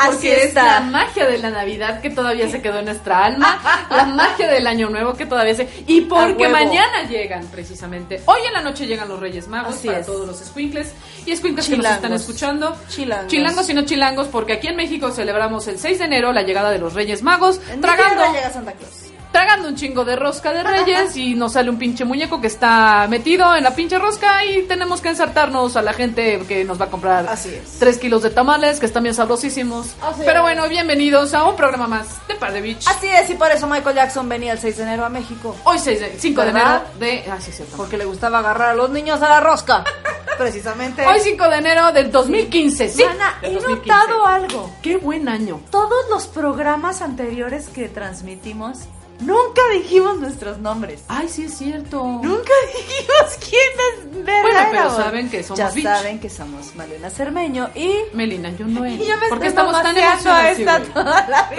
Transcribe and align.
Así 0.00 0.28
porque 0.28 0.44
es 0.44 0.54
la 0.54 0.80
magia 0.80 1.26
de 1.26 1.38
la 1.38 1.50
Navidad 1.50 2.00
que 2.00 2.10
todavía 2.10 2.48
se 2.48 2.60
quedó 2.62 2.78
en 2.78 2.86
nuestra 2.86 3.24
alma, 3.24 3.86
la 3.90 4.04
magia 4.06 4.48
del 4.48 4.66
Año 4.66 4.88
Nuevo 4.90 5.14
que 5.14 5.26
todavía 5.26 5.54
se 5.54 5.68
y 5.86 6.02
porque 6.02 6.48
mañana 6.48 7.02
llegan 7.08 7.46
precisamente. 7.46 8.22
Hoy 8.26 8.40
en 8.46 8.52
la 8.52 8.60
noche 8.60 8.86
llegan 8.86 9.08
los 9.08 9.20
Reyes 9.20 9.48
Magos 9.48 9.74
Así 9.74 9.86
para 9.88 10.00
es. 10.00 10.06
todos 10.06 10.26
los 10.26 10.38
squinkles 10.38 10.92
y 11.26 11.36
squinkles 11.36 11.68
que 11.68 11.76
nos 11.76 11.86
están 11.86 12.12
escuchando. 12.12 12.76
Chilangos. 12.88 13.28
Chilangos 13.28 13.68
y 13.70 13.74
no 13.74 13.84
chilangos 13.84 14.28
porque 14.28 14.54
aquí 14.54 14.68
en 14.68 14.76
México 14.76 15.10
celebramos 15.10 15.66
el 15.68 15.78
6 15.78 15.98
de 15.98 16.04
enero 16.04 16.32
la 16.32 16.42
llegada 16.42 16.70
de 16.70 16.78
los 16.78 16.94
Reyes 16.94 17.22
Magos, 17.22 17.60
En 17.70 17.80
tragando 17.80 18.32
llega 18.32 18.50
Santa 18.50 18.72
Claus. 18.72 19.03
Tragando 19.34 19.66
un 19.66 19.74
chingo 19.74 20.04
de 20.04 20.14
rosca 20.14 20.52
de 20.52 20.62
reyes 20.62 21.16
y 21.16 21.34
nos 21.34 21.54
sale 21.54 21.68
un 21.68 21.76
pinche 21.76 22.04
muñeco 22.04 22.40
que 22.40 22.46
está 22.46 23.08
metido 23.10 23.56
en 23.56 23.64
la 23.64 23.74
pinche 23.74 23.98
rosca 23.98 24.44
y 24.44 24.62
tenemos 24.62 25.00
que 25.00 25.08
ensartarnos 25.08 25.76
a 25.76 25.82
la 25.82 25.92
gente 25.92 26.38
que 26.46 26.64
nos 26.64 26.80
va 26.80 26.84
a 26.84 26.88
comprar 26.88 27.26
Así 27.28 27.48
es. 27.52 27.80
tres 27.80 27.98
kilos 27.98 28.22
de 28.22 28.30
tamales 28.30 28.78
que 28.78 28.86
están 28.86 29.02
bien 29.02 29.12
sabrosísimos. 29.16 29.96
Así 30.00 30.22
Pero 30.24 30.36
es. 30.36 30.42
bueno, 30.42 30.68
bienvenidos 30.68 31.34
a 31.34 31.48
un 31.48 31.56
programa 31.56 31.88
más 31.88 32.24
de 32.28 32.36
Par 32.36 32.52
de 32.52 32.60
Beach. 32.60 32.86
Así 32.86 33.08
es, 33.08 33.28
y 33.28 33.34
por 33.34 33.50
eso 33.50 33.66
Michael 33.66 33.96
Jackson 33.96 34.28
venía 34.28 34.52
el 34.52 34.60
6 34.60 34.76
de 34.76 34.82
enero 34.84 35.04
a 35.04 35.08
México. 35.08 35.56
Hoy 35.64 35.80
6 35.80 35.98
de, 36.00 36.16
5 36.16 36.40
de 36.42 36.50
enero 36.50 36.82
de... 37.00 37.24
Ah, 37.28 37.40
sí, 37.40 37.50
cierto. 37.50 37.76
Porque 37.76 37.98
le 37.98 38.04
gustaba 38.04 38.38
agarrar 38.38 38.70
a 38.70 38.74
los 38.74 38.90
niños 38.90 39.20
a 39.20 39.28
la 39.28 39.40
rosca. 39.40 39.82
Precisamente. 40.38 41.04
Hoy 41.04 41.18
5 41.20 41.48
de 41.48 41.56
enero 41.56 41.90
del 41.90 42.12
2015, 42.12 42.88
sí. 42.88 43.02
Mana, 43.04 43.36
del 43.42 43.50
he 43.50 43.54
2015. 43.54 43.88
notado 43.98 44.26
algo. 44.26 44.70
Qué 44.80 44.96
buen 44.96 45.28
año. 45.28 45.60
Todos 45.70 46.08
los 46.08 46.28
programas 46.28 47.02
anteriores 47.02 47.66
que 47.68 47.88
transmitimos, 47.88 48.78
nunca 49.20 49.62
dijimos 49.72 50.18
nuestros 50.18 50.58
nombres. 50.58 51.02
Ay, 51.08 51.28
sí 51.28 51.44
es 51.44 51.56
cierto. 51.56 52.02
Nunca 52.22 52.52
dijimos 52.76 53.38
quién 53.48 53.70
es 53.92 54.24
verdadero. 54.24 54.42
Bueno, 54.42 54.68
pero 54.70 54.96
saben 54.96 55.30
que 55.30 55.42
somos 55.42 55.58
Ya 55.58 55.70
bitch. 55.70 55.84
saben 55.84 56.20
que 56.20 56.30
somos 56.30 56.74
Malena 56.74 57.10
Cermeño 57.10 57.70
y... 57.74 57.94
Melina, 58.12 58.50
yo 58.50 58.66
no 58.66 58.86
Y 58.86 58.98
yo 59.06 59.16
me 59.18 59.28
¿Por 59.28 59.40
qué 59.40 59.48
estoy 59.48 59.64
estamos 59.66 59.82
tan 59.82 59.96
emocionados? 59.96 60.58
esta 60.58 60.78
sí, 60.84 60.90
toda 60.92 61.28
la 61.28 61.42
vida. 61.50 61.58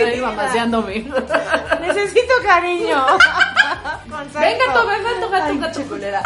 Necesito 1.82 2.34
cariño. 2.44 3.06
Venga, 4.34 4.66
tú, 4.74 4.88
venga, 4.88 5.10
tú, 5.20 5.60
gato. 5.60 5.80
chiculera. 5.80 6.24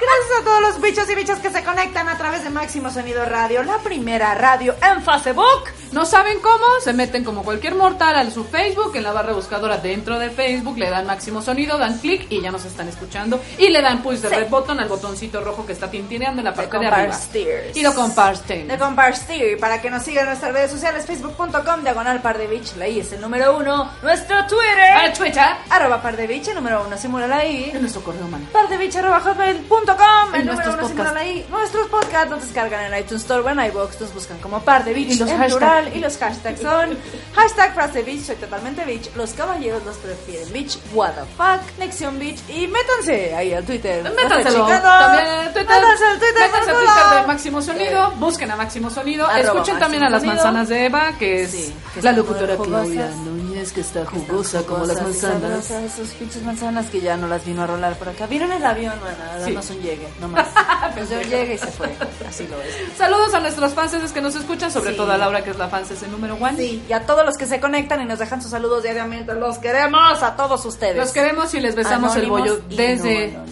Gracias 0.00 0.40
a 0.40 0.44
todos 0.44 0.60
los 0.62 0.80
bichos 0.80 1.10
y 1.10 1.14
bichas 1.14 1.38
que 1.40 1.50
se 1.50 1.62
conectan 1.62 2.08
a 2.08 2.16
través 2.16 2.42
de 2.42 2.48
Máximo 2.50 2.90
Sonido 2.90 3.24
Radio, 3.26 3.62
la 3.64 3.78
primera 3.78 4.34
radio 4.34 4.74
en 4.82 5.02
Facebook. 5.02 5.64
¿No 5.92 6.06
saben 6.06 6.38
cómo? 6.40 6.64
Se 6.82 6.92
meten 6.92 7.22
como 7.24 7.42
cualquier 7.42 7.74
mortal 7.74 8.14
a 8.16 8.30
su 8.30 8.44
Facebook, 8.44 8.92
en 8.96 9.02
la 9.02 9.12
barra 9.12 9.32
buscadora 9.34 9.76
dentro 9.78 10.18
de 10.18 10.30
Facebook, 10.30 10.78
le 10.78 10.88
dan 10.88 11.04
máximo 11.06 11.42
sonido, 11.42 11.76
dan 11.78 11.98
clic 11.98 12.26
y 12.30 12.40
ya 12.40 12.50
nos 12.50 12.64
están 12.64 12.88
escuchando. 12.88 13.40
Y 13.58 13.68
le 13.68 13.82
dan 13.82 14.02
push 14.02 14.18
de 14.20 14.28
Sí. 14.30 14.34
red 14.36 14.48
button 14.48 14.80
al 14.80 14.88
botoncito 14.88 15.40
rojo 15.42 15.66
que 15.66 15.72
está 15.72 15.90
tintineando 15.90 16.40
en 16.40 16.44
la 16.44 16.52
De 16.52 16.56
parte 16.56 16.78
de, 16.78 16.86
arriba. 16.86 17.12
compartir. 17.12 17.72
Y 17.74 17.82
lo 17.82 17.94
comparten. 17.94 18.68
De 18.68 18.78
compartir 18.78 19.58
para 19.58 19.82
que 19.82 19.90
nos 19.90 20.02
sigan 20.04 20.22
en 20.24 20.28
nuestras 20.30 20.52
redes 20.52 20.70
sociales, 20.70 21.04
facebook.com, 21.06 21.82
diagonal 21.82 22.22
par 22.22 22.38
de 22.38 22.46
la 22.78 22.88
I 22.88 23.00
es 23.00 23.12
el 23.12 23.20
número 23.20 23.56
uno, 23.56 23.90
nuestro 24.02 24.38
A 24.38 24.46
Twitter, 24.46 25.12
Twitter. 25.16 25.44
arroba 25.68 26.00
par 26.00 26.16
de 26.16 26.26
el 26.48 26.54
número 26.54 26.84
uno, 26.86 26.96
simula 26.96 27.26
la 27.26 27.44
I. 27.44 27.70
En 27.74 27.80
nuestro 27.80 28.02
correo, 28.02 28.24
En 28.24 28.30
número 28.30 28.46
nuestros 30.44 30.74
uno 30.74 30.88
simula 30.88 31.04
podcasts. 31.04 31.14
la 31.14 31.26
I. 31.26 31.46
Nuestros 31.50 31.88
podcasts 31.88 32.30
nos 32.30 32.40
descargan 32.42 32.92
en 32.92 33.00
iTunes 33.00 33.22
Store 33.22 33.42
o 33.42 33.48
en 33.50 33.60
iVoox, 33.60 34.00
nos 34.00 34.14
buscan 34.14 34.38
como 34.38 34.60
par 34.60 34.84
de 34.84 34.92
bitch 34.92 35.12
Y 35.12 35.18
los 35.18 35.28
en 35.28 35.42
plural. 35.42 35.96
Y 35.96 36.00
los 36.00 36.16
hashtags 36.18 36.60
son 36.60 36.98
hashtag 37.34 37.74
frase 37.74 38.02
bitch, 38.02 38.24
soy 38.24 38.36
totalmente 38.36 38.84
bitch, 38.84 39.14
los 39.16 39.32
caballeros 39.32 39.84
los 39.84 39.96
prefieren 39.96 40.52
bitch, 40.52 40.78
what 40.92 41.12
the 41.12 41.24
fuck, 41.36 41.60
Nexion 41.78 42.18
bitch 42.18 42.40
y 42.48 42.66
métanse 42.68 43.34
ahí 43.34 43.52
al 43.52 43.64
Twitter. 43.64 44.02
Métanselo. 44.02 44.66
También 44.66 45.52
Twitter. 45.52 45.66
Métanse 45.68 46.04
al 46.04 46.18
Twitter. 46.18 46.42
Métanse 46.42 46.70
al 46.70 46.76
Twitter 46.76 47.20
de 47.20 47.26
Máximo 47.26 47.62
Sonido. 47.62 48.10
Busquen 48.12 48.50
a 48.50 48.56
Máximo 48.56 48.90
Sonido. 48.90 49.30
Escuchen 49.30 49.78
también 49.78 50.04
a 50.04 50.10
las 50.10 50.24
manzanas 50.24 50.68
de 50.68 50.86
Eva, 50.86 51.12
que 51.18 51.42
es 51.42 51.72
la 52.02 52.12
locutora 52.12 52.56
Claudia 52.56 53.10
Núñez, 53.50 53.72
que 53.72 53.80
está 53.80 54.04
jugosa 54.06 54.62
como 54.62 54.84
las 54.86 55.00
manzanas. 55.02 55.68
Sus 55.94 56.10
pinches 56.10 56.42
manzanas 56.42 56.86
que 56.86 57.00
ya 57.00 57.16
no 57.16 57.26
las 57.26 57.44
vino 57.44 57.62
a 57.62 57.66
rolar 57.66 57.96
por 57.96 58.08
acá. 58.08 58.26
Vino 58.26 58.44
en 58.44 58.52
el 58.52 58.64
avión, 58.64 58.94
mana, 59.00 59.34
Sí. 59.38 59.40
darnos 59.40 59.70
un 59.70 59.80
llegue, 59.80 60.08
nomás. 60.20 60.48
Nos 60.96 61.08
dio 61.08 61.18
un 61.18 61.24
llegue 61.24 61.54
y 61.54 61.58
se 61.58 61.66
fue. 61.66 61.88
Así 62.28 62.46
lo 62.46 62.60
es. 62.62 62.74
Saludos 62.96 63.34
a 63.34 63.40
nuestros 63.40 63.72
fans 63.74 63.90
que 64.12 64.20
nos 64.20 64.34
escuchan, 64.36 64.70
sobre 64.70 64.90
Sí. 64.92 64.96
todo 64.96 65.10
a 65.12 65.18
Laura, 65.18 65.42
que 65.42 65.50
es 65.50 65.58
la 65.58 65.68
fan 65.68 65.84
el 65.90 66.10
número 66.12 66.34
one. 66.36 66.56
Sí, 66.56 66.82
y 66.88 66.92
a 66.92 67.04
todos 67.06 67.24
los 67.26 67.36
que 67.36 67.46
se 67.46 67.58
conectan 67.60 68.00
y 68.02 68.04
nos 68.04 68.18
dejan 68.20 68.40
sus 68.40 68.50
saludos 68.52 68.82
diariamente, 68.84 69.34
los 69.34 69.58
queremos 69.58 70.22
a 70.22 70.36
todos 70.36 70.64
ustedes. 70.64 70.96
Los 70.96 71.10
queremos 71.10 71.52
y 71.54 71.60
les 71.60 71.74
besamos 71.74 72.14
el 72.16 72.26
Anónimos 72.26 72.40
bollo 72.50 72.62
y 72.70 72.76
desde 72.76 73.32
no 73.32 73.44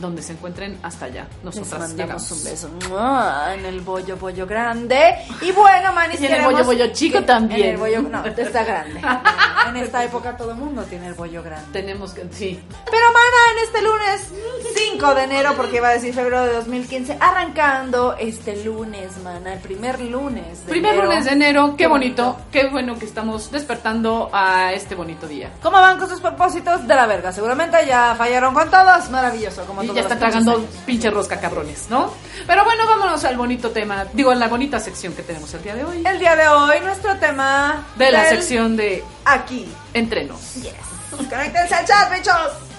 donde 0.00 0.22
se 0.22 0.32
encuentren 0.32 0.78
hasta 0.82 1.06
allá. 1.06 1.26
Les 1.36 1.44
Nosotras 1.44 1.80
mandamos 1.88 1.96
llegamos. 1.96 2.30
un 2.32 2.44
beso 2.44 2.88
¡mua! 2.90 3.54
en 3.54 3.64
el 3.64 3.80
bollo, 3.80 4.16
bollo 4.16 4.46
grande. 4.46 5.14
Y 5.40 5.52
bueno, 5.52 5.92
manis, 5.92 6.20
Y 6.20 6.26
en 6.26 6.34
el 6.34 6.44
bollo, 6.44 6.64
bollo 6.64 6.86
chico 6.92 7.18
que- 7.20 7.24
también. 7.24 7.60
En 7.62 7.70
el 7.74 7.76
bollo, 7.78 8.02
no, 8.02 8.24
está 8.24 8.64
grande. 8.64 9.00
en 9.68 9.76
esta 9.76 10.04
época 10.04 10.36
todo 10.36 10.50
el 10.50 10.56
mundo 10.56 10.82
tiene 10.84 11.06
el 11.08 11.14
bollo 11.14 11.42
grande. 11.42 11.66
Tenemos 11.72 12.12
que, 12.12 12.26
sí. 12.32 12.60
Pero 12.90 13.06
mana, 13.12 13.23
en 13.56 13.64
este 13.64 13.82
lunes 13.82 14.28
5 14.76 15.14
de 15.14 15.22
enero, 15.24 15.52
porque 15.56 15.76
iba 15.76 15.88
a 15.88 15.92
decir 15.92 16.14
febrero 16.14 16.44
de 16.44 16.52
2015, 16.54 17.16
arrancando 17.20 18.16
este 18.18 18.62
lunes, 18.64 19.16
mana, 19.22 19.52
el 19.54 19.60
primer 19.60 20.00
lunes 20.00 20.64
de 20.66 20.70
Primer 20.70 20.94
enero. 20.94 21.08
lunes 21.08 21.24
de 21.24 21.30
enero, 21.32 21.74
qué 21.76 21.86
bonito, 21.86 22.36
qué 22.50 22.68
bueno 22.68 22.98
que 22.98 23.04
estamos 23.04 23.50
despertando 23.50 24.30
a 24.32 24.72
este 24.72 24.94
bonito 24.94 25.26
día. 25.28 25.50
¿Cómo 25.62 25.78
van 25.78 25.98
con 25.98 26.08
sus 26.08 26.20
propósitos? 26.20 26.86
De 26.86 26.94
la 26.94 27.06
verga, 27.06 27.32
seguramente 27.32 27.76
ya 27.86 28.14
fallaron 28.16 28.54
con 28.54 28.70
todos. 28.70 29.10
Maravilloso, 29.10 29.64
como 29.66 29.82
Y 29.82 29.92
ya 29.92 30.00
están 30.02 30.18
tragando 30.18 30.52
años. 30.56 30.64
pinche 30.86 31.10
rosca 31.10 31.40
cabrones, 31.40 31.86
¿no? 31.90 32.12
Pero 32.46 32.64
bueno, 32.64 32.86
vámonos 32.86 33.24
al 33.24 33.36
bonito 33.36 33.70
tema, 33.70 34.06
digo, 34.12 34.30
a 34.30 34.34
la 34.34 34.48
bonita 34.48 34.80
sección 34.80 35.12
que 35.14 35.22
tenemos 35.22 35.52
el 35.54 35.62
día 35.62 35.74
de 35.74 35.84
hoy. 35.84 36.02
El 36.06 36.18
día 36.18 36.34
de 36.36 36.48
hoy, 36.48 36.80
nuestro 36.80 37.16
tema 37.18 37.84
De 37.96 38.10
la 38.10 38.28
sección 38.28 38.76
de 38.76 39.04
Aquí. 39.24 39.68
entrenos. 39.92 40.54
Yes. 40.56 40.74
Conéctense 41.30 41.74
al 41.74 41.84
chat, 41.86 42.12
bichos. 42.12 42.73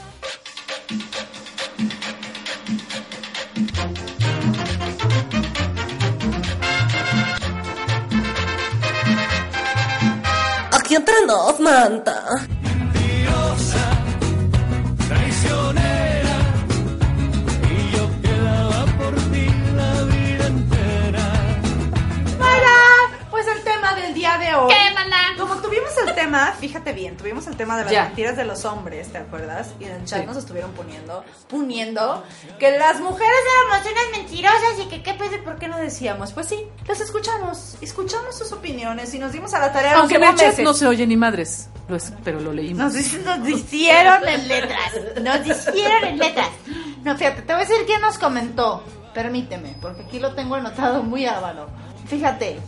Aquí 10.71 10.93
entre 10.93 11.25
nos, 11.25 11.59
manta. 11.59 12.23
Hola, 22.39 23.09
pues 23.31 23.47
el 23.47 23.63
tema 23.63 23.95
del 23.95 24.13
día 24.13 24.37
de 24.37 24.53
hoy. 24.53 24.71
¿Qué, 24.71 24.93
maná? 24.93 25.24
El 26.07 26.15
tema, 26.15 26.53
fíjate 26.59 26.93
bien, 26.93 27.17
tuvimos 27.17 27.47
el 27.47 27.55
tema 27.57 27.77
de 27.77 27.83
las 27.83 27.91
Ya. 27.91 28.03
mentiras 28.05 28.37
de 28.37 28.45
los 28.45 28.65
hombres, 28.65 29.11
¿te 29.11 29.17
acuerdas? 29.17 29.69
Y 29.79 29.85
en 29.85 29.91
el 29.93 30.05
chat 30.05 30.21
Sí. 30.21 30.25
nos 30.25 30.37
estuvieron 30.37 30.71
poniendo, 30.71 31.23
poniendo 31.49 32.23
que 32.59 32.77
las 32.77 32.99
mujeres 32.99 33.35
éramos 33.69 33.85
unas 33.91 34.17
mentirosas 34.19 34.79
y 34.83 34.85
que 34.87 35.01
qué 35.03 35.13
pedo 35.13 35.35
y 35.35 35.39
por 35.39 35.57
qué 35.57 35.67
no 35.67 35.77
decíamos. 35.77 36.31
Pues 36.33 36.47
sí, 36.47 36.65
las 36.87 36.99
escuchamos, 37.01 37.77
escuchamos 37.81 38.37
sus 38.37 38.51
opiniones 38.51 39.13
y 39.13 39.19
nos 39.19 39.31
dimos 39.31 39.53
a 39.53 39.59
la 39.59 39.71
tarea 39.71 39.97
Aunque 39.97 40.15
en 40.15 40.23
el 40.23 40.35
chat 40.35 40.57
no 40.59 40.73
se 40.73 40.87
oye 40.87 41.05
ni 41.07 41.17
madres. 41.17 41.69
Lo 41.87 41.95
es- 41.95 42.11
pero 42.23 42.39
lo 42.39 42.51
leímos. 42.51 42.93
Nos, 42.93 43.13
nos 43.25 43.49
hicieron 43.49 44.27
en 44.27 44.47
letras. 44.47 44.91
Nos 45.21 45.45
hicieron 45.47 46.03
en 46.05 46.17
letras. 46.17 46.49
No, 47.03 47.15
fíjate, 47.17 47.41
te 47.43 47.53
voy 47.53 47.63
a 47.63 47.65
decir 47.67 47.85
quién 47.85 48.01
nos 48.01 48.17
comentó. 48.17 48.83
Permíteme, 49.13 49.77
porque 49.81 50.01
aquí 50.01 50.19
lo 50.19 50.33
tengo 50.33 50.55
anotado 50.55 51.03
muy 51.03 51.25
mano. 51.25 51.67
Fíjate, 52.07 52.59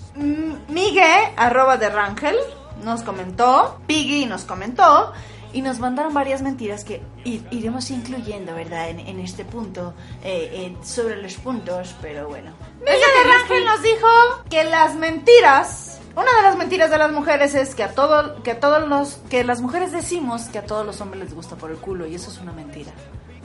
Miguel, 0.70 1.26
arroba 1.36 1.78
de 1.78 1.90
Rangel, 1.90 2.36
nos 2.84 3.04
comentó. 3.04 3.80
Piggy 3.88 4.26
nos 4.26 4.44
comentó. 4.44 5.14
Y 5.54 5.62
nos 5.62 5.80
mandaron 5.80 6.14
varias 6.14 6.42
mentiras 6.42 6.84
que 6.84 7.02
iremos 7.24 7.90
incluyendo, 7.90 8.54
¿verdad? 8.54 8.90
En, 8.90 9.00
en 9.00 9.20
este 9.20 9.46
punto, 9.46 9.94
eh, 10.22 10.50
eh, 10.52 10.78
sobre 10.84 11.22
los 11.22 11.36
puntos, 11.36 11.96
pero 12.02 12.28
bueno. 12.28 12.52
Miguel 12.80 13.00
de 13.00 13.32
Rangel 13.32 13.66
nos 13.66 13.82
dijo 13.82 14.08
que 14.50 14.66
las 14.66 14.96
mentiras 14.96 15.98
una 16.18 16.36
de 16.36 16.42
las 16.42 16.58
mentiras 16.58 16.90
de 16.90 16.98
las 16.98 17.12
mujeres 17.12 17.54
es 17.54 17.76
que 17.76 17.84
a 17.84 17.94
todo, 17.94 18.42
que 18.42 18.52
a 18.52 18.60
todos 18.60 18.88
los, 18.88 19.20
que 19.30 19.44
las 19.44 19.62
mujeres 19.62 19.92
decimos 19.92 20.46
que 20.46 20.58
a 20.58 20.66
todos 20.66 20.84
los 20.84 21.00
hombres 21.00 21.26
les 21.26 21.36
gusta 21.36 21.58
por 21.58 21.70
el 21.70 21.78
culo 21.78 22.08
y 22.08 22.16
eso 22.16 22.32
es 22.32 22.40
una 22.40 22.52
mentira, 22.54 22.92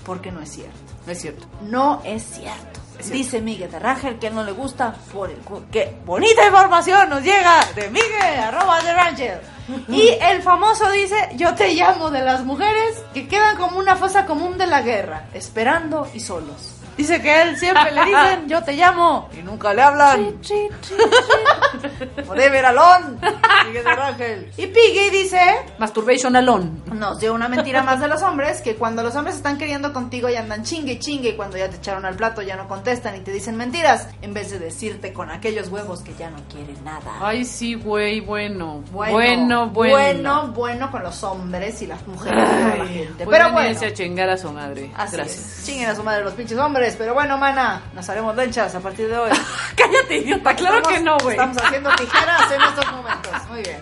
porque 0.06 0.32
no 0.32 0.40
es 0.40 0.52
cierto. 0.52 0.78
No 1.04 1.12
es 1.12 1.20
cierto. 1.20 1.46
No 1.60 2.00
es 2.02 2.22
cierto. 2.22 2.80
Dice 3.10 3.40
Miguel 3.40 3.70
de 3.70 3.78
Rangel 3.78 4.18
que 4.18 4.30
no 4.30 4.44
le 4.44 4.52
gusta 4.52 4.94
por 5.12 5.30
el 5.30 5.38
culo. 5.38 5.64
¡Qué 5.70 5.96
bonita 6.04 6.46
información 6.46 7.08
nos 7.08 7.22
llega 7.22 7.64
de 7.74 7.88
Miguel, 7.90 8.40
arroba 8.40 8.80
de 8.82 8.94
Rangel! 8.94 9.40
Y 9.88 10.08
el 10.20 10.42
famoso 10.42 10.90
dice, 10.90 11.30
yo 11.36 11.54
te 11.54 11.72
llamo 11.74 12.10
de 12.10 12.20
las 12.20 12.44
mujeres 12.44 13.02
que 13.14 13.28
quedan 13.28 13.56
como 13.56 13.78
una 13.78 13.96
fosa 13.96 14.26
común 14.26 14.58
de 14.58 14.66
la 14.66 14.82
guerra, 14.82 15.28
esperando 15.34 16.08
y 16.12 16.20
solos. 16.20 16.81
Dice 16.96 17.20
que 17.22 17.42
él 17.42 17.56
siempre 17.56 17.90
le 17.92 18.04
dicen, 18.04 18.46
yo 18.48 18.62
te 18.62 18.74
llamo, 18.74 19.28
y 19.36 19.42
nunca 19.42 19.72
le 19.72 19.82
hablan. 19.82 20.38
Forever 22.26 22.66
alone. 22.66 23.18
Miguel 23.66 23.84
de 23.84 23.94
Rangel. 23.94 24.52
Y 24.56 24.66
Piggy 24.66 25.10
dice, 25.10 25.40
Masturbation 25.78 26.36
alone. 26.36 26.70
nos 26.92 27.18
dio 27.18 27.32
una 27.34 27.48
mentira 27.48 27.82
más 27.82 28.00
de 28.00 28.08
los 28.08 28.22
hombres, 28.22 28.60
que 28.60 28.76
cuando 28.76 29.02
los 29.02 29.14
hombres 29.16 29.36
están 29.36 29.58
queriendo 29.58 29.92
contigo 29.92 30.28
y 30.28 30.36
andan 30.36 30.62
chingue 30.64 30.92
y 30.92 30.98
chingue 30.98 31.30
y 31.30 31.36
cuando 31.36 31.56
ya 31.56 31.68
te 31.68 31.76
echaron 31.76 32.04
al 32.04 32.14
plato 32.16 32.42
ya 32.42 32.56
no 32.56 32.68
contestan 32.68 33.16
y 33.16 33.20
te 33.20 33.32
dicen 33.32 33.56
mentiras, 33.56 34.08
en 34.20 34.34
vez 34.34 34.50
de 34.50 34.58
decirte 34.58 35.12
con 35.12 35.30
aquellos 35.30 35.68
huevos 35.68 36.00
que 36.02 36.14
ya 36.14 36.30
no 36.30 36.38
quieren 36.52 36.82
nada. 36.84 37.12
Ay, 37.20 37.44
sí, 37.44 37.74
güey, 37.74 38.20
bueno. 38.20 38.82
Bueno, 38.92 39.68
bueno. 39.70 39.70
Bueno, 39.70 40.48
bueno 40.48 40.90
con 40.90 41.02
los 41.02 41.22
hombres 41.24 41.80
y 41.82 41.86
las 41.86 42.06
mujeres 42.06 42.42
y 42.42 42.62
toda 42.62 42.76
la 42.76 42.86
gente. 42.86 43.24
Pueden 43.24 43.42
Pero 43.42 43.52
bueno. 43.52 43.78
a 43.80 43.92
chingar 43.92 44.28
a 44.28 44.36
su 44.36 44.52
madre. 44.52 44.90
Así 44.94 45.16
Gracias. 45.16 45.58
es. 45.58 45.66
Chinguen 45.66 45.88
a 45.88 45.94
su 45.94 46.02
madre 46.02 46.24
los 46.24 46.34
pinches 46.34 46.58
hombres. 46.58 46.81
Pero 46.98 47.14
bueno, 47.14 47.38
mana, 47.38 47.82
nos 47.94 48.08
haremos 48.08 48.34
lenchas 48.36 48.74
a 48.74 48.80
partir 48.80 49.08
de 49.08 49.16
hoy. 49.18 49.30
Cállate, 49.76 50.16
idiota. 50.16 50.54
Claro 50.56 50.78
Estamos- 50.78 50.98
que 50.98 51.04
no, 51.04 51.16
güey. 51.18 51.36
Estamos 51.36 51.56
haciendo 51.62 51.90
tijeras 51.96 52.50
en 52.52 52.62
estos 52.62 52.92
momentos. 52.92 53.32
Muy 53.48 53.62
bien. 53.62 53.78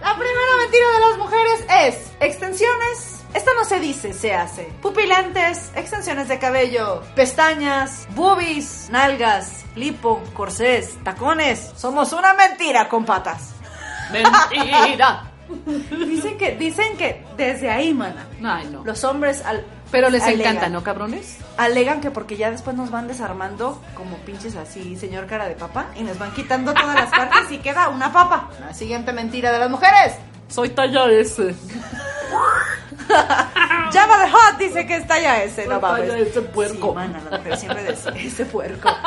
La 0.00 0.14
primera 0.16 0.56
mentira 0.58 0.86
de 0.90 1.00
las 1.00 1.18
mujeres 1.18 1.64
es 1.86 2.12
extensiones. 2.20 3.24
Esto 3.34 3.50
no 3.54 3.64
se 3.64 3.80
dice, 3.80 4.12
se 4.12 4.34
hace. 4.34 4.64
Pupilantes, 4.82 5.70
extensiones 5.74 6.28
de 6.28 6.38
cabello, 6.38 7.02
pestañas, 7.14 8.06
boobies, 8.10 8.88
nalgas, 8.90 9.64
lipo, 9.74 10.22
corsés, 10.34 11.02
tacones. 11.02 11.72
Somos 11.76 12.12
una 12.12 12.34
mentira 12.34 12.88
con 12.88 13.04
patas. 13.06 13.54
Mentira. 14.10 15.28
Dicen 15.90 16.38
que, 16.38 16.52
dicen 16.56 16.96
que 16.96 17.24
desde 17.36 17.70
ahí, 17.70 17.92
mana, 17.92 18.26
Ay, 18.44 18.68
no. 18.72 18.84
los 18.84 19.04
hombres 19.04 19.42
al, 19.44 19.64
Pero 19.92 20.08
les 20.10 20.22
alegan- 20.24 20.40
encanta, 20.56 20.68
¿no, 20.70 20.82
cabrones? 20.82 21.36
Alegan 21.58 22.00
que 22.00 22.10
porque 22.10 22.36
ya 22.36 22.50
después 22.50 22.74
nos 22.74 22.90
van 22.90 23.06
desarmando 23.06 23.80
como 23.94 24.16
pinches 24.18 24.56
así, 24.56 24.96
señor 24.96 25.26
cara 25.26 25.46
de 25.46 25.54
papa, 25.54 25.86
y 25.94 26.02
nos 26.02 26.18
van 26.18 26.32
quitando 26.32 26.72
todas 26.74 26.94
las 26.96 27.10
partes 27.10 27.50
y 27.52 27.58
queda 27.58 27.88
una 27.90 28.10
papa. 28.12 28.48
La 28.60 28.72
siguiente 28.74 29.12
mentira 29.12 29.52
de 29.52 29.58
las 29.60 29.70
mujeres. 29.70 30.14
Soy 30.48 30.70
talla 30.70 31.06
S. 31.10 31.54
Java 33.92 34.24
the 34.24 34.30
Hot 34.30 34.58
dice 34.58 34.86
que 34.86 34.96
es 34.96 35.06
talla 35.06 35.42
ese, 35.42 35.66
no 35.66 35.80
mames. 35.80 36.08
talla 36.08 36.18
ese 36.18 36.40
puerco. 36.42 36.88
Sí, 36.88 36.94
mana, 36.94 37.20
la 37.30 37.38
mujer 37.38 37.56
siempre 37.58 37.82
decía 37.84 38.12
ese 38.16 38.44
puerco. 38.46 38.88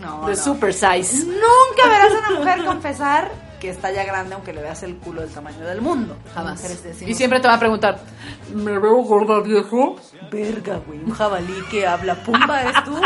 No, 0.00 0.26
De 0.26 0.36
no. 0.36 0.42
super 0.42 0.72
size. 0.72 1.24
Nunca 1.26 1.88
verás 1.88 2.12
a 2.14 2.18
una 2.28 2.38
mujer 2.38 2.64
confesar 2.64 3.30
que 3.66 3.72
es 3.72 3.78
talla 3.78 4.04
grande 4.04 4.32
aunque 4.32 4.52
le 4.52 4.62
veas 4.62 4.80
el 4.84 4.94
culo 4.98 5.22
del 5.22 5.30
tamaño 5.30 5.66
del 5.66 5.80
mundo. 5.80 6.16
Jamás. 6.32 6.62
Y 7.04 7.14
siempre 7.14 7.40
te 7.40 7.48
va 7.48 7.54
a 7.54 7.58
preguntar, 7.58 7.98
¿me 8.54 8.78
veo 8.78 8.98
gorda 8.98 9.40
viejo? 9.40 9.96
Verga, 10.30 10.76
güey, 10.86 11.00
un 11.00 11.10
jabalí 11.10 11.64
que 11.68 11.84
habla 11.84 12.14
pumba, 12.14 12.62
¿es 12.62 12.84
tú? 12.84 12.94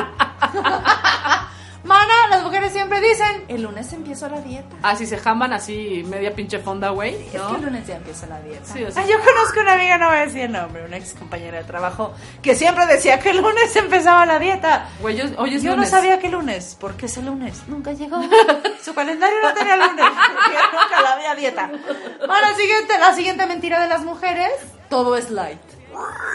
Mana, 1.82 2.12
las 2.28 2.42
mujeres 2.42 2.72
siempre 2.72 3.00
dicen, 3.00 3.44
el 3.48 3.62
lunes 3.62 3.90
empiezo 3.94 4.28
la 4.28 4.40
dieta. 4.42 4.76
Así 4.82 5.06
se 5.06 5.16
jaman 5.16 5.52
así 5.54 6.04
media 6.06 6.34
pinche 6.34 6.58
fonda, 6.58 6.90
güey. 6.90 7.14
Es 7.28 7.34
¿no? 7.34 7.48
que 7.48 7.54
el 7.56 7.62
lunes 7.62 7.86
ya 7.86 7.96
empieza 7.96 8.26
la 8.26 8.38
dieta. 8.40 8.64
Sí, 8.72 8.84
o 8.84 8.90
sea- 8.90 9.02
Ah, 9.02 9.06
yo 9.06 9.16
conozco 9.18 9.60
una 9.60 9.72
amiga, 9.72 9.96
no 9.96 10.08
voy 10.08 10.16
a 10.18 10.20
decir 10.26 10.42
el 10.42 10.52
nombre, 10.52 10.84
una 10.84 10.98
ex 10.98 11.14
compañera 11.14 11.58
de 11.58 11.64
trabajo, 11.64 12.12
que 12.42 12.54
siempre 12.54 12.84
decía 12.86 13.18
que 13.18 13.30
el 13.30 13.38
lunes 13.38 13.74
empezaba 13.76 14.26
la 14.26 14.38
dieta. 14.38 14.88
Güey, 15.00 15.16
yo- 15.16 15.24
hoy 15.38 15.54
es 15.54 15.62
Yo 15.62 15.74
no 15.74 15.86
sabía 15.86 16.18
que 16.18 16.28
lunes, 16.28 16.76
¿por 16.78 16.94
qué 16.96 17.06
ese 17.06 17.22
lunes? 17.22 17.62
Nunca 17.66 17.92
llegó. 17.92 18.20
Su 18.84 18.94
calendario 18.94 19.38
no 19.42 19.54
tenía 19.54 19.76
lunes, 19.76 20.04
porque 20.06 20.58
nunca 20.72 21.02
la 21.02 21.12
había 21.12 21.34
dieta. 21.34 21.66
Bueno, 22.26 22.56
siguiente, 22.58 22.98
la 22.98 23.14
siguiente 23.14 23.46
mentira 23.46 23.80
de 23.80 23.88
las 23.88 24.02
mujeres, 24.04 24.50
todo 24.90 25.16
es 25.16 25.30
light. 25.30 25.58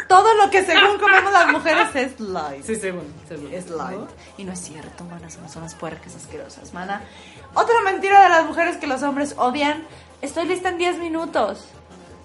Todo 0.08 0.34
lo 0.36 0.50
que 0.50 0.64
según 0.64 0.98
comemos 1.00 1.32
las 1.32 1.48
mujeres 1.52 1.96
es 1.96 2.20
light. 2.20 2.64
Sí, 2.64 2.76
según, 2.76 3.14
según. 3.28 3.54
Es 3.54 3.70
light. 3.70 4.10
Y 4.38 4.44
no 4.44 4.54
es 4.54 4.60
cierto, 4.60 5.04
mana, 5.04 5.30
somos 5.30 5.56
unas 5.56 5.76
puercas 5.76 6.16
asquerosas, 6.16 6.74
mana. 6.74 7.02
Otra 7.54 7.82
mentira 7.84 8.22
de 8.24 8.30
las 8.30 8.46
mujeres 8.46 8.78
que 8.78 8.88
los 8.88 9.02
hombres 9.04 9.36
odian, 9.38 9.84
estoy 10.22 10.46
lista 10.46 10.70
en 10.70 10.78
10 10.78 11.00
minutos. 11.00 11.66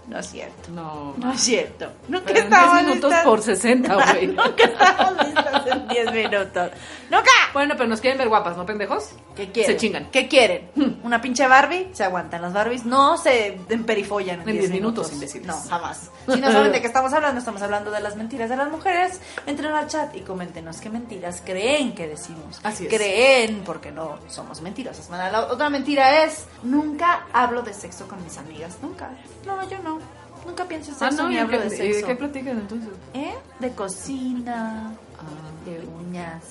No 0.07 0.19
es 0.19 0.27
cierto. 0.31 0.71
No. 0.73 1.15
No 1.19 1.33
es 1.33 1.41
cierto. 1.41 1.87
Nunca 2.09 2.31
en 2.33 2.37
estamos 2.39 2.73
10 2.75 2.87
minutos 2.87 3.11
listas. 3.11 3.25
por 3.25 3.43
60, 3.43 3.95
güey. 4.13 4.27
Nunca 4.29 4.65
estamos 4.65 5.27
listas 5.27 5.67
en 5.67 5.89
10 5.89 6.13
minutos. 6.13 6.71
¡Nunca! 7.11 7.31
Bueno, 7.53 7.75
pero 7.77 7.89
nos 7.89 8.01
quieren 8.01 8.19
ver 8.19 8.29
guapas, 8.29 8.57
¿no, 8.57 8.65
pendejos? 8.67 9.11
¿Qué 9.37 9.51
quieren? 9.51 9.73
Se 9.73 9.79
chingan. 9.79 10.11
¿Qué 10.11 10.29
quieren? 10.29 10.71
¿Una 11.03 11.21
pinche 11.21 11.47
Barbie? 11.47 11.91
Se 11.93 12.05
aguantan. 12.05 12.43
Las 12.43 12.53
Barbies 12.53 12.85
no 12.85 13.17
se 13.19 13.59
emperifollan 13.69 14.43
en, 14.43 14.49
En 14.49 14.55
10 14.57 14.59
10 14.63 14.71
minutos, 14.73 15.11
minutos. 15.11 15.13
imbéciles. 15.13 15.47
No, 15.47 15.61
jamás. 15.69 16.11
Si 16.29 16.41
no 16.41 16.51
saben 16.53 16.73
de 16.73 16.81
qué 16.81 16.87
estamos 16.87 17.13
hablando, 17.13 17.39
estamos 17.39 17.63
hablando 17.63 17.91
de 17.91 18.01
las 18.01 18.17
mentiras 18.17 18.49
de 18.51 18.57
las 18.57 18.71
mujeres. 18.71 19.21
Entren 19.47 19.73
al 19.73 19.87
chat 19.89 20.15
y 20.17 20.21
coméntenos 20.21 20.81
qué 20.81 20.91
mentiras 20.91 21.43
creen 21.45 21.95
que 21.95 22.07
decimos. 22.09 22.61
Así 22.63 22.87
es. 22.87 22.95
Creen, 22.95 23.63
porque 23.65 23.91
no 23.93 24.19
somos 24.29 24.61
mentirosas. 24.61 25.09
La 25.11 25.47
otra 25.47 25.69
mentira 25.71 26.25
es, 26.25 26.47
nunca 26.63 27.27
hablo 27.33 27.63
de 27.63 27.75
sexo 27.75 28.07
con 28.09 28.23
mis 28.23 28.37
amigas. 28.39 28.77
Nunca. 28.83 29.11
No, 29.47 29.69
yo 29.69 29.79
no. 29.83 30.00
Nunca 30.47 30.65
pienso 30.67 30.91
en 30.91 30.97
Ah, 30.97 30.99
sexo 31.11 31.23
no, 31.23 31.29
ni 31.29 31.35
¿y 31.35 31.39
hablo 31.39 31.59
qué- 31.59 31.69
de 31.69 31.77
¿y 31.77 31.89
de 31.89 31.93
sexo. 31.95 32.07
qué 32.07 32.15
platican 32.17 32.59
entonces? 32.59 32.89
¿Eh? 33.15 33.35
De 33.61 33.71
cocina, 33.73 34.93
Ah. 35.19 35.65
de 35.65 35.87
uñas, 35.87 36.43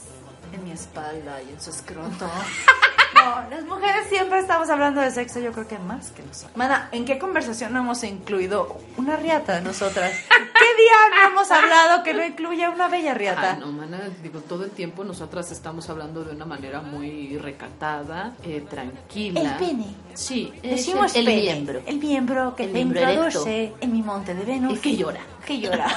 en 0.53 0.63
mi 0.63 0.71
espalda 0.71 1.41
y 1.41 1.51
en 1.53 1.61
su 1.61 1.69
escroto. 1.69 2.29
No, 3.13 3.49
las 3.49 3.65
mujeres 3.65 4.07
siempre 4.07 4.39
estamos 4.39 4.69
hablando 4.69 5.01
de 5.01 5.11
sexo, 5.11 5.39
yo 5.39 5.51
creo 5.51 5.67
que 5.67 5.79
más 5.79 6.11
que 6.11 6.21
nosotros. 6.21 6.55
Mana, 6.55 6.89
¿en 6.91 7.05
qué 7.05 7.17
conversación 7.17 7.73
no 7.73 7.79
hemos 7.79 8.03
incluido 8.03 8.77
una 8.97 9.15
riata 9.15 9.61
nosotras? 9.61 10.11
¿Qué 10.29 10.35
día 10.83 10.93
no 11.15 11.31
hemos 11.31 11.51
hablado 11.51 12.03
que 12.03 12.13
no 12.13 12.23
incluya 12.23 12.69
una 12.69 12.87
bella 12.87 13.13
riata? 13.13 13.53
Ay, 13.53 13.59
no, 13.59 13.71
mana, 13.71 13.99
digo, 14.21 14.41
todo 14.41 14.63
el 14.63 14.71
tiempo 14.71 15.03
nosotras 15.03 15.51
estamos 15.51 15.89
hablando 15.89 16.23
de 16.23 16.35
una 16.35 16.45
manera 16.45 16.81
muy 16.81 17.37
recatada, 17.37 18.35
eh, 18.43 18.63
tranquila. 18.69 19.41
El 19.41 19.67
pene. 19.67 19.95
Sí, 20.13 20.53
Decimos 20.61 21.15
el, 21.15 21.25
miembro. 21.25 21.81
El 21.85 21.97
miembro 21.97 22.55
que 22.55 22.63
El 22.65 22.69
te 22.69 22.75
miembro 22.75 23.01
introduce 23.01 23.73
en 23.79 23.91
mi 23.91 24.01
monte 24.01 24.35
de 24.35 24.43
Venus. 24.43 24.73
El 24.73 24.81
que 24.81 24.95
llora. 24.95 25.21
Que 25.45 25.59
llora. 25.59 25.87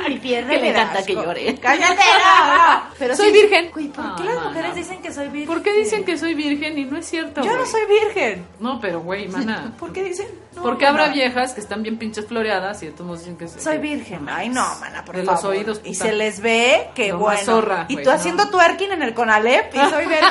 Mi 0.08 0.18
pierna 0.18 0.50
Que 0.50 0.56
y 0.56 0.60
le 0.60 0.66
me 0.68 0.72
da 0.72 0.82
encanta 0.82 1.04
que 1.04 1.14
llore. 1.14 1.54
¡Cállate! 1.60 1.94
no, 1.94 2.46
no. 2.74 2.82
Pero 2.98 3.16
Soy 3.16 3.26
sí- 3.26 3.32
virgen. 3.32 3.70
Uy, 3.74 3.88
¿por 3.88 4.16
qué 4.16 4.24
las 4.24 4.44
mujeres 4.44 4.74
dicen 4.74 5.02
que 5.02 5.12
soy 5.12 5.28
virgen? 5.28 5.46
¿Por 5.46 5.62
qué 5.62 5.72
dicen 5.72 6.04
que 6.04 6.18
soy 6.18 6.34
virgen 6.34 6.78
y 6.78 6.84
no 6.84 6.98
es 6.98 7.06
cierto? 7.06 7.42
Yo 7.42 7.56
no 7.56 7.66
soy 7.66 7.82
virgen. 7.86 8.46
No, 8.58 8.80
pero 8.80 9.00
güey, 9.00 9.28
mana. 9.28 9.72
¿Por 9.78 9.92
qué 9.92 10.04
dicen? 10.04 10.26
No, 10.54 10.62
Porque 10.62 10.86
habrá 10.86 11.02
mana. 11.02 11.14
viejas 11.14 11.52
que 11.52 11.60
están 11.60 11.82
bien 11.82 11.96
pinches 11.98 12.26
floreadas 12.26 12.82
y 12.82 12.86
entonces 12.86 13.20
dicen 13.26 13.36
que 13.36 13.48
Soy 13.48 13.74
que- 13.76 13.78
virgen. 13.82 14.28
Ay, 14.28 14.48
no, 14.48 14.64
mana, 14.80 15.04
por 15.04 15.16
De 15.16 15.22
favor. 15.24 15.42
los 15.42 15.50
oídos, 15.50 15.80
Y 15.84 15.92
puta. 15.92 16.04
se 16.04 16.12
les 16.12 16.40
ve 16.40 16.88
que 16.94 17.10
No, 17.10 17.18
bueno. 17.18 17.40
zorra, 17.42 17.86
y 17.88 17.94
güey, 17.94 18.04
tú 18.04 18.10
no. 18.10 18.16
haciendo 18.16 18.48
twerking 18.50 18.92
en 18.92 19.02
el 19.02 19.14
Conalep 19.14 19.74
y 19.74 19.78
soy 19.78 20.06
virgen. 20.06 20.24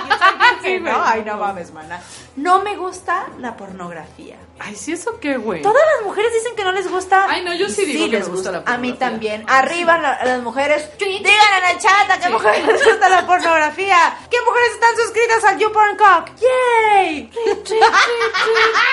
soy 0.61 0.79
¿no? 0.81 1.01
Ay, 1.03 1.23
no. 1.25 1.33
no 1.35 1.39
mames, 1.39 1.71
mana. 1.73 1.99
No 2.41 2.61
me 2.63 2.75
gusta 2.77 3.27
la 3.39 3.55
pornografía. 3.57 4.37
Ay, 4.59 4.75
¿sí 4.75 4.91
eso 4.93 5.19
qué, 5.19 5.37
güey? 5.37 5.61
Todas 5.61 5.81
las 5.95 6.05
mujeres 6.05 6.31
dicen 6.33 6.55
que 6.55 6.63
no 6.63 6.71
les 6.71 6.89
gusta. 6.89 7.25
Ay, 7.29 7.43
no, 7.43 7.53
yo 7.53 7.69
sí 7.69 7.85
digo 7.85 8.05
que 8.09 8.17
les 8.17 8.29
gusta 8.29 8.51
la 8.51 8.57
A 8.59 8.77
mí 8.77 8.91
pornografía. 8.91 8.99
también. 8.99 9.45
Arriba 9.47 9.97
la- 9.97 10.23
las 10.25 10.41
mujeres. 10.41 10.89
Digan 10.97 11.23
en 11.23 11.75
el 11.75 11.81
chat 11.81 12.09
a 12.11 12.19
qué 12.19 12.29
mujeres 12.29 12.65
les 12.65 12.85
gusta 12.85 13.09
la 13.09 13.25
pornografía. 13.25 14.17
¿Qué 14.29 14.37
mujeres 14.45 14.69
están 14.73 14.95
suscritas 14.95 15.43
al 15.45 15.57
YouPorn 15.59 15.97
Cock? 15.97 16.29
¡Yay! 16.39 17.31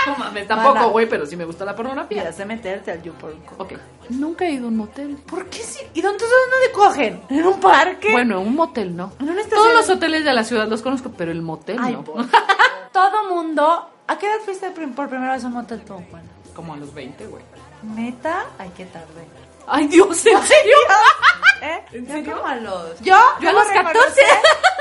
No 0.07 0.17
mames, 0.17 0.47
tampoco, 0.47 0.91
güey, 0.91 1.09
pero 1.09 1.27
sí 1.27 1.37
me 1.37 1.45
gusta 1.45 1.65
la 1.65 1.75
pornografía. 1.75 2.17
Quieras 2.19 2.39
de 2.39 2.45
meterte 2.45 2.91
al 2.93 3.03
YouPorn 3.03 3.41
Cock. 3.41 3.61
Ok. 3.61 3.73
Nunca 4.11 4.45
he 4.47 4.53
ido 4.53 4.67
a 4.67 4.69
un 4.69 4.77
motel. 4.77 5.17
¿Por 5.27 5.47
qué 5.47 5.59
sí? 5.59 5.81
¿Y 5.95 6.01
dónde, 6.01 6.25
dónde 6.25 6.73
cogen? 6.73 7.23
¿En 7.29 7.45
un 7.47 7.59
parque? 7.61 8.13
Bueno, 8.13 8.41
un 8.41 8.55
motel 8.55 8.95
no. 8.97 9.13
¿En? 9.19 9.37
Todos 9.49 9.73
los 9.75 9.89
hoteles 9.91 10.25
de 10.25 10.33
la 10.33 10.45
ciudad 10.45 10.69
los 10.69 10.83
conozco, 10.83 11.11
pero 11.17 11.33
el 11.33 11.43
motel 11.43 11.79
Ay, 11.81 11.95
no. 11.95 12.05
Todo 12.97 13.29
mundo. 13.29 13.91
¿A 14.07 14.17
qué 14.17 14.27
edad 14.27 14.41
fuiste 14.43 14.71
por 14.71 15.11
primera 15.11 15.35
vez 15.35 15.45
a 15.45 15.49
un 15.49 15.53
motel 15.53 15.83
tú, 15.83 16.03
Juan? 16.11 16.23
como 16.55 16.73
a 16.73 16.79
los 16.79 16.95
20, 16.95 17.27
güey. 17.27 17.43
¿Neta? 17.83 18.47
Ay, 18.59 18.73
qué 18.75 18.87
tarde. 18.87 19.29
Ay, 19.67 19.87
Dios, 19.87 20.25
¿en 20.25 20.43
serio? 20.43 20.77
¿Eh? 21.63 21.85
¿En 21.93 22.07
serio? 22.07 22.35
como 22.37 22.47
a 22.47 22.55
los... 22.57 23.01
¿Yo? 23.01 23.15
Yo 23.41 23.49
a 23.49 23.53
¿Debo 23.53 23.59
los 23.61 23.69
14. 23.69 23.89
reconocer? 23.93 24.25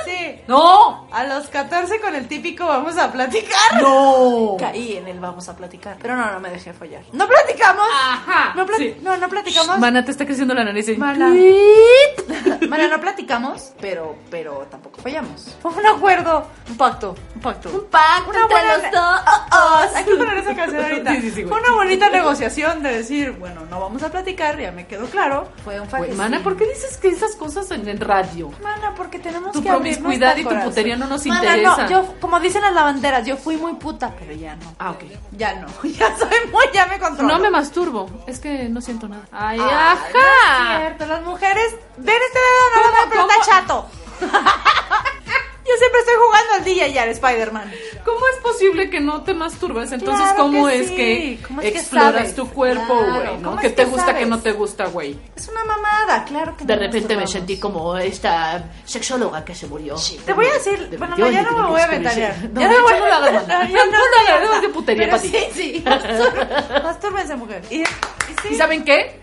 Sí. 0.06 0.40
No. 0.48 1.08
A 1.12 1.24
los 1.24 1.48
14 1.48 2.00
con 2.00 2.14
el 2.14 2.28
típico 2.28 2.68
vamos 2.68 2.96
a 2.96 3.12
platicar. 3.12 3.82
No. 3.82 4.56
Caí 4.60 4.98
en 4.98 5.08
el 5.08 5.20
vamos 5.20 5.50
a 5.50 5.56
platicar. 5.58 5.98
Pero 6.00 6.16
no, 6.16 6.32
no 6.32 6.40
me 6.40 6.52
dejé 6.52 6.74
follar. 6.74 7.02
¿No 7.12 7.28
platicamos? 7.28 7.88
Ajá. 7.92 8.54
No, 8.56 8.68
Sí. 8.78 8.96
no, 9.02 9.18
no 9.18 9.28
platicamos. 9.30 9.80
Mana, 9.80 10.06
te 10.06 10.12
está 10.12 10.24
creciendo 10.28 10.54
la 10.54 10.64
nariz. 10.64 10.90
y- 10.90 10.96
Mana. 10.98 11.30
Mana, 12.70 12.88
no 12.88 13.00
platicamos, 13.02 13.72
pero, 13.82 14.16
pero 14.30 14.68
tampoco 14.70 15.02
fallamos. 15.02 15.56
Fue 15.62 15.72
un 15.72 15.86
acuerdo, 15.88 16.48
un 16.70 16.78
pacto, 16.78 17.16
un 17.36 17.42
pacto. 17.42 17.70
Un 17.70 17.86
pacto 17.90 18.30
Una 18.30 18.46
buena 18.48 18.78
los 18.78 18.92
dos. 18.92 19.96
Hay 19.96 20.04
que 20.06 20.16
poner 20.16 20.38
esa 20.38 20.56
canción 20.56 20.84
ahorita. 20.86 21.12
Sí, 21.16 21.22
sí, 21.22 21.32
sí. 21.32 21.44
Fue 21.46 21.60
una 21.60 21.72
bonita 21.72 22.10
negociación 22.10 22.84
de 22.84 22.92
decir, 22.98 23.32
bueno, 23.32 23.62
no 23.72 23.80
vamos 23.80 24.04
a 24.04 24.12
platicar, 24.12 24.60
ya 24.60 24.72
me 24.72 24.86
quedó 24.86 25.06
claro. 25.08 25.50
Fue 25.64 25.80
un 25.80 25.90
fajecín. 25.90 26.16
Mana, 26.18 26.42
¿por 26.44 26.56
qué 26.58 26.65
dices 26.68 26.98
que 26.98 27.10
esas 27.10 27.36
cosas 27.36 27.70
en 27.72 27.88
el 27.88 28.00
radio? 28.00 28.52
Mana, 28.62 28.94
porque 28.96 29.20
tenemos 29.20 29.52
Tu 29.52 29.62
que 29.64 29.70
abrir 29.70 29.96
promiscuidad 30.00 30.36
nuestro 30.36 30.42
y 30.42 30.44
tu 30.44 30.50
corazón. 30.50 30.70
putería 30.70 30.96
no 30.96 31.08
nos 31.08 31.26
Mana, 31.26 31.40
interesa. 31.58 31.84
no, 31.84 31.90
yo, 31.90 32.14
como 32.20 32.40
dicen 32.40 32.62
las 32.62 32.74
lavanderas, 32.74 33.26
yo 33.26 33.38
fui 33.38 33.58
muy 33.58 33.74
puta, 33.76 34.14
pero 34.20 34.34
ya 34.34 34.56
no. 34.56 34.76
Ah, 34.80 34.92
ok. 34.92 35.04
Ya 35.32 35.56
no, 35.56 35.68
ya 35.84 36.18
soy 36.18 36.50
muy, 36.52 36.66
ya 36.74 36.86
me 36.88 37.00
controlo. 37.00 37.34
No 37.34 37.40
me 37.40 37.50
masturbo. 37.50 38.10
Es 38.28 38.40
que 38.40 38.70
no 38.70 38.82
siento 38.82 39.08
nada. 39.08 39.24
Ay, 39.32 39.58
Ay, 39.60 39.66
no 39.66 39.66
es 39.66 40.16
ajá. 40.16 40.78
cierto, 40.80 41.06
las 41.08 41.24
mujeres, 41.24 41.76
ven 41.98 42.16
este 42.28 42.40
dedo, 42.40 42.70
no, 42.76 42.82
no, 42.92 42.98
¿Cómo, 42.98 43.10
pero 43.10 43.22
cómo? 43.22 43.34
está 43.34 43.52
chato. 43.52 43.90
Yo 45.68 45.72
siempre 45.80 46.00
estoy 46.02 46.14
jugando 46.24 46.54
al 46.54 46.64
DJ 46.64 46.88
y 46.90 46.98
al 47.00 47.10
Spider-Man. 47.10 47.72
¿Cómo 48.04 48.20
es 48.34 48.40
posible 48.44 48.90
que 48.92 49.00
no 49.00 49.24
te 49.24 49.34
masturbes? 49.34 49.92
Entonces, 49.92 50.22
Claro 50.24 50.38
¿cómo 50.44 50.68
que 50.68 50.80
es 50.80 50.88
sí. 50.90 50.96
que 50.96 51.40
¿Cómo 51.48 51.62
es 51.62 51.72
que 51.72 51.80
exploras 51.80 52.36
tu 52.36 52.50
cuerpo, 52.52 52.86
Claro, 53.00 53.14
güey? 53.14 53.38
¿no? 53.40 53.50
¿cómo 53.50 53.62
¿Qué 53.62 53.70
te 53.72 53.84
que 53.84 53.90
gusta, 53.90 54.16
que 54.16 54.26
no 54.28 54.40
te 54.40 54.52
gusta, 54.52 54.86
güey? 54.86 55.18
Es 55.36 55.48
una 55.48 55.66
mamada, 55.66 56.24
claro 56.26 56.56
que 56.56 56.66
De 56.66 56.76
no 56.76 56.82
repente 56.84 57.18
me 57.18 57.26
sentí 57.26 57.60
como 57.60 57.98
esta 57.98 58.64
sexóloga 58.86 59.44
que 59.44 59.56
se 59.56 59.66
murió. 59.66 59.96
Te 60.24 60.34
voy 60.34 60.46
a 60.46 60.54
decir, 60.54 60.88
De 60.88 60.98
bueno, 60.98 61.16
28, 61.16 61.32
ya 61.44 61.52
no 61.52 61.64
me 61.64 61.70
voy 61.72 61.82
a 61.82 61.88
ventanear. 61.88 62.36
No, 62.54 62.62
ya 62.62 62.70
de 62.70 62.82
voy 62.82 62.94
no 63.00 63.06
hagas, 63.06 63.34
No, 63.34 63.42
mana. 63.48 63.70
ya 63.70 63.86
No 63.86 64.46
no 64.46 64.54
es 64.56 64.62
de 64.62 64.70
putería 64.70 65.10
para 65.10 65.22
ti. 65.22 65.30
Sí, 65.30 65.46
sí, 65.54 65.84
mastúrbense, 66.84 67.36
mujer. 67.36 67.64
¿Y 67.72 68.56
saben 68.56 68.86
qué? 68.86 69.20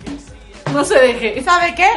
No 0.73 0.85
se 0.85 0.99
deje. 0.99 1.41
¿Sabe 1.45 1.73
qué? 1.77 1.89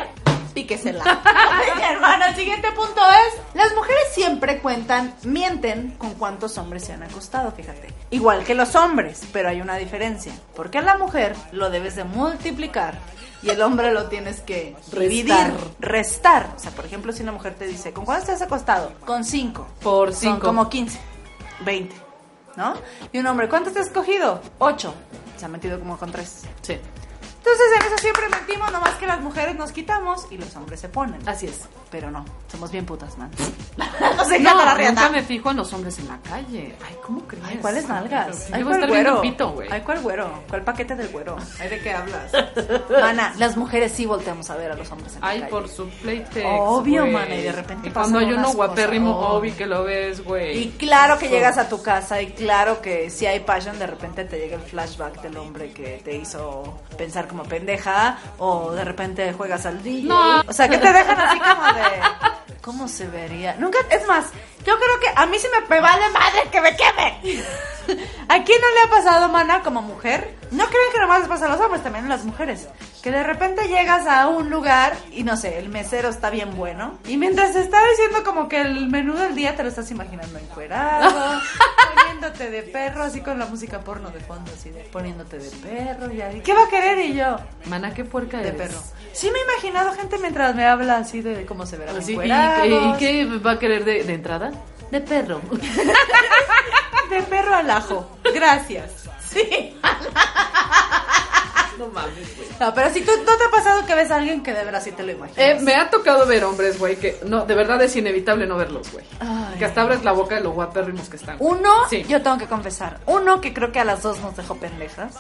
Píquesela. 0.56 1.04
Mi 1.76 1.84
hermana, 1.84 2.30
el 2.30 2.36
siguiente 2.36 2.72
punto 2.72 3.02
es: 3.28 3.40
las 3.54 3.76
mujeres 3.76 4.04
siempre 4.14 4.60
cuentan, 4.60 5.14
mienten 5.24 5.92
con 6.00 6.16
cuántos 6.16 6.58
hombres 6.58 6.84
se 6.86 6.94
han 6.94 7.04
acostado, 7.04 7.52
fíjate. 7.52 7.94
Igual 8.10 8.44
que 8.44 8.56
los 8.56 8.74
hombres, 8.76 9.22
pero 9.32 9.50
hay 9.50 9.62
una 9.62 9.76
diferencia. 9.76 10.34
Porque 10.56 10.80
a 10.80 10.82
la 10.82 10.98
mujer 10.98 11.36
lo 11.52 11.70
debes 11.70 11.96
de 11.96 12.06
multiplicar 12.06 12.98
y 13.44 13.50
el 13.50 13.62
hombre 13.62 13.92
lo 13.92 14.06
tienes 14.08 14.40
que 14.42 14.76
dividir, 14.92 15.28
Restar. 15.28 15.54
restar. 15.80 16.50
O 16.56 16.60
sea, 16.60 16.72
por 16.72 16.86
ejemplo, 16.86 17.12
si 17.14 17.22
una 17.22 17.32
mujer 17.34 17.54
te 17.56 17.68
dice, 17.68 17.94
¿con 17.94 18.06
cuántos 18.06 18.26
te 18.28 18.32
has 18.32 18.42
acostado? 18.42 18.94
Con 19.06 19.24
cinco. 19.24 19.68
Por 19.84 20.14
Son 20.14 20.22
cinco. 20.36 20.48
como 20.48 20.68
15, 20.70 20.98
20, 21.66 21.96
¿no? 22.56 22.74
Y 23.12 23.20
un 23.20 23.28
hombre, 23.28 23.48
¿cuántos 23.50 23.74
te 23.74 23.80
has 23.82 23.90
cogido? 23.90 24.42
8. 24.60 24.94
Se 25.38 25.46
ha 25.46 25.48
metido 25.50 25.78
como 25.80 25.98
con 25.98 26.12
3. 26.12 26.42
Sí, 26.62 26.78
Entonces 27.46 27.68
en 27.80 27.86
eso 27.88 27.98
siempre 28.00 28.28
mentimos, 28.30 28.72
nomás 28.72 28.96
que 28.96 29.06
las 29.06 29.22
mujeres 29.22 29.56
nos 29.56 29.72
quitamos 29.72 30.26
y 30.32 30.38
los 30.38 30.56
hombres 30.56 30.80
se 30.80 30.90
ponen. 30.90 31.20
así 31.30 31.46
es. 31.46 31.62
Pero 31.92 32.10
no, 32.10 32.26
somos 32.52 32.72
bien 32.72 32.86
putas, 32.86 33.18
man. 33.20 33.30
nos 33.78 34.32
encanta 34.32 34.54
No, 34.54 34.66
la 34.66 34.72
nunca 34.72 34.76
riata. 34.78 35.10
me 35.10 35.22
fijo 35.22 35.52
en 35.52 35.58
los 35.58 35.72
hombres 35.72 36.00
en 36.00 36.08
la 36.08 36.18
calle. 36.22 36.76
Ay, 36.86 36.96
¿cómo 37.06 37.22
crees? 37.28 37.46
Ay, 37.48 37.58
¿cuáles 37.62 37.88
nalgas? 37.88 38.46
Ay, 38.48 38.54
Ay, 38.56 38.64
¿cuál 38.64 38.88
güero? 38.88 39.22
pito. 39.22 39.56
Ay, 39.70 39.82
¿cuál 39.82 40.00
güero? 40.02 40.44
¿Cuál 40.50 40.64
paquete 40.64 40.96
del 40.96 41.08
güero? 41.10 41.38
Ay, 41.60 41.70
¿de 41.70 41.80
qué 41.82 41.92
hablas? 41.94 42.32
Mana, 42.90 43.34
las 43.38 43.56
mujeres 43.58 43.92
sí 43.92 44.06
volteamos 44.08 44.50
a 44.50 44.56
ver 44.56 44.72
a 44.72 44.76
los 44.76 44.92
hombres 44.92 45.14
en 45.16 45.22
la 45.22 45.28
Ay, 45.28 45.40
calle. 45.42 45.52
por 45.52 45.70
su 45.70 45.88
playtex, 45.88 46.46
Obvio, 46.50 47.02
güey. 47.02 47.14
mana, 47.14 47.36
y 47.36 47.44
de 47.44 47.52
repente 47.52 47.90
Y 47.90 47.92
cuando 47.92 48.20
hay 48.20 48.34
uno 48.34 48.52
guapérrimo, 48.54 49.18
obvio 49.20 49.54
oh. 49.54 49.58
que 49.58 49.66
lo 49.68 49.84
ves, 49.84 50.24
güey. 50.24 50.58
Y 50.64 50.70
claro 50.72 51.20
que 51.20 51.30
llegas 51.30 51.58
a 51.60 51.70
tu 51.70 51.82
casa 51.84 52.22
y 52.22 52.32
claro 52.32 52.82
que 52.82 53.10
si 53.12 53.28
hay 53.28 53.40
passion, 53.42 53.78
de 53.78 53.86
repente 53.88 54.26
te 54.26 54.38
llega 54.40 54.56
el 54.56 54.64
flashback 54.64 55.22
del 55.22 55.38
hombre 55.38 55.72
que 55.72 56.02
te 56.04 56.16
hizo 56.18 56.82
pensar 56.98 57.28
como 57.28 57.35
pendeja 57.44 58.18
o 58.38 58.72
de 58.72 58.84
repente 58.84 59.34
juegas 59.34 59.66
al 59.66 59.82
DJ. 59.82 60.08
No. 60.08 60.42
O 60.48 60.54
sea, 60.54 60.68
que 60.68 60.78
te 60.78 60.92
dejan 60.92 61.20
así 61.20 61.40
como 61.40 61.64
de... 61.74 62.56
¿Cómo 62.62 62.88
se 62.88 63.06
vería? 63.06 63.56
Nunca, 63.60 63.78
es 63.92 64.08
más, 64.08 64.26
yo 64.66 64.76
creo 64.76 65.00
que 65.00 65.08
a 65.16 65.28
mí 65.28 65.38
sí 65.38 65.46
me 65.70 65.80
vale 65.80 66.10
madre 66.10 66.50
que 66.52 66.62
me 66.62 66.76
queme. 66.76 67.20
¿A 68.28 68.44
quién 68.44 68.60
no 68.60 68.68
le 68.72 68.80
ha 68.86 68.90
pasado, 68.90 69.30
mana, 69.30 69.62
como 69.62 69.84
mujer? 69.84 70.36
No 70.50 70.66
creen 70.66 70.92
que 70.92 71.00
nomás 71.00 71.20
les 71.20 71.30
pasa 71.30 71.46
a 71.46 71.50
los 71.50 71.60
hombres, 71.60 71.84
también 71.84 72.06
a 72.06 72.10
las 72.10 72.26
mujeres. 72.26 72.68
Que 73.06 73.12
de 73.12 73.22
repente 73.22 73.68
llegas 73.68 74.08
a 74.08 74.28
un 74.30 74.50
lugar 74.50 74.98
y 75.12 75.24
no 75.24 75.38
sé, 75.38 75.60
el 75.60 75.70
mesero 75.70 76.10
está 76.10 76.32
bien 76.32 76.58
bueno. 76.58 76.98
Y 77.08 77.18
mientras 77.18 77.54
te 77.54 77.60
está 77.62 77.78
diciendo 77.92 78.24
como 78.24 78.50
que 78.50 78.60
el 78.60 78.88
menú 78.90 79.14
del 79.14 79.36
día 79.36 79.56
te 79.56 79.62
lo 79.62 79.70
estás 79.70 79.92
imaginando 79.92 80.40
encuerado, 80.40 81.40
poniéndote 81.96 82.50
de 82.50 82.64
perro, 82.64 83.04
así 83.04 83.22
con 83.22 83.38
la 83.38 83.46
música 83.46 83.82
porno 83.82 84.10
de 84.10 84.22
fondo, 84.22 84.52
así 84.52 84.72
de 84.72 84.82
poniéndote 84.86 85.38
de 85.38 85.52
perro. 85.52 86.12
Y 86.12 86.20
ahí, 86.22 86.42
¿qué 86.42 86.52
va 86.56 86.64
a 86.64 86.68
querer? 86.68 86.98
Y 86.98 87.14
yo, 87.14 87.38
Mana, 87.66 87.94
qué 87.94 88.06
puerca 88.06 88.40
de 88.40 88.48
eres. 88.48 88.60
perro. 88.60 88.82
Sí 89.14 89.30
me 89.30 89.38
he 89.38 89.44
imaginado 89.44 89.94
gente 89.94 90.18
mientras 90.18 90.56
me 90.56 90.66
habla 90.66 90.98
así 90.98 91.22
de 91.22 91.46
cómo 91.46 91.68
se 91.68 91.78
verán 91.78 91.98
Así, 91.98 92.14
¿y, 92.14 92.16
encuerados. 92.16 92.68
y, 92.68 92.74
y 92.74 92.94
qué 92.98 93.26
va 93.38 93.52
a 93.52 93.60
querer 93.60 93.86
de, 93.86 94.04
de 94.04 94.14
entrada? 94.16 94.52
De 94.90 95.00
perro. 95.00 95.42
De 97.12 97.22
perro 97.22 97.54
al 97.54 97.70
ajo. 97.70 98.18
Gracias. 98.34 99.04
Sí. 99.24 99.78
no 101.78 101.88
mames, 101.88 102.38
güey. 102.38 102.48
No, 102.60 102.74
pero 102.74 102.90
si 102.92 103.02
tú 103.02 103.12
no 103.26 103.38
te 103.38 103.44
ha 103.44 103.52
pasado 103.52 103.86
que 103.86 103.96
ves 103.96 104.12
a 104.12 104.16
alguien 104.18 104.42
que 104.44 104.54
de 104.54 104.64
verdad 104.66 104.82
sí 104.84 104.92
te 104.92 105.04
lo 105.04 105.12
imaginas. 105.12 105.38
Eh, 105.38 105.58
me 105.62 105.76
ha 105.76 105.90
tocado 105.90 106.26
ver 106.26 106.44
hombres, 106.44 106.78
güey, 106.80 106.96
que 106.98 107.20
no, 107.26 107.46
de 107.46 107.56
verdad 107.56 107.82
es 107.82 107.96
inevitable 107.96 108.46
no 108.48 108.58
verlos, 108.58 108.92
güey. 108.92 109.06
Ay. 109.20 109.58
Que 109.60 109.66
hasta 109.66 109.82
abres 109.82 110.04
la 110.04 110.12
boca 110.12 110.36
de 110.36 110.42
lo 110.42 110.52
guapérrimos 110.52 111.10
que 111.10 111.18
están. 111.18 111.38
Uno, 111.40 111.72
Sí. 111.90 112.04
yo 112.08 112.22
tengo 112.22 112.38
que 112.38 112.48
confesar, 112.48 113.00
uno 113.06 113.42
que 113.42 113.54
creo 113.54 113.72
que 113.72 113.80
a 113.80 113.86
las 113.86 114.02
dos 114.04 114.20
nos 114.22 114.36
dejó 114.36 114.56
pendejas, 114.56 115.16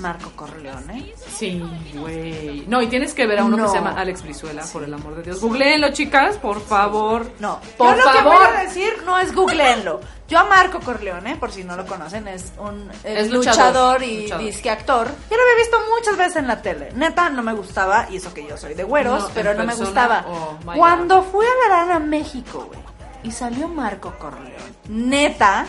Marco 0.00 0.30
Corleone. 0.36 1.12
Sí, 1.36 1.62
güey. 1.94 2.64
No, 2.66 2.80
y 2.82 2.86
tienes 2.88 3.14
que 3.14 3.26
ver 3.26 3.40
a 3.40 3.44
uno 3.44 3.56
No. 3.56 3.64
que 3.64 3.70
se 3.70 3.76
llama 3.76 3.94
Alex 3.98 4.22
Brizuela, 4.22 4.64
por 4.72 4.82
el 4.84 4.92
amor 4.94 5.14
de 5.16 5.22
Dios. 5.22 5.40
Googleenlo, 5.40 5.92
chicas, 5.92 6.36
por 6.36 6.60
favor. 6.60 7.30
No, 7.38 7.60
por 7.76 7.96
yo 7.96 8.04
lo 8.04 8.12
que 8.12 8.18
favor. 8.18 8.34
voy 8.48 8.56
a 8.56 8.60
decir 8.62 8.92
no 9.04 9.18
es 9.18 9.34
googleenlo. 9.34 10.00
Yo 10.28 10.38
a 10.38 10.44
Marco 10.44 10.80
Corleone, 10.80 11.36
por 11.36 11.50
si 11.50 11.64
no 11.64 11.74
lo 11.74 11.86
conocen, 11.86 12.28
es 12.28 12.52
un 12.58 12.90
Es 13.02 13.30
luchador, 13.30 13.32
luchador, 13.32 14.02
y 14.02 14.22
luchador. 14.24 14.44
disque 14.44 14.70
actor. 14.70 15.06
Yo 15.30 15.36
lo 15.36 15.42
había 15.42 15.56
visto 15.56 15.78
muchas 15.96 16.16
veces 16.18 16.36
en 16.36 16.46
la 16.48 16.60
tele. 16.60 16.90
Neta, 16.94 17.30
no 17.30 17.42
me 17.42 17.54
gustaba, 17.54 18.06
y 18.10 18.16
eso 18.16 18.34
que 18.34 18.46
yo 18.46 18.56
soy 18.58 18.74
de 18.74 18.84
güeros, 18.84 19.22
No, 19.22 19.30
pero 19.34 19.54
no 19.54 19.64
me 19.64 19.74
gustaba. 19.74 20.24
oh, 20.28 20.58
Cuando 20.76 21.22
fui 21.22 21.46
a 21.46 21.68
la 21.70 21.76
Arana, 21.82 21.98
México, 21.98 22.66
güey, 22.68 22.78
y 23.22 23.30
salió 23.30 23.68
Marco 23.68 24.14
Corleone. 24.18 24.54
Neta, 24.88 25.66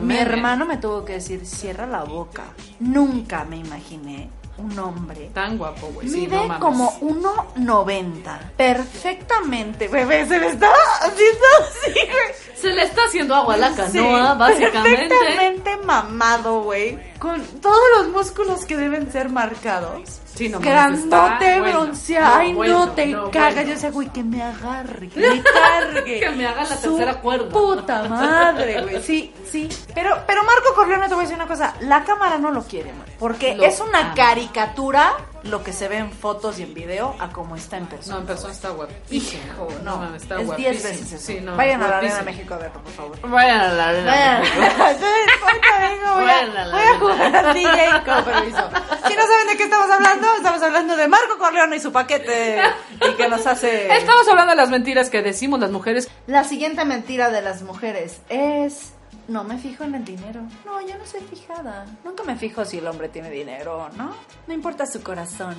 mi, 0.00 0.16
hermano 0.16 0.66
me 0.66 0.78
tuvo 0.78 1.04
que 1.04 1.14
decir, 1.14 1.46
cierra 1.46 1.86
la 1.86 2.04
boca. 2.04 2.44
Nunca 2.80 3.44
me 3.44 3.56
imaginé 3.56 4.30
un 4.56 4.78
hombre 4.78 5.30
Tan 5.34 5.58
guapo, 5.58 5.88
güey. 5.88 6.08
Sí, 6.08 6.20
Mide 6.20 6.46
no 6.46 6.60
como 6.60 6.92
1.90. 7.00 8.52
Perfectamente, 8.56 9.88
bebé. 9.88 10.26
Se 10.26 10.38
me 10.38 10.46
está 10.46 10.72
haciendo 11.00 11.46
así, 11.60 11.92
güey. 11.92 12.43
Se 12.64 12.72
le 12.74 12.82
está 12.82 13.02
haciendo 13.04 13.34
agua 13.34 13.54
a 13.54 13.56
la 13.58 13.70
Sí, 13.70 13.76
canoa, 13.98 14.34
básicamente. 14.38 15.08
Perfectamente 15.08 15.76
mamado, 15.84 16.62
güey. 16.62 16.98
Con 17.18 17.42
todos 17.60 17.78
los 17.98 18.08
músculos 18.08 18.64
que 18.64 18.76
deben 18.76 19.10
ser 19.12 19.28
marcados. 19.28 20.20
Sí, 20.34 20.48
no 20.48 20.58
Grandote, 20.58 21.60
bueno. 21.60 21.80
bronceado. 21.82 22.26
No, 22.34 22.40
Ay, 22.40 22.50
no, 22.50 22.56
bueno, 22.56 22.88
te 22.92 23.06
no, 23.06 23.30
cagas. 23.30 23.54
bueno. 23.54 23.68
Yo 23.68 23.74
decía, 23.74 23.90
güey, 23.92 24.08
que 24.12 24.24
me 24.24 24.42
agarre, 24.42 25.08
que 25.08 25.20
me 25.30 25.42
cargue. 25.42 26.20
Que 26.20 26.30
me 26.30 26.46
haga 26.46 26.62
la 26.64 26.76
Su 26.76 26.96
tercera 26.96 27.20
cuerda. 27.20 27.48
Puta 27.50 28.02
madre, 28.08 28.82
güey. 28.82 29.02
Sí, 29.02 29.32
sí. 29.48 29.68
Pero, 29.94 30.18
pero 30.26 30.42
Marco 30.42 30.74
Corleone, 30.74 31.06
te 31.08 31.14
voy 31.14 31.22
a 31.22 31.28
decir 31.28 31.36
una 31.36 31.46
cosa. 31.46 31.74
La 31.82 32.02
cámara 32.02 32.38
no 32.38 32.50
lo 32.50 32.62
quiere, 32.64 32.92
man, 32.92 33.06
Porque 33.18 33.54
Lo 33.54 33.64
es 33.64 33.78
una 33.80 34.00
ama. 34.00 34.14
caricatura 34.14 35.12
lo 35.44 35.62
que 35.62 35.72
se 35.72 35.88
ve 35.88 35.98
en 35.98 36.10
fotos 36.10 36.58
y 36.58 36.62
en 36.62 36.74
video 36.74 37.14
a 37.18 37.30
como 37.30 37.56
está 37.56 37.76
en 37.76 37.86
persona. 37.86 38.16
No, 38.16 38.20
en 38.22 38.26
persona 38.26 38.52
está 38.52 38.70
guapísimo. 38.70 39.42
Hijo, 39.42 39.68
no, 39.82 40.08
no, 40.08 40.14
está 40.14 40.40
es 40.40 40.46
guapísimo. 40.46 40.72
10 40.72 40.82
veces 40.82 41.12
eso. 41.12 41.26
Sí, 41.26 41.40
no, 41.40 41.56
Vayan 41.56 41.82
a 41.82 41.88
la 41.88 41.98
Arena. 41.98 42.22
México 42.22 42.54
a 42.54 42.58
verlo, 42.58 42.82
por 42.82 42.92
favor. 42.92 43.30
Vayan 43.30 43.60
a 43.60 43.72
la 43.72 43.88
arena. 43.88 44.10
Vayan. 44.10 44.40
México. 44.40 44.62
Entonces, 44.90 45.34
vengo, 45.80 46.14
voy, 46.14 46.22
a, 46.22 46.26
Vayan 46.26 46.56
a 46.56 46.64
la 46.64 46.76
voy 46.76 46.86
a 46.86 46.98
jugar 46.98 47.36
al 47.36 47.54
DJ 47.54 47.90
con 48.04 48.24
permiso. 48.24 48.70
Si 49.06 49.14
no 49.14 49.22
saben 49.22 49.46
de 49.48 49.56
qué 49.56 49.64
estamos 49.64 49.90
hablando, 49.90 50.34
estamos 50.36 50.62
hablando 50.62 50.96
de 50.96 51.08
Marco 51.08 51.38
Corleone 51.38 51.76
y 51.76 51.80
su 51.80 51.92
paquete 51.92 52.62
y 53.00 53.14
que 53.14 53.28
nos 53.28 53.46
hace... 53.46 53.94
Estamos 53.94 54.26
hablando 54.28 54.52
de 54.52 54.56
las 54.56 54.70
mentiras 54.70 55.10
que 55.10 55.22
decimos 55.22 55.60
las 55.60 55.70
mujeres. 55.70 56.08
La 56.26 56.44
siguiente 56.44 56.84
mentira 56.84 57.30
de 57.30 57.42
las 57.42 57.62
mujeres 57.62 58.20
es... 58.28 58.93
No 59.26 59.42
me 59.42 59.58
fijo 59.58 59.84
en 59.84 59.94
el 59.94 60.04
dinero. 60.04 60.42
No, 60.66 60.80
yo 60.86 60.98
no 60.98 61.06
soy 61.06 61.20
fijada. 61.22 61.86
Nunca 62.04 62.24
me 62.24 62.36
fijo 62.36 62.64
si 62.64 62.78
el 62.78 62.86
hombre 62.86 63.08
tiene 63.08 63.30
dinero 63.30 63.84
o 63.84 63.88
no. 63.96 64.14
No 64.46 64.54
importa 64.54 64.86
su 64.86 65.02
corazón. 65.02 65.54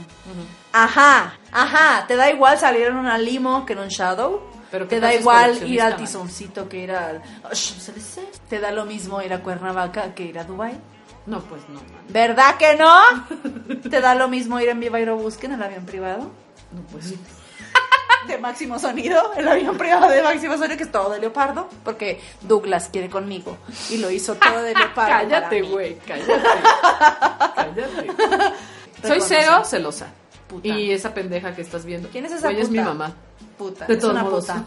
Ajá, 0.71 1.33
ajá. 1.51 2.05
Te 2.07 2.15
da 2.15 2.29
igual 2.29 2.59
salir 2.59 2.83
en 2.87 2.95
una 2.95 3.17
limo 3.17 3.65
que 3.65 3.73
en 3.73 3.79
un 3.79 3.87
shadow. 3.87 4.41
Pero 4.69 4.87
¿qué 4.87 4.95
te 4.95 5.01
da 5.01 5.13
igual 5.15 5.67
ir 5.67 5.81
al 5.81 5.95
tizoncito 5.95 6.67
que 6.69 6.77
ir 6.77 6.91
al... 6.91 7.21
Te 8.49 8.59
da 8.59 8.71
lo 8.71 8.85
mismo 8.85 9.21
ir 9.21 9.33
a 9.33 9.41
Cuernavaca 9.41 10.13
que 10.13 10.25
ir 10.25 10.37
a 10.37 10.43
Dubai. 10.43 10.73
No, 11.25 11.39
pues 11.41 11.67
no, 11.69 11.75
man. 11.75 12.03
¿Verdad 12.09 12.57
que 12.57 12.75
no? 12.75 13.79
¿Te 13.89 13.99
da 13.99 14.13
lo 14.13 14.27
mismo 14.27 14.59
ir 14.59 14.69
en 14.69 14.79
Viva 14.79 14.97
Aerobús 14.99 15.43
en 15.43 15.53
el 15.53 15.63
avión 15.63 15.85
privado? 15.85 16.31
No, 16.71 16.81
pues 16.91 17.05
sí. 17.05 17.19
De 18.27 18.37
máximo 18.39 18.79
sonido, 18.79 19.33
el 19.35 19.47
avión 19.47 19.77
privado 19.77 20.09
de 20.09 20.21
máximo 20.23 20.57
sonido 20.57 20.77
que 20.77 20.83
es 20.83 20.91
todo 20.91 21.11
de 21.11 21.19
leopardo, 21.19 21.69
porque 21.83 22.19
Douglas 22.41 22.89
quiere 22.91 23.09
conmigo 23.09 23.57
y 23.89 23.97
lo 23.97 24.09
hizo 24.09 24.35
todo 24.35 24.61
de 24.63 24.73
leopardo. 24.77 25.11
Cállate, 25.29 25.61
güey, 25.61 25.97
cállate. 25.99 26.33
cállate. 27.55 28.11
Soy 29.07 29.21
cero 29.21 29.63
celosa. 29.65 30.07
Puta. 30.47 30.67
Y 30.67 30.91
esa 30.91 31.13
pendeja 31.13 31.55
que 31.55 31.61
estás 31.61 31.85
viendo. 31.85 32.09
¿Quién 32.09 32.25
es 32.25 32.31
esa 32.33 32.49
Güey, 32.49 32.61
es 32.61 32.69
mi 32.69 32.77
puta? 32.79 32.89
mamá. 32.93 33.13
Puta, 33.57 33.85
De 33.85 33.93
es 33.93 33.99
todos 33.99 34.13
una 34.13 34.23
modos. 34.23 34.45
puta. 34.45 34.63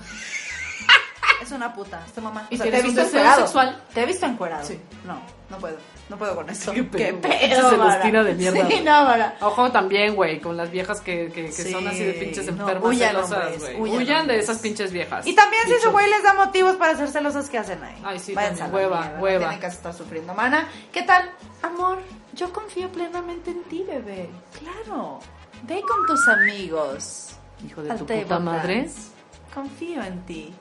Es 1.42 1.52
una 1.52 1.72
puta, 1.72 2.02
es 2.06 2.12
tu 2.12 2.20
mamá. 2.20 2.46
¿Y 2.50 2.54
O 2.56 2.58
sea, 2.58 2.70
te 2.70 2.78
he 2.78 2.82
visto 2.82 3.00
encuerado. 3.00 3.40
sexual? 3.42 3.82
Te 3.94 4.02
he 4.02 4.06
visto 4.06 4.26
encuerado. 4.26 4.64
Sí. 4.66 4.78
No, 5.06 5.20
no 5.50 5.58
puedo. 5.58 5.76
No 6.08 6.16
puedo 6.16 6.34
con 6.36 6.48
esto. 6.48 6.72
Qué 6.72 6.84
pedo, 6.84 7.20
Qué 7.20 7.28
pedo, 7.28 7.70
Se 7.70 7.76
los 7.76 8.00
tira 8.00 8.24
de 8.24 8.34
mierda, 8.34 8.66
Sí, 8.68 8.80
no, 8.82 9.04
Mara. 9.04 9.36
Ojo 9.42 9.70
también, 9.70 10.14
güey, 10.14 10.40
con 10.40 10.56
las 10.56 10.70
viejas 10.70 11.00
que, 11.02 11.30
que, 11.32 11.46
que 11.46 11.52
Sí. 11.52 11.70
son 11.72 11.86
así 11.86 12.02
de 12.04 12.12
pinches 12.14 12.46
No, 12.46 12.62
enfermas 12.62 12.84
huyan, 12.88 13.10
celosas, 13.14 13.58
güey. 13.60 13.76
huyan, 13.80 13.96
Huyan, 14.02 14.26
de 14.26 14.38
esas 14.38 14.58
pinches 14.58 14.90
viejas. 14.90 15.26
Y 15.26 15.34
también 15.34 15.62
si 15.66 15.78
su 15.82 15.90
güey 15.90 16.08
les 16.08 16.22
da 16.22 16.32
motivos 16.34 16.76
para 16.76 16.96
ser 16.96 17.08
celosas, 17.08 17.50
¿qué 17.50 17.58
hacen 17.58 17.82
ahí? 17.84 18.00
Ay, 18.04 18.18
sí, 18.18 18.32
Váyanse 18.34 18.62
también. 18.62 18.84
Hueva, 18.86 19.00
mierda, 19.02 19.20
hueva. 19.20 19.38
No 19.40 19.50
tienen 19.50 19.60
que 19.60 19.66
estar 19.66 19.92
sufriendo. 19.94 20.34
Mana, 20.34 20.66
¿qué 20.92 21.02
tal? 21.02 21.30
Amor, 21.62 21.98
yo 22.32 22.52
confío 22.52 22.88
plenamente 22.90 23.50
en 23.50 23.62
ti, 23.64 23.84
bebé. 23.86 24.30
Claro. 24.58 25.20
Ve 25.64 25.82
con 25.82 26.06
tus 26.06 26.26
amigos. 26.28 27.30
Hijo 27.66 27.82
de 27.82 27.90
al 27.90 27.98
tu 27.98 28.06
puta 28.06 28.38
madre. 28.38 28.76
dance. 28.82 29.10
Confío 29.52 30.02
en 30.02 30.24
ti. 30.24 30.54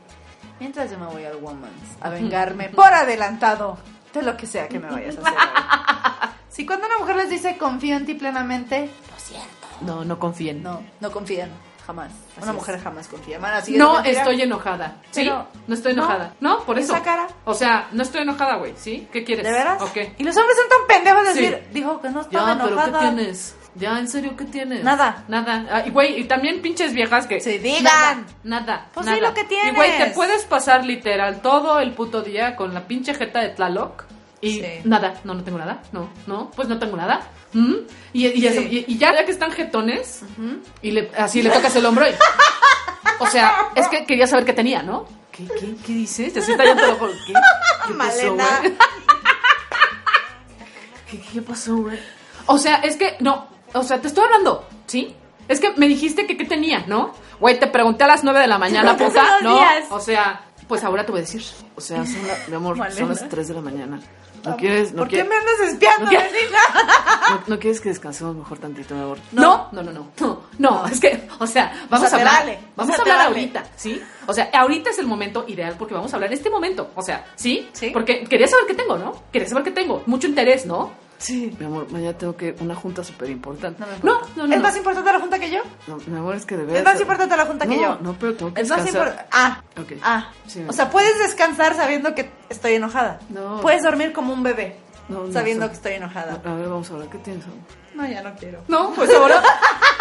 Mientras 0.60 0.90
yo 0.92 0.98
me 0.98 1.06
voy 1.06 1.24
al 1.24 1.36
Woman's 1.38 1.72
a 2.02 2.10
vengarme 2.10 2.70
por 2.70 2.92
adelantado 2.92 3.78
de 4.14 4.22
lo 4.22 4.36
que 4.38 4.46
sea 4.48 4.68
que 4.68 4.80
me 4.80 4.90
vayas 4.90 5.18
a 5.18 5.22
hacer. 5.22 5.34
hoy. 5.34 6.30
Si 6.50 6.66
cuando 6.66 6.88
una 6.88 6.98
mujer 6.98 7.16
les 7.18 7.30
dice 7.30 7.56
confío 7.58 7.96
en 7.98 8.06
ti 8.08 8.16
plenamente, 8.16 8.90
lo 9.14 9.20
siento. 9.20 9.48
No, 9.82 10.04
no 10.04 10.18
confíen. 10.18 10.64
No, 10.64 10.82
no 11.00 11.12
confían. 11.12 11.52
Jamás. 11.86 12.12
Así 12.32 12.42
una 12.42 12.48
es. 12.52 12.56
mujer 12.56 12.82
jamás 12.82 13.08
confía. 13.08 13.38
No 13.38 13.94
mentira- 13.94 14.04
estoy 14.20 14.42
enojada. 14.42 14.96
¿Sí? 15.12 15.22
Pero- 15.24 15.48
no 15.68 15.74
estoy 15.76 15.94
no. 15.94 16.02
enojada. 16.04 16.34
No, 16.40 16.64
por 16.64 16.80
eso. 16.80 16.96
¿Esa 16.96 17.04
cara? 17.04 17.28
O 17.46 17.54
sea, 17.54 17.88
no 17.92 18.02
estoy 18.02 18.24
enojada, 18.24 18.56
güey. 18.56 18.74
¿Sí? 18.76 19.08
¿Qué 19.14 19.24
quieres? 19.24 19.46
¿De 19.46 19.52
veras? 19.52 19.80
¿O 19.84 19.94
qué? 19.94 20.16
Y 20.18 20.24
los 20.24 20.36
hombres 20.36 20.58
son 20.58 20.68
tan 20.68 20.88
pendejos 20.98 21.26
de 21.28 21.34
Sí. 21.34 21.42
decir, 21.42 21.68
dijo 21.72 22.02
que 22.02 22.10
no 22.10 22.22
estaba 22.22 22.48
Ya, 22.56 22.62
pero 22.64 22.74
enojada. 22.74 23.00
¿qué 23.00 23.06
tienes? 23.06 23.56
Ya, 23.78 24.00
en 24.00 24.08
serio, 24.08 24.36
¿qué 24.36 24.46
tienes? 24.46 24.84
Nada. 24.84 25.24
Nada. 25.28 25.66
Ah, 25.72 25.84
y 25.86 25.92
güey, 25.92 26.20
y 26.20 26.24
también 26.26 26.62
pinches 26.62 26.94
viejas 26.94 27.28
que. 27.28 27.40
Sí, 27.40 27.58
digan. 27.60 27.84
Nada. 27.84 28.26
Nada. 28.44 28.88
Pues 28.94 29.06
sí, 29.06 29.12
nada. 29.14 29.28
lo 29.30 29.34
que 29.34 29.44
tienes. 29.44 29.74
Y 29.74 29.76
güey, 29.76 29.98
te 29.98 30.08
puedes 30.08 30.44
pasar 30.46 30.84
literal 30.86 31.42
todo 31.42 31.80
el 31.80 31.92
puto 31.92 32.22
día 32.22 32.56
con 32.56 32.74
la 32.74 32.88
pinche 32.88 33.14
jeta 33.14 33.40
de 33.42 33.50
Tlaloc. 33.50 34.06
Y 34.40 34.54
Sí. 34.62 34.66
nada, 34.84 35.16
no, 35.24 35.34
no 35.34 35.44
tengo 35.44 35.58
nada, 35.58 35.82
no, 35.92 36.10
no, 36.28 36.52
pues 36.52 36.68
no 36.68 36.78
tengo 36.78 36.96
nada. 36.96 37.22
¿Mm? 37.54 37.74
Y, 38.14 38.28
y, 38.28 38.42
Sí. 38.50 38.68
y- 38.88 38.94
y 38.94 38.98
ya, 39.00 39.12
ya 39.16 39.26
que 39.26 39.32
están 39.32 39.52
jetones, 39.52 40.22
y 40.84 40.92
le, 40.92 41.10
así 41.18 41.42
le 41.42 41.50
tocas 41.50 41.76
el 41.76 41.86
hombro 41.86 42.08
y... 42.08 42.12
O 43.20 43.26
sea, 43.26 43.70
es 43.74 43.88
que 43.88 44.06
quería 44.06 44.28
saber 44.28 44.46
qué 44.46 44.54
tenía, 44.54 44.84
¿no? 44.84 45.08
¿Qué, 45.32 45.48
qué, 45.60 45.76
qué 45.84 45.92
dices? 45.94 46.34
Te 46.34 46.42
sienta 46.44 46.66
lo 46.66 46.96
juro. 46.98 47.12
¿Qué, 47.26 47.34
¿Qué 47.88 47.94
pasó, 47.98 48.34
güey? 48.36 48.46
¿Qué, 51.10 51.20
¿Qué 51.34 51.42
pasó, 51.42 51.76
güey? 51.78 52.00
O 52.46 52.58
sea, 52.60 52.76
es 52.78 52.96
que, 52.98 53.16
no, 53.22 53.48
o 53.74 53.84
sea, 53.84 54.00
te 54.02 54.08
estoy 54.08 54.24
hablando, 54.26 54.66
¿sí? 54.86 55.16
Es 55.48 55.60
que 55.60 55.72
me 55.78 55.88
dijiste 55.88 56.28
que 56.28 56.36
qué 56.38 56.46
tenía, 56.46 56.86
¿no? 56.88 57.14
Güey, 57.40 57.60
te 57.60 57.68
pregunté 57.68 58.04
a 58.04 58.08
las 58.08 58.24
9 58.24 58.40
de 58.40 58.48
la 58.48 58.58
mañana, 58.58 58.98
puta, 58.98 59.40
¿no? 59.42 59.60
O 59.92 60.00
sea, 60.00 60.42
pues 60.68 60.84
ahora 60.84 61.06
te 61.06 61.12
voy 61.12 61.20
a 61.20 61.22
decir. 61.22 61.44
O 61.76 61.82
sea, 61.82 62.06
son 62.06 62.28
la- 62.28 62.38
mi 62.48 62.56
amor, 62.56 62.76
Malena. 62.76 62.98
son 63.00 63.10
las 63.10 63.30
3 63.30 63.48
de 63.48 63.54
la 63.54 63.62
mañana. 63.62 64.00
¿No 64.46 64.56
quieres, 64.56 64.92
no 64.94 65.00
¿Por 65.00 65.10
qué 65.10 65.24
me 65.24 65.36
andas 65.36 65.60
espiando, 65.74 66.06
no 66.06 66.10
quieres- 66.10 66.32
vecina? 66.32 66.60
no, 67.32 67.44
no 67.48 67.60
quieres 67.60 67.82
que 67.82 67.90
descansemos 67.90 68.36
mejor 68.36 68.58
tantito, 68.60 68.94
mi 68.96 69.02
amor? 69.02 69.18
No. 69.34 69.68
No, 69.72 69.84
no, 69.84 69.92
no, 69.92 70.42
no, 70.58 70.86
es 70.88 71.00
que, 71.00 71.28
o 71.40 71.48
sea, 71.48 71.86
vamos 71.90 72.08
O 72.08 72.10
sea, 72.10 72.18
a 72.18 72.22
hablar, 72.22 72.40
vale, 72.46 72.60
vamos 72.76 72.94
o 72.94 72.96
sea, 72.96 73.04
a 73.14 73.16
hablar 73.16 73.28
ahorita, 73.28 73.64
¿sí? 73.76 74.02
O 74.26 74.34
sea, 74.34 74.50
ahorita 74.54 74.92
es 74.92 75.00
el 75.00 75.08
momento 75.08 75.44
ideal 75.48 75.76
porque 75.78 75.94
vamos 75.96 76.14
a 76.14 76.18
hablar 76.18 76.32
en 76.32 76.38
este 76.38 76.50
momento, 76.50 76.92
o 76.96 77.02
sea, 77.02 77.26
¿sí? 77.36 77.68
Sí. 77.74 77.90
Porque 77.92 78.24
quería 78.26 78.48
saber 78.48 78.66
qué 78.68 78.74
tengo, 78.76 78.98
¿no? 78.98 79.24
Quería 79.34 79.50
saber 79.50 79.64
qué 79.66 79.72
tengo, 79.72 80.04
mucho 80.06 80.28
interés, 80.28 80.66
¿no? 80.66 80.92
Sí. 81.20 81.56
Mi 81.60 81.66
amor, 81.66 81.92
mañana 81.92 82.18
tengo 82.18 82.36
que 82.38 82.56
una 82.60 82.76
junta 82.76 83.04
súper 83.04 83.30
importante. 83.30 83.82
No 83.82 83.88
no, 84.22 84.22
no, 84.36 84.48
no, 84.48 84.54
¿Es 84.56 84.62
más 84.62 84.78
importante 84.78 85.12
la 85.12 85.20
junta 85.20 85.40
que 85.40 85.50
yo? 85.50 85.62
No, 85.88 85.98
mi 86.06 86.18
amor, 86.18 86.36
es 86.36 86.46
que 86.46 86.56
de 86.58 86.64
verdad. 86.64 86.78
Es 86.80 86.84
más 86.86 87.02
importante 87.02 87.36
la 87.38 87.46
junta 87.46 87.66
que 87.68 87.80
yo. 87.80 87.98
No, 88.02 88.14
pero 88.20 88.36
tengo 88.36 88.54
que 88.54 88.62
Es 88.62 88.70
más 88.70 88.84
descansar. 88.84 89.08
importante. 89.08 89.30
Ah. 89.36 89.62
Ok. 89.80 89.94
Ah. 90.04 90.32
Sí, 90.46 90.64
o 90.68 90.74
sea, 90.74 90.90
puedes 90.90 91.18
descansar 91.20 91.76
sabiendo 91.76 92.14
que 92.14 92.30
estoy 92.50 92.74
enojada. 92.74 93.20
No. 93.30 93.62
Puedes 93.62 93.84
dormir 93.84 94.14
como 94.14 94.34
un 94.34 94.44
bebé. 94.44 94.78
Sabiendo 95.32 95.68
que 95.70 95.74
estoy 95.74 95.94
enojada. 95.94 96.42
A 96.44 96.54
ver, 96.54 96.68
vamos 96.68 96.90
a 96.92 96.94
hablar. 96.94 97.10
¿Qué 97.10 97.18
tienes, 97.20 97.46
amor? 97.46 97.58
No, 97.96 98.06
ya 98.06 98.22
no 98.22 98.36
quiero. 98.36 98.60
No, 98.68 98.92
pues 98.94 99.10
ahora, 99.16 99.42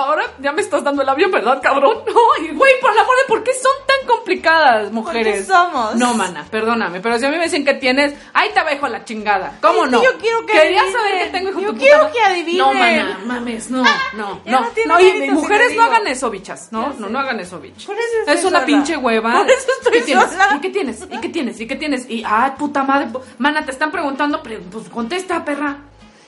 ahora, 0.00 0.24
ya 0.40 0.52
me 0.52 0.60
estás 0.62 0.82
dando 0.84 1.02
el 1.02 1.08
avión, 1.08 1.30
¿verdad, 1.30 1.60
cabrón? 1.62 1.98
No, 2.06 2.44
y 2.44 2.48
güey, 2.54 2.72
por 2.80 2.92
el 2.92 2.98
amor 2.98 3.14
de 3.22 3.28
por 3.28 3.44
qué 3.44 3.52
son 3.54 3.72
tan 3.86 4.06
complicadas, 4.06 4.90
mujeres. 4.92 5.46
somos? 5.46 5.94
No, 5.96 6.14
mana, 6.14 6.44
perdóname, 6.50 7.00
pero 7.00 7.18
si 7.18 7.26
a 7.26 7.28
mí 7.30 7.36
me 7.38 7.44
dicen 7.44 7.64
que 7.64 7.74
tienes, 7.74 8.14
ahí 8.34 8.50
te 8.52 8.62
dejo 8.64 8.88
la 8.88 9.04
chingada. 9.04 9.58
¿Cómo 9.62 9.84
Es 9.84 9.90
que 9.90 9.96
no? 9.96 10.02
yo 10.02 10.18
quiero 10.18 10.40
que 10.46 10.52
Quería 10.52 10.80
adivinen. 10.82 10.92
saber 11.02 11.18
qué 11.24 11.30
tengo, 11.30 11.50
hijo 11.50 11.60
Yo 11.60 11.74
quiero 11.74 11.98
puta 12.00 12.12
que 12.12 12.20
adivinen. 12.22 12.58
No, 12.58 12.74
mana, 12.74 13.20
mames, 13.24 13.70
no, 13.70 13.82
no, 14.14 14.40
Ya 14.44 14.52
no. 14.52 14.60
no 14.60 14.70
No, 14.86 15.00
y 15.00 15.04
mérito 15.04 15.24
si 15.26 15.30
mujeres 15.30 15.76
no 15.76 15.82
hagan 15.84 16.06
eso, 16.06 16.30
bichas. 16.30 16.72
No, 16.72 16.92
no, 16.98 17.08
no 17.08 17.18
hagan 17.18 17.40
eso, 17.40 17.60
bitch. 17.60 17.86
Por 17.86 17.96
eso 17.96 18.04
es 18.26 18.28
estoy 18.34 18.48
una 18.50 18.60
sola. 18.60 18.66
pinche 18.66 18.96
hueva. 18.96 19.32
Por 19.38 19.50
eso 19.50 19.66
estoy 19.78 19.92
¿Qué 20.02 20.14
sola. 20.14 20.48
¿Y 20.56 20.60
qué 20.60 20.70
tienes? 20.70 21.02
¿Y 21.10 21.18
qué 21.20 21.28
tienes? 21.28 21.60
¿Y 21.60 21.66
qué 21.66 21.76
tienes? 21.76 22.10
Y, 22.10 22.22
ay, 22.26 22.52
puta 22.58 22.82
madre, 22.82 23.08
mana, 23.38 23.64
te 23.64 23.70
están 23.70 23.90
preguntando, 23.90 24.42
pero, 24.42 24.60
pues 24.70 24.88
contesta, 24.88 25.44
perra. 25.44 25.78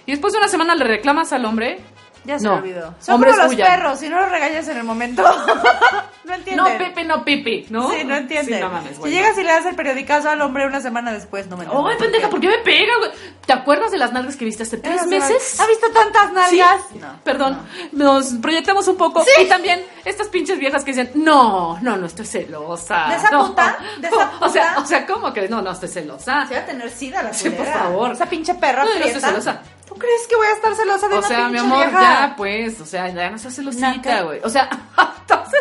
Y 0.06 0.10
después 0.12 0.32
de 0.32 0.38
una 0.40 0.48
semana 0.48 0.74
le 0.74 0.84
reclamas 0.84 1.32
al 1.32 1.44
hombre. 1.44 1.78
Ya 2.24 2.38
se 2.38 2.44
No. 2.44 2.52
me 2.54 2.58
olvidó. 2.60 2.94
Son 3.00 3.14
Hombres 3.16 3.34
como 3.34 3.44
los 3.44 3.54
huyan. 3.54 3.68
perros, 3.68 3.98
si 3.98 4.08
no 4.08 4.20
los 4.20 4.30
regañas 4.30 4.68
en 4.68 4.76
el 4.76 4.84
momento. 4.84 5.22
no 6.24 6.34
entienden. 6.34 6.56
No, 6.56 6.78
Pepe, 6.78 7.04
no, 7.04 7.24
Pipi, 7.24 7.66
¿no? 7.70 7.90
Sí, 7.90 8.04
no. 8.04 8.16
Sí, 8.16 8.50
mames, 8.60 8.96
si 9.02 9.10
llegas 9.10 9.36
y 9.38 9.42
le 9.42 9.48
das 9.52 9.66
el 9.66 9.74
periodicazo 9.74 10.30
al 10.30 10.40
hombre 10.40 10.66
una 10.66 10.80
semana 10.80 11.12
después, 11.12 11.48
no 11.48 11.56
me 11.56 11.64
entienden. 11.64 11.90
Ay, 11.92 11.98
pendeja, 11.98 12.30
¿por 12.30 12.40
qué 12.40 12.48
me 12.48 12.58
pega, 12.58 12.92
güey? 12.98 13.10
¿Te 13.44 13.52
acuerdas 13.52 13.90
de 13.90 13.98
las 13.98 14.12
nalgas 14.12 14.36
que 14.36 14.44
viste 14.44 14.62
hace 14.62 14.78
tres 14.78 15.06
meses? 15.06 15.58
¿Ha 15.60 15.66
visto 15.66 15.90
tantas 15.92 16.32
nalgas? 16.32 16.80
Sí. 16.92 16.98
No. 16.98 17.18
Perdón, 17.24 17.58
nos 17.92 18.26
proyectamos 18.34 18.86
un 18.88 18.96
poco. 18.96 19.24
Y 19.40 19.46
también 19.46 19.84
estas 20.04 20.28
pinches 20.28 20.58
viejas 20.58 20.84
que 20.84 20.92
dicen, 20.92 21.10
no, 21.14 21.78
no, 21.82 21.96
no 21.96 22.06
estoy 22.06 22.26
celosa. 22.26 23.06
¿De 23.08 23.16
esa 23.16 23.30
puta? 23.30 23.78
¿De 23.98 24.06
esa 24.08 24.32
O 24.40 24.48
sea, 24.48 24.74
o 24.78 24.84
sea, 24.86 25.06
¿cómo 25.06 25.32
que 25.32 25.48
no, 25.48 25.60
no 25.60 25.72
estoy 25.72 25.88
celosa? 25.88 26.46
Se 26.46 26.54
va 26.54 26.60
a 26.60 26.66
tener 26.66 26.88
sida 26.90 27.22
la 27.22 27.32
Sí, 27.32 27.48
por 27.50 27.58
culera. 27.58 27.78
favor. 27.80 28.12
Esa 28.12 28.26
pinche 28.26 28.54
perra 28.54 28.84
No, 28.84 28.90
no 28.94 29.04
estoy 29.04 29.20
celosa. 29.20 29.60
¿Tú 29.92 29.98
crees 29.98 30.26
que 30.26 30.36
voy 30.36 30.46
a 30.46 30.52
estar 30.52 30.74
celosa 30.74 31.08
de 31.08 31.14
O 31.14 31.18
una 31.18 31.28
sea, 31.28 31.38
mi 31.48 31.52
pinche 31.58 31.60
amor, 31.66 31.78
vieja? 31.86 32.00
ya, 32.28 32.34
pues, 32.36 32.80
o 32.80 32.86
sea, 32.86 33.08
ya 33.10 33.30
no 33.30 33.38
seas 33.38 33.54
celosita, 33.54 34.22
güey. 34.22 34.40
O 34.42 34.48
sea, 34.48 34.68
entonces, 35.20 35.60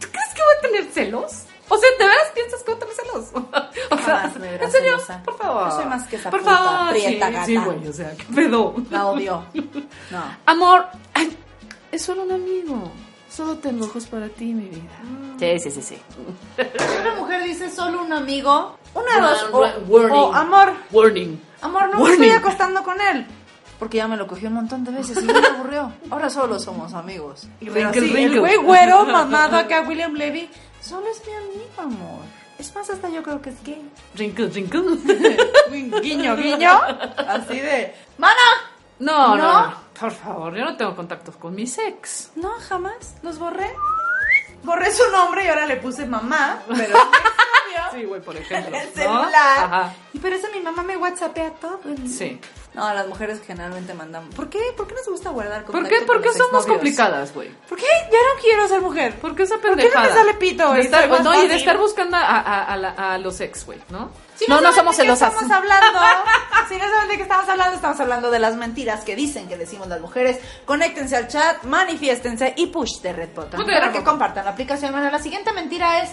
¿tú 0.00 0.08
crees 0.10 0.34
que 0.34 0.42
voy 0.42 0.54
a 0.58 0.60
tener 0.62 0.84
celos? 0.92 1.32
O 1.68 1.78
sea, 1.78 1.88
¿de 1.98 2.04
veras 2.04 2.30
piensas 2.34 2.62
que 2.64 2.74
voy 2.74 2.76
a 2.76 2.78
tener 2.80 2.94
celos? 2.96 3.30
O 3.92 3.98
sea, 3.98 4.32
me 4.40 4.54
¿en 4.54 4.70
serio? 4.70 4.98
celosa. 4.98 5.22
Por 5.24 5.36
favor. 5.38 5.68
Yo 5.70 5.76
soy 5.76 5.84
más 5.86 6.06
que 6.08 6.16
esa 6.16 6.30
Por 6.30 6.40
puta 6.40 6.56
favor, 6.58 6.90
prieta 6.90 7.26
sí, 7.26 7.32
gata. 7.32 7.46
sí, 7.46 7.56
güey, 7.56 7.88
o 7.88 7.92
sea, 7.92 8.12
¿qué 8.16 8.24
pedo? 8.34 8.74
La 8.90 9.06
odio. 9.06 9.44
No. 10.10 10.22
Amor, 10.46 10.86
ay, 11.14 11.36
es 11.92 12.02
solo 12.02 12.22
un 12.24 12.32
amigo. 12.32 12.90
Solo 13.30 13.56
tengo 13.58 13.84
ojos 13.86 14.06
para 14.06 14.28
ti, 14.28 14.46
mi 14.52 14.66
vida. 14.68 14.90
Sí, 15.38 15.60
sí, 15.60 15.70
sí, 15.70 15.82
sí. 15.82 15.98
Si 16.56 16.96
una 17.00 17.14
mujer 17.14 17.44
dice 17.44 17.70
solo 17.70 18.02
un 18.02 18.12
amigo, 18.12 18.76
una 18.92 19.14
de 19.14 19.20
dos, 19.20 19.46
o, 19.52 19.58
warning. 19.86 20.12
o 20.18 20.34
amor, 20.34 20.72
Warning. 20.90 21.40
amor, 21.62 21.82
no 21.90 21.96
me 21.98 22.02
Warning. 22.02 22.22
estoy 22.24 22.30
acostando 22.30 22.82
con 22.82 23.00
él. 23.00 23.24
Porque 23.80 23.96
ya 23.96 24.06
me 24.06 24.16
lo 24.16 24.26
cogió 24.28 24.48
un 24.48 24.54
montón 24.54 24.84
de 24.84 24.92
veces 24.92 25.20
y 25.22 25.26
ya 25.26 25.32
me 25.40 25.46
aburrió. 25.48 25.92
Ahora 26.10 26.30
solo 26.30 26.60
somos 26.60 26.92
amigos. 26.94 27.48
Y 27.60 27.70
Wrinkle, 27.70 28.06
así, 28.06 28.22
el 28.24 28.38
güey 28.38 28.56
güero 28.58 29.04
mamado 29.06 29.56
acá, 29.56 29.80
William 29.88 30.12
Levy, 30.12 30.48
solo 30.80 31.06
es 31.08 31.22
mi 31.26 31.32
amigo, 31.32 31.70
amor. 31.78 32.20
Es 32.58 32.74
más, 32.74 32.90
hasta 32.90 33.08
yo 33.08 33.22
creo 33.22 33.40
que 33.40 33.50
es 33.50 33.62
gay. 33.64 33.90
Wrinkle, 34.14 34.46
wrinkle. 34.48 34.82
guiño, 36.02 36.36
guiño. 36.36 36.78
Así 37.26 37.58
de, 37.58 37.94
¡Mana! 38.18 38.34
No, 38.98 39.34
no, 39.34 39.68
¿No? 39.68 39.74
Por 39.98 40.10
favor, 40.12 40.54
yo 40.54 40.66
no 40.66 40.76
tengo 40.76 40.94
contactos 40.94 41.36
con 41.36 41.54
mis 41.54 41.78
ex. 41.78 42.32
No, 42.36 42.50
jamás. 42.68 43.16
Los 43.22 43.38
borré. 43.38 43.74
Borré 44.62 44.92
su 44.92 45.10
nombre 45.10 45.44
y 45.44 45.48
ahora 45.48 45.64
le 45.64 45.76
puse 45.76 46.04
mamá, 46.04 46.58
pero. 46.68 46.98
Sí, 47.92 48.04
güey, 48.04 48.20
por 48.20 48.36
ejemplo. 48.36 48.76
El 48.76 48.88
¿no? 48.88 48.94
celular. 48.94 49.58
Ajá. 49.58 49.94
Y 50.12 50.18
por 50.18 50.30
eso 50.30 50.48
mi 50.54 50.60
mamá 50.60 50.82
me 50.82 50.98
whatsappea 50.98 51.52
todo. 51.52 51.80
el. 51.86 52.08
Sí. 52.10 52.38
No, 52.72 52.94
las 52.94 53.08
mujeres 53.08 53.40
generalmente 53.44 53.94
mandan. 53.94 54.30
¿Por 54.30 54.48
qué? 54.48 54.60
¿Por 54.76 54.86
qué 54.86 54.94
nos 54.94 55.06
gusta 55.08 55.30
guardar 55.30 55.64
¿Por 55.64 55.88
qué? 55.88 56.02
¿Por 56.02 56.06
con 56.16 56.22
qué 56.22 56.28
los 56.28 56.36
somos 56.36 56.48
exnovios? 56.60 56.66
complicadas, 56.66 57.34
güey? 57.34 57.48
¿Por 57.68 57.76
qué? 57.76 57.84
Ya 58.12 58.18
no 58.18 58.40
quiero 58.40 58.68
ser 58.68 58.80
mujer. 58.80 59.14
¿Por 59.18 59.34
qué 59.34 59.42
esa 59.42 59.54
¿Por 59.56 59.62
qué 59.62 59.70
no 59.70 59.76
me 59.76 59.82
pendejada? 59.82 60.14
sale 60.14 60.34
pito? 60.34 60.72
De 60.72 60.80
estar, 60.82 61.08
no, 61.22 61.42
y 61.44 61.48
de 61.48 61.56
estar 61.56 61.76
buscando 61.78 62.16
a, 62.16 62.20
a- 62.20 62.64
a 62.72 62.76
la- 62.76 62.90
a 63.14 63.18
los 63.18 63.40
ex, 63.40 63.66
güey, 63.66 63.80
¿no? 63.88 64.10
Si 64.36 64.46
no, 64.46 64.60
no 64.60 64.72
somos 64.72 64.94
celosas. 64.94 65.32
estamos 65.34 65.50
hablando. 65.52 65.98
si 66.68 66.76
no 66.76 66.88
saben 66.88 67.08
de 67.08 67.16
qué 67.16 67.22
estamos 67.22 67.48
hablando, 67.48 67.74
estamos 67.74 68.00
hablando 68.00 68.30
de 68.30 68.38
las 68.38 68.54
mentiras 68.54 69.02
que 69.04 69.16
dicen 69.16 69.48
que 69.48 69.56
decimos 69.56 69.88
las 69.88 70.00
mujeres. 70.00 70.38
Conéctense 70.64 71.16
al 71.16 71.26
chat, 71.26 71.64
manifiéstense 71.64 72.54
y 72.56 72.66
push 72.68 73.00
de 73.02 73.12
Red 73.12 73.30
Button. 73.34 73.66
Para 73.66 73.90
que 73.92 74.04
compartan 74.04 74.44
la 74.44 74.52
aplicación. 74.52 74.92
Bueno, 74.92 75.10
la 75.10 75.18
siguiente 75.18 75.52
mentira 75.52 76.02
es: 76.04 76.10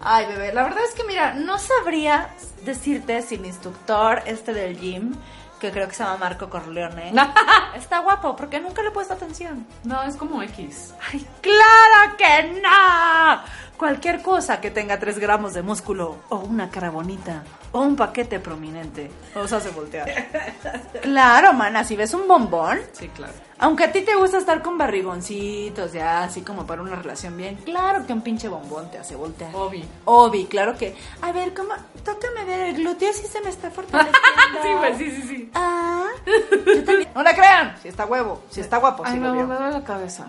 Ay, 0.00 0.24
bebé, 0.26 0.52
la 0.54 0.62
verdad 0.62 0.82
es 0.88 0.94
que 0.94 1.04
mira, 1.04 1.34
no 1.34 1.58
sabría 1.58 2.30
decirte 2.64 3.20
si 3.22 3.36
mi 3.38 3.48
instructor, 3.48 4.22
este 4.26 4.54
del 4.54 4.78
gym, 4.80 5.14
que 5.58 5.70
creo 5.70 5.88
que 5.88 5.94
se 5.94 6.04
llama 6.04 6.16
Marco 6.18 6.48
Corleone, 6.48 7.12
está 7.76 8.00
guapo, 8.00 8.36
porque 8.36 8.60
nunca 8.60 8.82
le 8.82 8.88
he 8.88 8.92
puesto 8.92 9.14
atención. 9.14 9.66
No, 9.84 10.02
es 10.02 10.16
como 10.16 10.42
X. 10.42 10.94
¡Ay, 11.12 11.26
claro 11.40 12.16
que 12.16 12.60
no! 12.60 13.67
Cualquier 13.78 14.22
cosa 14.22 14.60
que 14.60 14.72
tenga 14.72 14.98
3 14.98 15.20
gramos 15.20 15.54
de 15.54 15.62
músculo, 15.62 16.16
o 16.30 16.38
una 16.38 16.68
cara 16.68 16.90
bonita, 16.90 17.44
o 17.70 17.80
un 17.80 17.94
paquete 17.94 18.40
prominente, 18.40 19.08
os 19.36 19.52
hace 19.52 19.70
voltear. 19.70 20.08
claro, 21.02 21.52
mana, 21.52 21.84
si 21.84 21.94
ves 21.94 22.12
un 22.12 22.26
bombón, 22.26 22.80
Sí, 22.90 23.06
claro. 23.08 23.32
aunque 23.60 23.84
a 23.84 23.92
ti 23.92 24.00
te 24.02 24.16
gusta 24.16 24.38
estar 24.38 24.62
con 24.62 24.76
barrigoncitos, 24.78 25.92
ya 25.92 26.24
así 26.24 26.42
como 26.42 26.66
para 26.66 26.82
una 26.82 26.96
relación 26.96 27.36
bien, 27.36 27.54
claro 27.64 28.04
que 28.04 28.12
un 28.12 28.22
pinche 28.22 28.48
bombón 28.48 28.90
te 28.90 28.98
hace 28.98 29.14
voltear. 29.14 29.54
Obi. 29.54 29.84
Obi, 30.06 30.46
claro 30.46 30.76
que. 30.76 30.96
A 31.22 31.30
ver, 31.30 31.54
¿cómo? 31.54 31.74
Tócame 32.04 32.44
ver 32.46 32.60
el 32.70 32.74
glúteo 32.74 33.12
si 33.12 33.28
se 33.28 33.40
me 33.42 33.50
está 33.50 33.70
fortaleciendo. 33.70 34.18
Sí, 34.62 34.68
güey, 34.76 34.96
sí, 34.96 35.10
sí, 35.10 35.22
sí. 35.28 35.50
Ah, 35.54 36.06
yo 36.66 36.82
también. 36.84 37.08
No 37.14 37.22
la 37.22 37.32
crean, 37.34 37.76
si 37.80 37.88
está 37.88 38.06
huevo, 38.06 38.42
si 38.50 38.60
está 38.60 38.78
guapo, 38.78 39.04
Ay, 39.06 39.12
si 39.12 39.20
me, 39.20 39.30
me 39.30 39.44
duele 39.44 39.70
la 39.70 39.84
cabeza. 39.84 40.26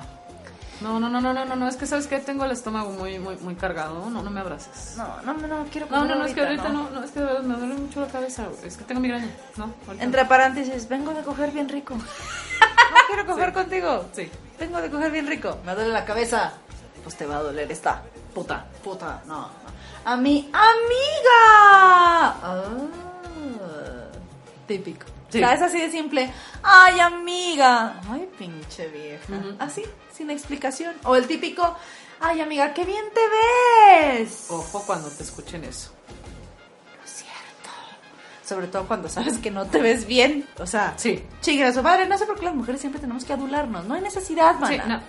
No, 0.82 0.98
no, 1.00 1.10
no, 1.10 1.20
no, 1.20 1.34
no, 1.34 1.44
no, 1.46 1.56
no, 1.56 1.68
es 1.68 1.76
que 1.76 1.86
sabes 1.86 2.08
que 2.08 2.20
tengo 2.20 2.46
el 2.46 2.52
estómago 2.52 2.92
muy, 2.92 3.20
muy, 3.20 3.36
muy 3.38 3.56
cargado. 3.56 4.10
No, 4.10 4.24
no 4.24 4.30
me 4.30 4.40
abraces. 4.40 4.96
No, 4.98 5.22
no, 5.24 5.34
no, 5.34 5.48
no, 5.48 5.66
quiero 5.70 5.88
No, 5.88 5.98
comer 5.98 6.10
no, 6.10 6.16
no, 6.16 6.26
es 6.26 6.34
que 6.34 6.42
ahorita 6.42 6.70
no, 6.70 6.90
no, 6.90 7.04
es 7.04 7.12
que 7.12 7.20
me 7.20 7.56
duele 7.56 7.76
mucho 7.76 8.00
la 8.00 8.08
cabeza, 8.08 8.46
güey. 8.48 8.66
Es 8.66 8.78
que 8.78 8.86
tengo 8.86 9.02
migraña, 9.02 9.30
¿no? 9.58 9.74
ahorita 9.88 10.06
Entre 10.06 10.26
paréntesis, 10.26 10.88
vengo 10.88 11.14
de 11.14 11.22
coger 11.24 11.52
bien 11.52 11.70
rico. 11.70 11.96
No 12.90 12.98
quiero 13.08 13.26
coger 13.28 13.54
contigo. 13.54 14.06
Sí. 14.14 14.32
Vengo 14.60 14.82
de 14.82 14.90
coger 14.90 15.12
bien 15.12 15.28
rico. 15.28 15.60
Me 15.64 15.76
duele 15.76 15.92
la 15.92 16.06
cabeza. 16.06 16.54
Pues 17.04 17.16
te 17.16 17.28
va 17.28 17.38
a 17.38 17.44
doler 17.44 17.72
esta. 17.72 18.02
Puta. 18.34 18.66
Puta, 18.84 19.22
no. 19.28 19.42
no. 19.42 19.50
A 20.06 20.18
mi 20.18 20.50
amiga. 20.52 21.40
Ah, 22.42 22.64
típico. 24.66 25.06
Sí. 25.30 25.38
O 25.38 25.42
sea, 25.42 25.54
es 25.54 25.62
así 25.62 25.80
de 25.80 25.92
simple. 25.92 26.32
Ay, 26.64 27.00
amiga. 27.00 28.02
Ay, 28.12 28.28
pinche 28.38 28.88
vieja. 28.88 29.34
Así, 29.60 29.84
sin 30.16 30.30
explicación. 30.32 30.96
O 31.04 31.16
el 31.16 31.28
típico, 31.28 31.76
ay, 32.20 32.42
amiga, 32.42 32.74
qué 32.74 32.84
bien 32.86 33.06
te 33.14 33.22
ves. 34.18 34.48
Ojo 34.50 34.84
cuando 34.86 35.08
te 35.10 35.24
escuchen 35.24 35.64
eso. 35.64 35.92
Es 37.06 37.12
cierto. 37.12 37.70
Sobre 38.44 38.68
todo 38.68 38.88
cuando 38.88 39.08
sabes 39.08 39.38
que 39.38 39.52
no 39.52 39.66
te 39.68 39.80
ves 39.82 40.06
bien. 40.08 40.48
O 40.60 40.66
sea, 40.66 40.94
Sí. 40.98 41.24
su 41.42 41.84
padre. 41.84 42.08
No 42.08 42.18
sé 42.18 42.26
por 42.26 42.40
qué 42.40 42.46
las 42.46 42.56
mujeres 42.56 42.82
siempre 42.82 43.00
tenemos 43.00 43.24
que 43.24 43.34
adularnos. 43.34 43.86
No 43.86 43.94
hay 43.96 44.02
necesidad, 44.02 44.56
mana. 44.56 44.68
Sí, 44.84 44.90
no. 44.90 45.00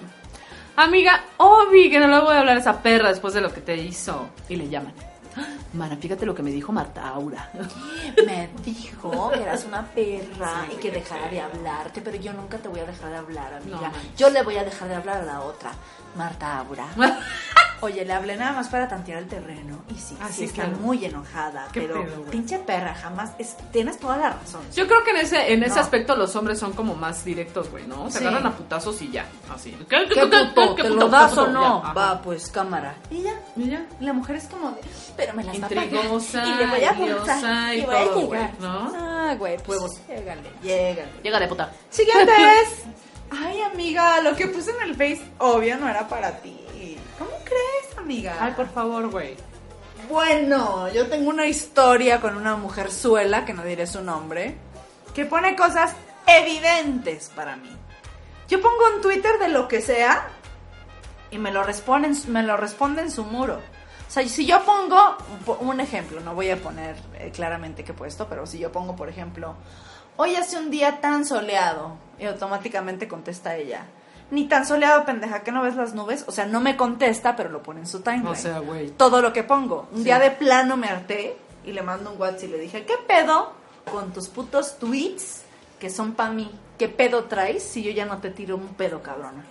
Amiga, 0.76 1.24
Obi, 1.38 1.90
que 1.90 1.98
no 1.98 2.06
le 2.09 2.20
voy 2.20 2.35
a 2.35 2.40
hablar 2.40 2.56
a 2.56 2.61
esa 2.61 2.83
perra 2.83 3.09
después 3.11 3.35
de 3.35 3.40
lo 3.40 3.52
que 3.52 3.61
te 3.61 3.76
hizo. 3.76 4.28
Y 4.48 4.56
le 4.56 4.68
llaman. 4.68 4.94
Mana, 5.73 5.97
fíjate 5.97 6.27
lo 6.27 6.35
que 6.35 6.43
me 6.43 6.51
dijo 6.51 6.73
Marta 6.73 7.09
Aura. 7.09 7.51
Me 8.27 8.49
dijo 8.64 9.31
que 9.31 9.43
eras 9.43 9.64
una 9.64 9.87
perra 9.87 10.66
y 10.73 10.77
que 10.77 10.90
dejara 10.90 11.29
de 11.29 11.40
hablarte, 11.40 12.01
pero 12.03 12.16
yo 12.16 12.33
nunca 12.33 12.59
te 12.59 12.69
voy 12.69 12.81
a 12.81 12.85
dejar 12.87 13.11
de 13.11 13.16
hablar, 13.16 13.55
amiga. 13.55 13.88
No 13.88 13.93
yo 14.16 14.31
le 14.31 14.43
voy 14.43 14.57
a 14.57 14.64
dejar 14.64 14.88
de 14.88 14.95
hablar 14.97 15.19
a 15.19 15.25
la 15.25 15.40
otra, 15.43 15.71
Marta 16.16 16.59
Aura. 16.59 16.87
Oye, 17.83 18.05
le 18.05 18.12
hablé 18.12 18.37
nada 18.37 18.53
más 18.53 18.69
para 18.69 18.87
tantear 18.88 19.21
el 19.23 19.27
terreno. 19.27 19.79
Y 19.88 19.95
sí, 19.99 20.14
Ah, 20.21 20.29
sí 20.31 20.45
está 20.45 20.64
claro. 20.66 20.77
muy 20.81 21.03
enojada, 21.03 21.66
¿Qué 21.73 21.81
pero 21.81 22.05
pedo, 22.05 22.23
pinche 22.25 22.59
perra, 22.59 22.95
jamás. 22.95 23.31
Es, 23.38 23.57
tienes 23.73 23.99
toda 23.99 24.19
la 24.19 24.29
razón. 24.31 24.61
Yo 24.75 24.87
creo 24.87 25.03
que 25.03 25.12
en 25.12 25.16
ese, 25.16 25.51
en 25.55 25.62
ese 25.62 25.77
No. 25.77 25.81
aspecto 25.81 26.14
los 26.14 26.37
hombres 26.37 26.59
son 26.59 26.73
como 26.75 26.95
más 26.95 27.25
directos, 27.25 27.71
güey, 27.71 27.87
¿no? 27.87 28.11
Se 28.11 28.19
Sí. 28.19 28.27
agarran 28.27 28.49
a 28.49 28.55
putazos 28.55 29.01
y 29.01 29.11
ya, 29.11 29.25
así. 29.51 29.71
¿Qué, 29.88 29.97
¿Qué 30.12 30.21
puto? 30.27 30.75
qué 30.77 30.83
¿Te 30.83 30.88
puto? 30.90 31.01
lo 31.01 31.09
das 31.09 31.33
¿Qué 31.33 31.40
o 31.40 31.47
no? 31.47 31.83
Ya. 31.83 31.93
Va, 31.95 32.21
pues 32.21 32.51
cámara. 32.51 32.97
Y 33.11 33.23
ya. 33.23 33.33
Y 33.57 33.71
ya. 33.71 33.87
La 34.01 34.12
mujer 34.12 34.37
es 34.37 34.45
como 34.49 34.73
de, 34.73 35.19
pero 35.20 35.35
me 35.35 35.44
las 35.44 35.62
va 35.62 35.66
a 35.66 35.68
pagar. 35.68 35.85
Y 35.85 36.54
le 36.54 36.66
voy 36.66 36.85
a 36.85 36.92
pulsar 36.94 37.74
y 37.74 37.78
y 37.78 37.85
voy 37.85 37.94
a 37.94 38.04
llegar. 38.04 38.24
güey, 38.26 38.50
¿no? 38.59 38.92
Ah, 38.96 39.35
güey, 39.38 39.56
pues 39.59 39.78
Huevos. 39.78 40.00
llégale, 40.09 40.50
llégale. 40.62 41.09
Llega 41.22 41.38
de 41.40 41.48
puta. 41.48 41.72
Siguiente 41.90 42.33
es. 42.62 42.83
Ay, 43.30 43.61
amiga, 43.62 44.20
lo 44.22 44.35
que 44.35 44.48
puse 44.48 44.70
en 44.70 44.83
el 44.88 44.94
Face, 44.94 45.22
obvio, 45.38 45.76
no 45.76 45.88
era 45.88 46.09
para 46.09 46.40
ti. 46.40 46.56
¿Cómo 47.18 47.30
crees, 47.44 47.98
amiga? 47.98 48.35
Ay, 48.40 48.52
por 48.56 48.68
favor, 48.70 49.09
güey. 49.11 49.37
Bueno, 50.09 50.90
yo 50.92 51.06
tengo 51.09 51.28
una 51.28 51.46
historia 51.46 52.20
con 52.20 52.37
una 52.37 52.56
mujer 52.56 52.90
suela, 52.90 53.44
que 53.44 53.52
no 53.52 53.62
diré 53.62 53.87
su 53.87 54.02
nombre, 54.02 54.56
que 55.14 55.26
pone 55.26 55.54
cosas 55.54 55.92
evidentes 56.26 57.30
para 57.37 57.56
mí. 57.56 57.70
Yo 58.48 58.61
pongo 58.61 58.88
en 58.96 59.02
Twitter 59.02 59.38
de 59.38 59.48
lo 59.48 59.68
que 59.68 59.80
sea 59.80 60.28
y 61.30 61.38
me 61.38 61.52
lo 61.52 61.62
responden, 61.62 62.16
me 62.28 62.42
lo 62.42 62.56
responde 62.56 63.02
en 63.02 63.11
su 63.11 63.22
muro. 63.24 63.61
O 64.11 64.12
sea, 64.12 64.27
si 64.29 64.44
yo 64.44 64.61
pongo 64.64 65.16
un- 65.61 65.79
ejemplo, 65.79 66.18
no 66.20 66.35
voy 66.35 66.51
a 66.51 66.57
poner 66.61 66.96
eh, 67.14 67.31
claramente 67.33 67.85
qué 67.85 67.92
he 67.92 67.94
puesto, 67.94 68.27
pero 68.29 68.44
si 68.44 68.59
yo 68.59 68.73
pongo, 68.73 68.96
por 68.96 69.09
ejemplo, 69.09 69.55
hoy 70.16 70.35
hace 70.35 70.59
un 70.59 70.68
día 70.68 71.01
tan 71.01 71.25
soleado, 71.25 71.92
y 72.18 72.25
automáticamente 72.27 73.07
contesta 73.07 73.55
ella, 73.55 73.85
ni 74.33 74.49
tan 74.49 74.66
soleado, 74.66 75.05
pendeja, 75.05 75.44
que 75.44 75.53
no 75.53 75.62
ves 75.62 75.77
las 75.77 75.94
nubes. 75.94 76.25
O 76.27 76.33
sea, 76.33 76.44
no 76.46 76.61
me 76.61 76.77
contesta, 76.77 77.37
pero 77.37 77.51
lo 77.51 77.62
pone 77.62 77.81
en 77.81 77.87
su 77.87 78.01
timeline. 78.01 78.27
O 78.27 78.35
sea, 78.35 78.59
güey. 78.59 78.90
Todo 78.90 79.23
lo 79.23 79.33
que 79.33 79.44
pongo. 79.44 79.87
Un 79.92 79.99
Sí. 79.99 80.05
día 80.05 80.18
de 80.18 80.33
plano 80.33 80.77
me 80.77 80.88
harté 80.88 81.37
y 81.64 81.70
le 81.70 81.83
mando 81.83 82.11
un 82.12 82.20
WhatsApp 82.20 82.44
y 82.44 82.46
le 82.49 82.59
dije, 82.59 82.85
¿qué 82.85 82.94
pedo 83.07 83.53
con 83.92 84.12
tus 84.12 84.27
putos 84.29 84.77
tweets 84.81 85.42
que 85.79 85.88
son 85.88 86.14
para 86.14 86.33
mí? 86.33 86.51
¿Qué 86.79 86.88
pedo 86.88 87.25
traes 87.27 87.62
si 87.62 87.83
yo 87.85 87.92
ya 87.92 88.07
no 88.07 88.18
te 88.18 88.31
tiro 88.31 88.57
un 88.57 88.68
pedo, 88.75 89.03
cabrona? 89.03 89.44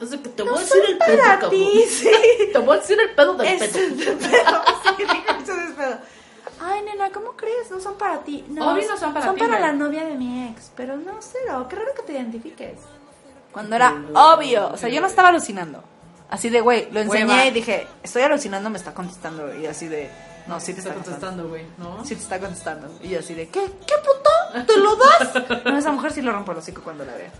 O 0.00 0.06
sea, 0.06 0.18
que 0.22 0.28
te 0.30 0.44
No 0.44 0.52
voy 0.52 0.58
a 0.60 0.62
decir 0.64 0.82
son 0.82 0.90
el 0.92 0.98
pedo, 0.98 1.18
para 1.18 1.30
cabrón. 1.38 1.50
ti, 1.50 1.84
sí. 1.88 2.10
Te 2.52 2.58
voy 2.58 2.76
a 2.76 2.80
decir 2.80 2.98
el 3.00 3.14
pedo 3.14 3.34
del 3.34 3.46
Es 3.48 3.68
pedo. 3.68 3.88
de 3.96 4.12
pedo, 4.12 4.62
sí, 4.84 4.94
dijo 4.98 5.42
eso 5.42 5.54
de 5.56 5.74
pedo. 5.74 5.98
Ay, 6.62 6.82
nena, 6.82 7.10
¿cómo 7.10 7.32
crees? 7.32 7.70
No 7.70 7.80
son 7.80 7.94
para 7.96 8.20
ti. 8.20 8.44
No, 8.48 8.72
Obvio 8.72 8.88
no 8.88 8.96
son 8.98 9.12
para 9.14 9.26
son 9.26 9.34
ti, 9.34 9.40
para 9.40 9.58
güey. 9.58 9.62
la 9.62 9.72
novia 9.72 10.04
de 10.04 10.14
mi 10.16 10.48
ex. 10.48 10.70
Pero 10.76 10.96
no, 10.96 11.12
cero. 11.20 11.66
Qué 11.68 11.76
raro 11.76 11.92
que 11.94 12.02
te 12.02 12.12
identifiques. 12.12 12.78
Cuando 13.52 13.76
era 13.76 13.94
obvio. 14.14 14.68
O 14.72 14.76
sea, 14.76 14.88
yo 14.88 15.00
no 15.00 15.06
estaba 15.06 15.28
alucinando. 15.28 15.82
Así 16.30 16.48
de, 16.48 16.60
güey, 16.60 16.88
lo 16.92 17.00
enseñé 17.00 17.24
Hueva. 17.26 17.46
y 17.46 17.50
dije, 17.50 17.86
estoy 18.02 18.22
alucinando, 18.22 18.70
me 18.70 18.78
está 18.78 18.94
contestando. 18.94 19.54
Y 19.58 19.66
así 19.66 19.88
de, 19.88 20.10
no, 20.46 20.60
sí 20.60 20.72
te 20.72 20.78
Está 20.80 20.90
está 20.92 21.02
contestando. 21.02 21.48
güey, 21.48 21.64
¿no? 21.78 22.04
Sí 22.04 22.14
te 22.14 22.22
está 22.22 22.38
contestando. 22.38 22.88
Y 23.02 23.08
yo 23.08 23.18
así 23.20 23.34
de, 23.34 23.48
¿qué? 23.48 23.60
¿Qué 23.86 23.94
puto? 23.98 24.64
¿Te 24.66 24.76
lo 24.78 24.96
das? 24.96 25.64
No, 25.64 25.76
esa 25.78 25.90
mujer 25.92 26.12
sí 26.12 26.22
lo 26.22 26.30
rompe 26.32 26.52
el 26.52 26.58
hocico 26.58 26.82
cuando 26.82 27.04
la 27.04 27.14
vea. 27.14 27.30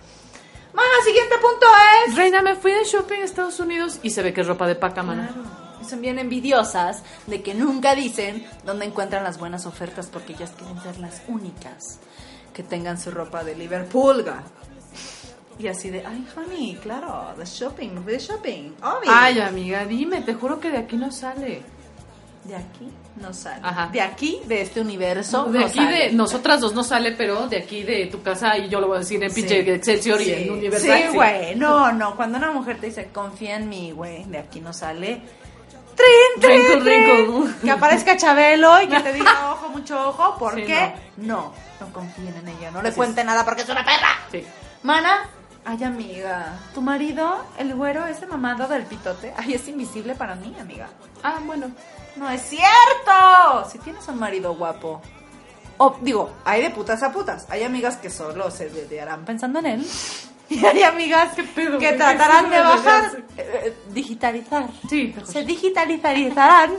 Mana, 0.72 0.88
siguiente 1.04 1.34
punto 1.38 1.66
es... 2.06 2.14
Reina, 2.16 2.42
me 2.42 2.54
fui 2.54 2.72
de 2.72 2.84
shopping 2.84 3.20
a 3.20 3.24
Estados 3.24 3.58
Unidos 3.60 3.98
y 4.02 4.10
se 4.10 4.22
ve 4.22 4.32
que 4.32 4.42
es 4.42 4.46
ropa 4.46 4.66
de 4.66 4.76
paca, 4.76 5.02
mana. 5.02 5.34
Y 5.82 5.84
son 5.84 6.00
bien 6.00 6.18
envidiosas 6.18 7.02
de 7.26 7.42
que 7.42 7.54
nunca 7.54 7.94
dicen 7.94 8.46
dónde 8.64 8.84
encuentran 8.84 9.24
las 9.24 9.38
buenas 9.38 9.66
ofertas 9.66 10.06
porque 10.06 10.34
ellas 10.34 10.52
quieren 10.56 10.80
ser 10.82 10.98
las 10.98 11.22
únicas 11.26 11.98
que 12.54 12.62
tengan 12.62 13.00
su 13.00 13.10
ropa 13.10 13.42
de 13.42 13.56
Liverpool. 13.56 14.22
ga. 14.22 14.42
Y 15.58 15.68
así 15.68 15.90
de, 15.90 16.06
ay, 16.06 16.26
honey, 16.36 16.76
claro, 16.76 17.34
de 17.36 17.44
shopping, 17.44 18.04
de 18.04 18.18
shopping, 18.18 18.72
obvio. 18.82 19.10
Ay, 19.10 19.40
amiga, 19.40 19.84
dime, 19.84 20.22
te 20.22 20.34
juro 20.34 20.58
que 20.58 20.70
de 20.70 20.78
aquí 20.78 20.96
no 20.96 21.10
sale. 21.10 21.62
De 22.44 22.56
aquí 22.56 22.88
no 23.16 23.32
sale. 23.34 23.60
Ajá. 23.62 23.88
De 23.92 24.00
aquí, 24.00 24.40
de 24.46 24.62
este 24.62 24.80
universo, 24.80 25.44
de 25.44 25.58
no 25.60 25.66
aquí 25.66 25.78
sale. 25.78 25.98
de 26.08 26.12
nosotras 26.12 26.60
dos 26.60 26.74
no 26.74 26.82
sale, 26.82 27.12
pero 27.12 27.46
de 27.48 27.58
aquí 27.58 27.82
de 27.82 28.06
tu 28.06 28.22
casa 28.22 28.56
y 28.56 28.68
yo 28.68 28.80
lo 28.80 28.86
voy 28.88 28.96
a 28.96 29.00
decir 29.00 29.22
en 29.22 29.30
Sí. 29.30 29.42
pinche 29.42 29.74
Excelsior 29.74 30.18
Sí. 30.18 30.30
y 30.30 30.32
en 30.32 30.50
Universal. 30.52 30.98
Sí, 31.10 31.14
güey. 31.16 31.54
No, 31.56 31.92
no. 31.92 32.16
Cuando 32.16 32.38
una 32.38 32.50
mujer 32.52 32.78
te 32.80 32.86
dice, 32.86 33.08
confía 33.12 33.56
en 33.56 33.68
mí, 33.68 33.92
güey, 33.92 34.24
de 34.24 34.38
aquí 34.38 34.60
no 34.60 34.72
sale. 34.72 35.20
¡Trin, 36.40 36.80
trin. 36.82 37.54
Que 37.62 37.70
aparezca 37.70 38.16
Chabelo 38.16 38.80
y 38.82 38.88
que 38.88 39.00
te 39.00 39.12
diga, 39.12 39.52
ojo, 39.52 39.68
mucho 39.68 40.08
ojo. 40.08 40.36
¿Por 40.38 40.54
Sí, 40.54 40.62
qué? 40.62 40.94
No. 41.18 41.52
no, 41.78 41.92
confíen 41.92 42.34
en 42.36 42.48
ella. 42.48 42.70
No 42.70 42.80
le 42.80 42.92
cuente 42.92 43.22
nada 43.22 43.44
porque 43.44 43.62
es 43.62 43.68
una 43.68 43.84
perra. 43.84 44.08
Sí. 44.32 44.42
Mana, 44.82 45.28
ay, 45.66 45.84
amiga. 45.84 46.58
Tu 46.72 46.80
marido, 46.80 47.44
el 47.58 47.74
güero, 47.74 48.06
ese 48.06 48.26
mamado 48.26 48.66
del 48.66 48.84
pitote, 48.84 49.34
ay, 49.36 49.52
es 49.54 49.68
invisible 49.68 50.14
para 50.14 50.36
mí, 50.36 50.56
amiga. 50.58 50.88
Ah, 51.22 51.38
bueno. 51.44 51.70
No 52.20 52.28
es 52.28 52.42
cierto. 52.42 53.68
Si 53.72 53.78
tienes 53.78 54.06
un 54.06 54.18
marido 54.18 54.54
guapo. 54.54 55.00
O, 55.78 55.96
digo, 56.02 56.30
hay 56.44 56.62
de 56.62 56.68
putas 56.68 57.02
a 57.02 57.10
putas. 57.10 57.46
Hay 57.48 57.62
amigas 57.62 57.96
que 57.96 58.10
solo 58.10 58.50
se 58.50 58.68
dedicarán 58.68 59.24
pensando 59.24 59.58
en 59.60 59.66
él. 59.66 59.86
Y 60.50 60.66
hay 60.66 60.82
amigas 60.82 61.36
pedo, 61.54 61.78
que 61.78 61.92
tratarán 61.92 62.50
¿Qué 62.50 62.56
de 62.56 62.60
bajar, 62.60 63.04
eh, 63.36 63.62
eh, 63.66 63.76
digitalizar. 63.90 64.68
Sí, 64.88 65.14
Se 65.22 65.44
digitalizarán. 65.44 66.72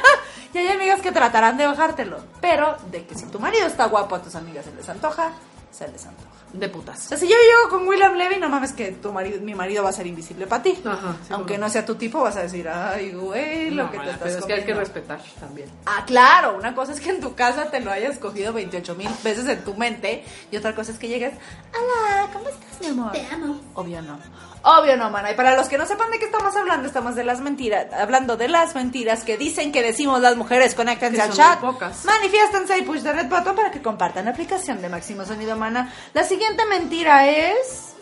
y 0.54 0.56
hay 0.56 0.68
amigas 0.68 1.02
que 1.02 1.12
tratarán 1.12 1.58
de 1.58 1.66
bajártelo. 1.66 2.20
Pero 2.40 2.78
de 2.90 3.04
que 3.04 3.14
si 3.14 3.26
tu 3.26 3.38
marido 3.38 3.66
está 3.66 3.84
guapo 3.84 4.14
a 4.14 4.22
tus 4.22 4.34
amigas 4.34 4.64
se 4.64 4.72
les 4.72 4.88
antoja, 4.88 5.32
se 5.70 5.86
les 5.88 6.06
antoja. 6.06 6.27
De 6.52 6.66
O 6.66 6.72
putas. 6.72 6.98
sea, 7.00 7.18
si 7.18 7.26
yo 7.28 7.34
llego 7.36 7.68
con 7.78 7.86
William 7.86 8.14
Levy, 8.14 8.36
no 8.38 8.48
mames 8.48 8.72
que 8.72 8.92
tu 8.92 9.12
marido, 9.12 9.38
mi 9.42 9.54
marido 9.54 9.82
va 9.84 9.90
a 9.90 9.92
ser 9.92 10.06
invisible 10.06 10.46
para 10.46 10.62
ti. 10.62 10.78
Ajá, 10.84 11.16
sí, 11.26 11.32
Aunque 11.32 11.54
bueno. 11.54 11.66
no 11.66 11.70
sea 11.72 11.84
tu 11.84 11.94
tipo, 11.96 12.20
vas 12.22 12.36
a 12.36 12.42
decir, 12.42 12.68
ay, 12.68 13.12
güey, 13.12 13.70
lo 13.70 13.84
No, 13.84 13.90
que 13.90 13.98
te 13.98 14.04
estás 14.04 14.18
pero 14.22 14.38
es 14.38 14.44
que 14.46 14.52
hay 14.54 14.58
que 14.60 14.72
comiendo". 14.72 14.80
respetar 14.80 15.20
también. 15.38 15.68
Ah, 15.86 16.04
claro, 16.06 16.56
una 16.56 16.74
cosa 16.74 16.92
es 16.92 17.00
que 17.00 17.10
en 17.10 17.20
tu 17.20 17.34
casa 17.34 17.70
te 17.70 17.80
lo 17.80 17.90
hayas 17.90 18.18
cogido 18.18 18.52
28 18.54 18.94
mil 18.94 19.10
veces 19.22 19.46
en 19.46 19.62
tu 19.62 19.74
mente 19.74 20.24
y 20.50 20.56
otra 20.56 20.74
cosa 20.74 20.92
es 20.92 20.98
que 20.98 21.08
llegues, 21.08 21.34
hola, 21.74 22.28
¿cómo 22.32 22.48
estás, 22.48 22.80
mi 22.80 22.86
amor? 22.88 23.12
Te 23.12 23.26
amo. 23.30 23.60
Obvio 23.74 24.00
no. 24.02 24.18
Obvio 24.64 24.96
no, 24.96 25.08
mana. 25.10 25.30
Y 25.30 25.34
para 25.34 25.54
los 25.56 25.68
que 25.68 25.78
no 25.78 25.86
sepan 25.86 26.10
de 26.10 26.18
qué 26.18 26.24
estamos 26.24 26.54
hablando, 26.56 26.88
estamos 26.88 27.14
de 27.14 27.22
las 27.24 27.40
mentiras, 27.40 27.92
hablando 27.92 28.36
de 28.36 28.48
las 28.48 28.74
mentiras 28.74 29.22
que 29.22 29.36
dicen 29.36 29.70
que 29.70 29.82
decimos 29.82 30.20
las 30.20 30.36
mujeres. 30.36 30.74
Conéctense 30.74 31.14
Que 31.16 31.22
al 31.22 31.28
son 31.28 31.36
chat. 31.36 31.60
muy 31.60 31.72
pocas. 31.72 32.04
Manifiéstense 32.04 32.76
y 32.78 32.82
push 32.82 33.02
the 33.02 33.12
red 33.12 33.28
button 33.28 33.54
para 33.54 33.70
que 33.70 33.80
compartan 33.80 34.24
la 34.24 34.32
aplicación 34.32 34.82
de 34.82 34.88
Máximo 34.88 35.24
Sonido 35.24 35.56
Mana. 35.56 35.92
La 36.12 36.24
siguiente 36.24 36.37
mentira 36.68 37.28
es... 37.28 37.94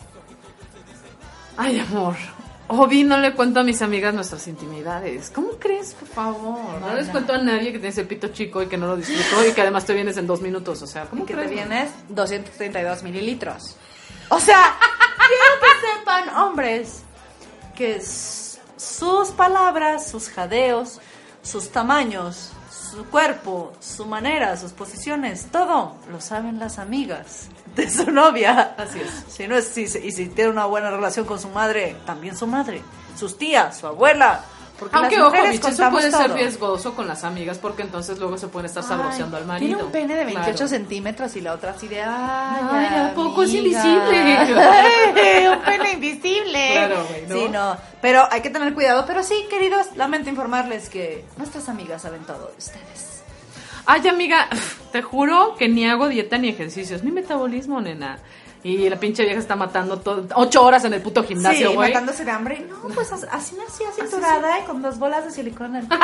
Ay, 1.57 1.79
amor. 1.79 2.15
Obi, 2.69 3.03
no 3.03 3.17
le 3.17 3.33
cuento 3.33 3.61
a 3.61 3.63
mis 3.63 3.81
amigas 3.81 4.13
nuestras 4.13 4.47
intimidades. 4.47 5.31
¿Cómo 5.33 5.51
crees, 5.51 5.93
por 5.93 6.07
favor? 6.07 6.81
No, 6.81 6.93
les 6.93 7.07
cuento 7.07 7.33
a 7.33 7.37
nadie 7.37 7.71
que 7.71 7.79
tienes 7.79 7.97
el 7.97 8.07
pito 8.07 8.27
chico 8.27 8.61
y 8.61 8.67
que 8.67 8.77
no 8.77 8.87
lo 8.87 8.97
disfruto 8.97 9.47
y 9.47 9.53
que 9.53 9.61
además 9.61 9.85
te 9.85 9.93
vienes 9.93 10.17
en 10.17 10.27
dos 10.27 10.41
minutos. 10.41 10.81
O 10.81 10.87
sea, 10.87 11.05
¿cómo 11.05 11.25
que 11.25 11.33
crees? 11.33 11.47
te 11.47 11.55
vienes 11.55 11.91
232 12.09 13.03
mililitros. 13.03 13.77
O 14.29 14.39
sea, 14.39 14.77
quiero 15.27 15.61
que 15.61 15.97
sepan, 15.97 16.29
hombres, 16.35 17.03
que 17.73 18.01
sus 18.01 19.29
palabras, 19.29 20.09
sus 20.09 20.29
jadeos, 20.29 20.99
sus 21.41 21.69
tamaños, 21.69 22.51
su 22.69 23.05
cuerpo, 23.05 23.71
su 23.79 24.05
manera, 24.05 24.57
sus 24.57 24.73
posiciones, 24.73 25.47
todo 25.51 25.95
lo 26.11 26.19
saben 26.19 26.59
las 26.59 26.79
amigas 26.79 27.47
de 27.77 27.89
su 27.89 28.11
novia. 28.11 28.75
Así 28.77 28.99
es. 28.99 29.33
Si 29.33 29.47
no 29.47 29.55
es, 29.55 29.65
si, 29.67 29.83
y 29.83 30.11
si 30.11 30.27
tiene 30.27 30.49
una 30.49 30.65
buena 30.65 30.91
relación 30.91 31.25
con 31.25 31.39
su 31.39 31.47
madre, 31.49 31.95
también 32.05 32.35
su 32.35 32.45
madre, 32.47 32.81
sus 33.17 33.37
tías, 33.37 33.77
su 33.77 33.87
abuela. 33.87 34.41
Porque 34.77 34.95
Aunque, 34.95 35.15
las 35.17 35.25
ojo, 35.25 35.35
mujeres 35.35 35.51
Mitch, 35.53 35.59
eso 35.61 35.67
contamos 35.69 35.99
puede 36.01 36.11
ser 36.11 36.31
riesgoso 36.33 36.93
con 36.93 37.07
las 37.07 37.23
amigas 37.23 37.57
porque 37.57 37.81
entonces 37.81 38.19
luego 38.19 38.37
se 38.37 38.47
pueden 38.47 38.67
estar 38.67 38.83
sabroseando 38.83 39.35
al 39.35 39.45
marido. 39.45 39.69
Tiene 39.69 39.83
un 39.83 39.91
pene 39.91 40.15
de 40.15 40.23
28 40.25 40.51
Claro. 40.55 40.67
centímetros 40.67 41.35
y 41.35 41.41
la 41.41 41.53
otra 41.53 41.71
así 41.71 41.87
de. 41.87 42.03
Ay, 42.03 42.61
Ay, 42.71 42.85
¿a 43.09 43.13
poco 43.15 43.41
es 43.41 43.49
amiga". 43.49 43.83
invisible? 43.83 44.37
Ay, 44.61 45.47
un 45.47 45.61
pene 45.63 45.91
invisible. 45.93 46.69
Claro, 46.73 47.05
güey, 47.09 47.25
¿no? 47.27 47.35
Sí, 47.35 47.49
no. 47.49 47.77
Pero 48.01 48.27
hay 48.31 48.41
que 48.41 48.51
tener 48.51 48.71
cuidado. 48.75 49.03
Pero 49.07 49.23
sí, 49.23 49.47
queridos, 49.49 49.87
lamento 49.95 50.29
informarles 50.29 50.89
que 50.89 51.25
nuestras 51.37 51.69
amigas 51.69 52.03
saben 52.03 52.21
todo 52.25 52.47
de 52.51 52.57
ustedes. 52.59 53.06
Ay, 53.87 54.07
amiga, 54.07 54.47
te 54.91 55.01
juro 55.01 55.55
que 55.57 55.67
ni 55.67 55.87
hago 55.87 56.07
dieta 56.07 56.37
ni 56.37 56.49
ejercicio. 56.49 56.95
Es 56.95 57.03
mi 57.03 57.11
metabolismo, 57.11 57.81
nena. 57.81 58.19
Y 58.63 58.89
la 58.89 58.97
pinche 58.99 59.23
vieja 59.23 59.39
está 59.39 59.55
matando 59.55 59.99
todo, 59.99 60.27
ocho 60.35 60.63
horas 60.63 60.83
en 60.83 60.93
el 60.93 61.01
puto 61.01 61.23
gimnasio, 61.23 61.69
sí, 61.69 61.75
güey. 61.75 61.89
matándose 61.93 62.25
de 62.25 62.31
hambre. 62.31 62.59
No, 62.69 62.89
pues 62.93 63.11
as- 63.13 63.27
así 63.31 63.55
nací 63.55 63.83
cinturada 63.95 64.59
y 64.59 64.63
con 64.63 64.81
dos 64.81 64.99
bolas 64.99 65.23
de 65.25 65.31
silicona 65.31 65.77
en 65.79 65.83
el 65.83 65.87
pecho. 65.87 66.01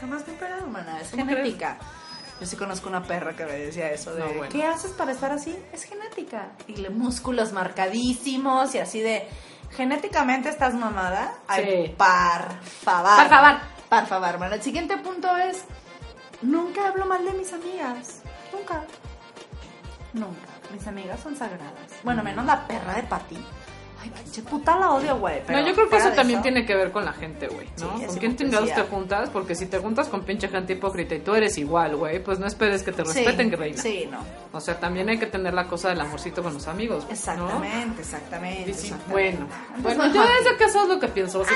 Jamás 0.00 0.26
me 0.26 0.34
operado, 0.34 0.62
hermana. 0.62 1.00
Es 1.00 1.08
¿Cómo 1.10 1.24
genética. 1.26 1.78
Yo 2.40 2.46
sí 2.46 2.56
conozco 2.56 2.88
una 2.88 3.02
perra 3.02 3.34
que 3.34 3.44
me 3.44 3.52
decía 3.52 3.90
eso 3.92 4.14
de 4.14 4.20
No, 4.20 4.26
bueno. 4.28 4.46
¿qué 4.52 4.64
haces 4.64 4.92
para 4.92 5.12
estar 5.12 5.32
así? 5.32 5.54
Es 5.72 5.82
genética. 5.84 6.50
Y 6.68 6.76
le 6.76 6.90
músculos 6.90 7.52
marcadísimos 7.52 8.74
y 8.74 8.78
así 8.78 9.00
de 9.00 9.26
genéticamente 9.76 10.48
estás 10.48 10.74
mamada. 10.74 11.34
Ay, 11.48 11.64
Sí. 11.86 11.94
par 11.96 12.60
favor. 12.62 13.16
Por 13.16 13.28
favor. 13.28 13.58
Por 13.88 14.06
favor, 14.06 14.28
hermana. 14.28 14.54
El 14.54 14.62
siguiente 14.62 14.96
punto 14.98 15.34
es 15.36 15.64
nunca 16.42 16.88
hablo 16.88 17.06
mal 17.06 17.24
de 17.24 17.32
mis 17.32 17.52
amigas. 17.52 18.22
Nunca. 18.52 18.84
Nunca. 20.12 20.48
Mis 20.72 20.86
amigas 20.86 21.20
son 21.20 21.36
sagradas. 21.36 21.90
Bueno, 22.02 22.22
menos 22.22 22.44
la 22.44 22.66
perra 22.66 22.94
de 22.94 23.02
Pati. 23.04 23.38
Ay, 24.02 24.10
pinche 24.10 24.40
puta 24.42 24.78
la 24.78 24.92
odio, 24.92 25.18
güey. 25.18 25.42
No, 25.46 25.60
yo 25.60 25.74
creo 25.74 25.88
que 25.90 25.98
eso 25.98 26.10
también 26.12 26.40
tiene 26.40 26.64
que 26.64 26.74
ver 26.74 26.90
con 26.90 27.04
la 27.04 27.12
gente, 27.12 27.48
güey, 27.48 27.68
¿no? 27.80 27.98
Sí, 27.98 28.06
¿Con 28.06 28.16
quién 28.16 28.36
chingados 28.36 28.72
te 28.72 28.80
juntas? 28.84 29.28
Porque 29.28 29.54
si 29.54 29.66
te 29.66 29.78
juntas 29.78 30.08
con 30.08 30.22
pinche 30.24 30.48
gente 30.48 30.72
hipócrita 30.72 31.16
y 31.16 31.18
tú 31.20 31.34
eres 31.34 31.58
igual, 31.58 31.96
güey, 31.96 32.22
pues 32.22 32.38
no 32.38 32.46
esperes 32.46 32.82
que 32.82 32.92
te 32.92 33.04
Sí, 33.04 33.12
respeten, 33.12 33.50
que 33.50 33.56
reina. 33.56 33.82
Sí, 33.82 34.08
no. 34.10 34.20
O 34.52 34.60
sea, 34.60 34.80
también 34.80 35.10
hay 35.10 35.18
que 35.18 35.26
tener 35.26 35.52
la 35.52 35.68
cosa 35.68 35.90
del 35.90 36.00
amorcito 36.00 36.42
con 36.42 36.54
los 36.54 36.66
amigos, 36.66 37.04
¿no? 37.04 37.10
Exactamente, 37.10 38.00
exactamente. 38.00 38.70
Y 38.70 38.74
sí, 38.74 38.86
exactamente. 38.86 39.12
bueno, 39.12 39.48
Andas 39.74 39.96
bueno, 39.96 40.14
yo 40.14 40.22
desde 40.22 40.56
que 40.56 40.64
eso 40.64 40.82
es 40.82 40.88
lo 40.88 40.98
que 40.98 41.08
pienso, 41.08 41.38
voy. 41.40 41.48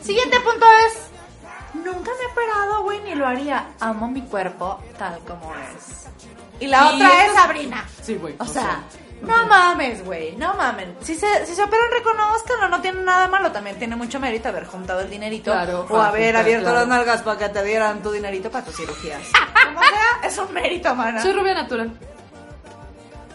Siguiente 0.00 0.38
punto 0.38 0.66
es. 0.86 1.17
Nunca 1.74 2.10
me 2.18 2.24
he 2.24 2.32
operado, 2.32 2.82
güey, 2.82 3.00
ni 3.02 3.14
lo 3.14 3.26
haría. 3.26 3.68
Amo 3.80 4.08
mi 4.08 4.22
cuerpo 4.22 4.80
tal 4.98 5.18
como 5.20 5.52
es. 5.54 6.06
Y 6.60 6.66
la 6.66 6.88
otra 6.88 7.26
es 7.26 7.32
Sabrina. 7.34 7.84
Sí, 8.02 8.16
güey. 8.16 8.34
O 8.38 8.44
sea, 8.44 8.82
no 9.22 9.46
mames, 9.46 10.04
güey, 10.04 10.36
no 10.36 10.54
mamen. 10.54 10.96
Si 11.00 11.14
se, 11.14 11.46
si 11.46 11.54
se 11.54 11.62
operan, 11.62 11.90
reconozcanlo, 11.92 12.68
no 12.68 12.80
tiene 12.80 13.02
nada 13.02 13.28
malo. 13.28 13.52
También 13.52 13.78
tiene 13.78 13.96
mucho 13.96 14.20
mérito 14.20 14.48
haber 14.48 14.66
juntado 14.66 15.00
el 15.00 15.10
dinerito. 15.10 15.52
Claro, 15.52 15.80
o 15.82 15.86
para 15.86 16.08
haber 16.08 16.26
juntar, 16.26 16.42
abierto 16.42 16.64
claro. 16.64 16.78
las 16.80 16.88
nalgas 16.88 17.22
para 17.22 17.38
que 17.38 17.48
te 17.48 17.64
dieran 17.64 18.02
tu 18.02 18.10
dinerito 18.10 18.50
para 18.50 18.64
tus 18.64 18.76
cirugías. 18.76 19.22
Como 19.66 19.80
sea, 19.80 20.28
es 20.28 20.38
un 20.38 20.52
mérito, 20.52 20.94
mana. 20.94 21.22
soy 21.22 21.32
rubia 21.32 21.54
natural. 21.54 21.90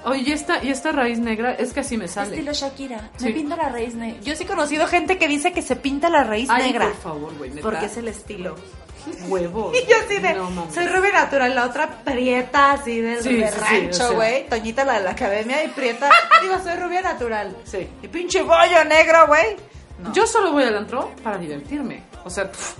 Oye, 0.05 0.23
y 0.27 0.31
esta, 0.31 0.63
y 0.63 0.69
esta 0.69 0.91
raíz 0.91 1.19
negra 1.19 1.53
es 1.53 1.73
que 1.73 1.79
así 1.81 1.97
me 1.97 2.07
sale. 2.07 2.31
Estilo 2.35 2.53
Shakira. 2.53 3.09
Sí. 3.17 3.25
Me 3.25 3.31
pinta 3.31 3.55
la 3.55 3.69
raíz 3.69 3.95
negra. 3.95 4.19
Yo 4.21 4.35
sí 4.35 4.43
he 4.43 4.47
conocido 4.47 4.87
gente 4.87 5.17
que 5.17 5.27
dice 5.27 5.51
que 5.53 5.61
se 5.61 5.75
pinta 5.75 6.09
la 6.09 6.23
raíz 6.23 6.49
Ay, 6.49 6.71
negra. 6.71 6.87
por 6.87 6.95
favor, 6.97 7.37
güey. 7.37 7.51
Porque 7.61 7.85
es 7.85 7.97
el 7.97 8.07
estilo. 8.09 8.55
huevos. 9.27 9.73
Y 9.83 9.89
yo 9.89 9.95
así 10.05 10.19
de, 10.19 10.33
No, 10.33 10.67
soy 10.73 10.87
rubia 10.87 11.11
natural, 11.11 11.55
la 11.55 11.65
otra 11.65 12.03
prieta, 12.03 12.71
así 12.73 12.99
de, 13.01 13.21
Sí, 13.21 13.33
de 13.35 13.47
sí, 13.47 13.53
sí, 13.53 13.59
rancho, 13.61 13.89
o 13.89 14.07
sea. 14.07 14.09
güey. 14.11 14.47
Toñita, 14.49 14.83
la 14.85 14.93
de 14.99 15.03
la 15.05 15.11
academia, 15.11 15.63
y 15.63 15.67
prieta. 15.69 16.09
digo, 16.41 16.55
soy 16.63 16.75
rubia 16.75 17.01
natural. 17.01 17.55
Sí. 17.63 17.87
Y 18.01 18.07
pinche 18.07 18.41
bollo 18.41 18.83
negro, 18.85 19.27
güey. 19.27 19.55
No. 19.99 20.13
Yo 20.13 20.25
solo 20.27 20.51
voy 20.51 20.63
al 20.63 20.75
antro 20.77 21.11
para 21.23 21.37
divertirme. 21.37 22.03
O 22.25 22.29
sea, 22.29 22.51
pff, 22.51 22.73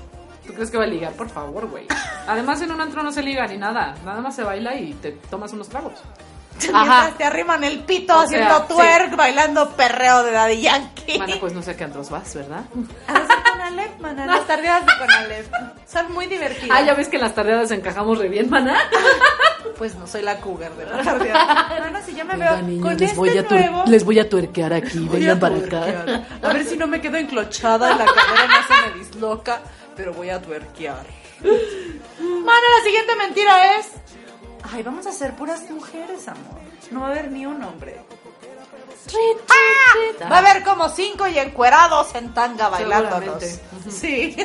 ¿tú 0.46 0.54
crees 0.54 0.70
que 0.72 0.78
va 0.78 0.84
a 0.84 0.88
ligar? 0.88 1.14
Por 1.14 1.30
favor, 1.30 1.68
güey. 1.70 1.86
Además, 2.28 2.62
en 2.62 2.72
un 2.72 2.82
antro 2.82 3.04
no 3.04 3.12
se 3.12 3.22
liga 3.22 3.46
ni 3.48 3.58
nada. 3.58 3.96
Nada 4.04 4.20
más 4.20 4.36
se 4.36 4.44
baila 4.44 4.76
y 4.76 4.94
te 4.96 5.12
tomas 5.30 5.54
unos 5.54 5.70
tragos. 5.70 5.94
Mientras 6.62 7.18
te 7.18 7.24
arriman 7.24 7.64
el 7.64 7.80
pito 7.80 8.16
O 8.16 8.22
haciendo 8.22 8.58
sea, 8.58 8.68
twerk, 8.68 9.16
bailando 9.16 9.70
perreo 9.72 10.24
de 10.24 10.32
Daddy 10.32 10.62
Yankee. 10.62 11.20
Mana, 11.20 11.36
pues 11.40 11.54
no 11.54 11.62
sé 11.62 11.72
a 11.72 11.78
qué 11.78 11.84
antros 11.84 12.10
vas, 12.10 12.34
¿verdad? 12.36 12.64
A 13.08 13.14
veces 13.14 13.36
con 13.52 13.62
Alep, 13.62 14.00
mana, 14.00 14.26
las 14.26 14.48
tardeadas 14.48 14.86
de 14.86 14.92
con 14.98 15.12
Alep. 15.12 15.54
Son 15.88 16.12
muy 16.14 16.28
divertidas. 16.28 16.78
Ah, 16.80 16.82
ya 16.84 16.94
ves 16.94 17.08
que 17.08 17.18
en 17.18 17.24
las 17.24 17.36
tardeadas 17.36 17.72
encajamos 17.72 18.18
re 18.18 18.30
bien, 18.30 18.50
mana. 18.50 18.78
Pues 19.78 19.96
no 19.96 20.06
soy 20.06 20.22
la 20.22 20.40
cougar 20.40 20.72
de 20.76 20.86
la 20.86 21.02
tardeada. 21.02 21.80
No, 21.80 21.92
no, 21.92 22.06
si 22.06 22.14
yo 22.14 22.26
me 22.26 22.36
veo 22.36 22.52
con 22.82 23.02
este 23.02 23.16
nuevo... 23.16 23.84
voy 24.06 24.20
a 24.20 24.30
tuerquear 24.30 24.72
aquí, 24.72 25.00
Voy 25.00 25.28
a 25.28 25.40
tuerquear. 25.40 26.26
A 26.42 26.54
ver 26.54 26.66
si 26.66 26.78
no 26.78 26.86
me 26.86 27.02
quedo 27.02 27.18
enclochada 27.18 27.90
la 27.96 28.06
cadera 28.06 28.48
no 28.48 28.76
se 28.76 28.90
me 28.90 29.00
disloca, 29.00 29.62
pero 29.96 30.14
voy 30.14 30.30
a 30.30 30.40
tuerquear. 30.42 31.06
Mana, 31.44 32.68
la 32.78 32.84
siguiente 32.84 33.16
mentira 33.16 33.78
es... 33.80 33.88
Ay, 34.72 34.84
vamos 34.84 35.06
a 35.08 35.12
ser 35.12 35.36
puras 35.36 35.70
mujeres, 35.70 36.28
amor. 36.28 36.60
No 36.92 37.02
va 37.02 37.08
a 37.08 37.12
haber 37.12 37.32
ni 37.32 37.46
un 37.46 37.62
hombre. 37.64 38.00
¡Ah! 39.50 40.28
Va 40.30 40.38
a 40.38 40.40
haber 40.40 40.64
como 40.64 40.90
cinco 40.90 41.28
y 41.28 41.38
encuerados 41.38 42.16
en 42.16 42.34
tanga 42.34 42.70
bailándonos. 42.70 43.44
Sí, 43.90 44.36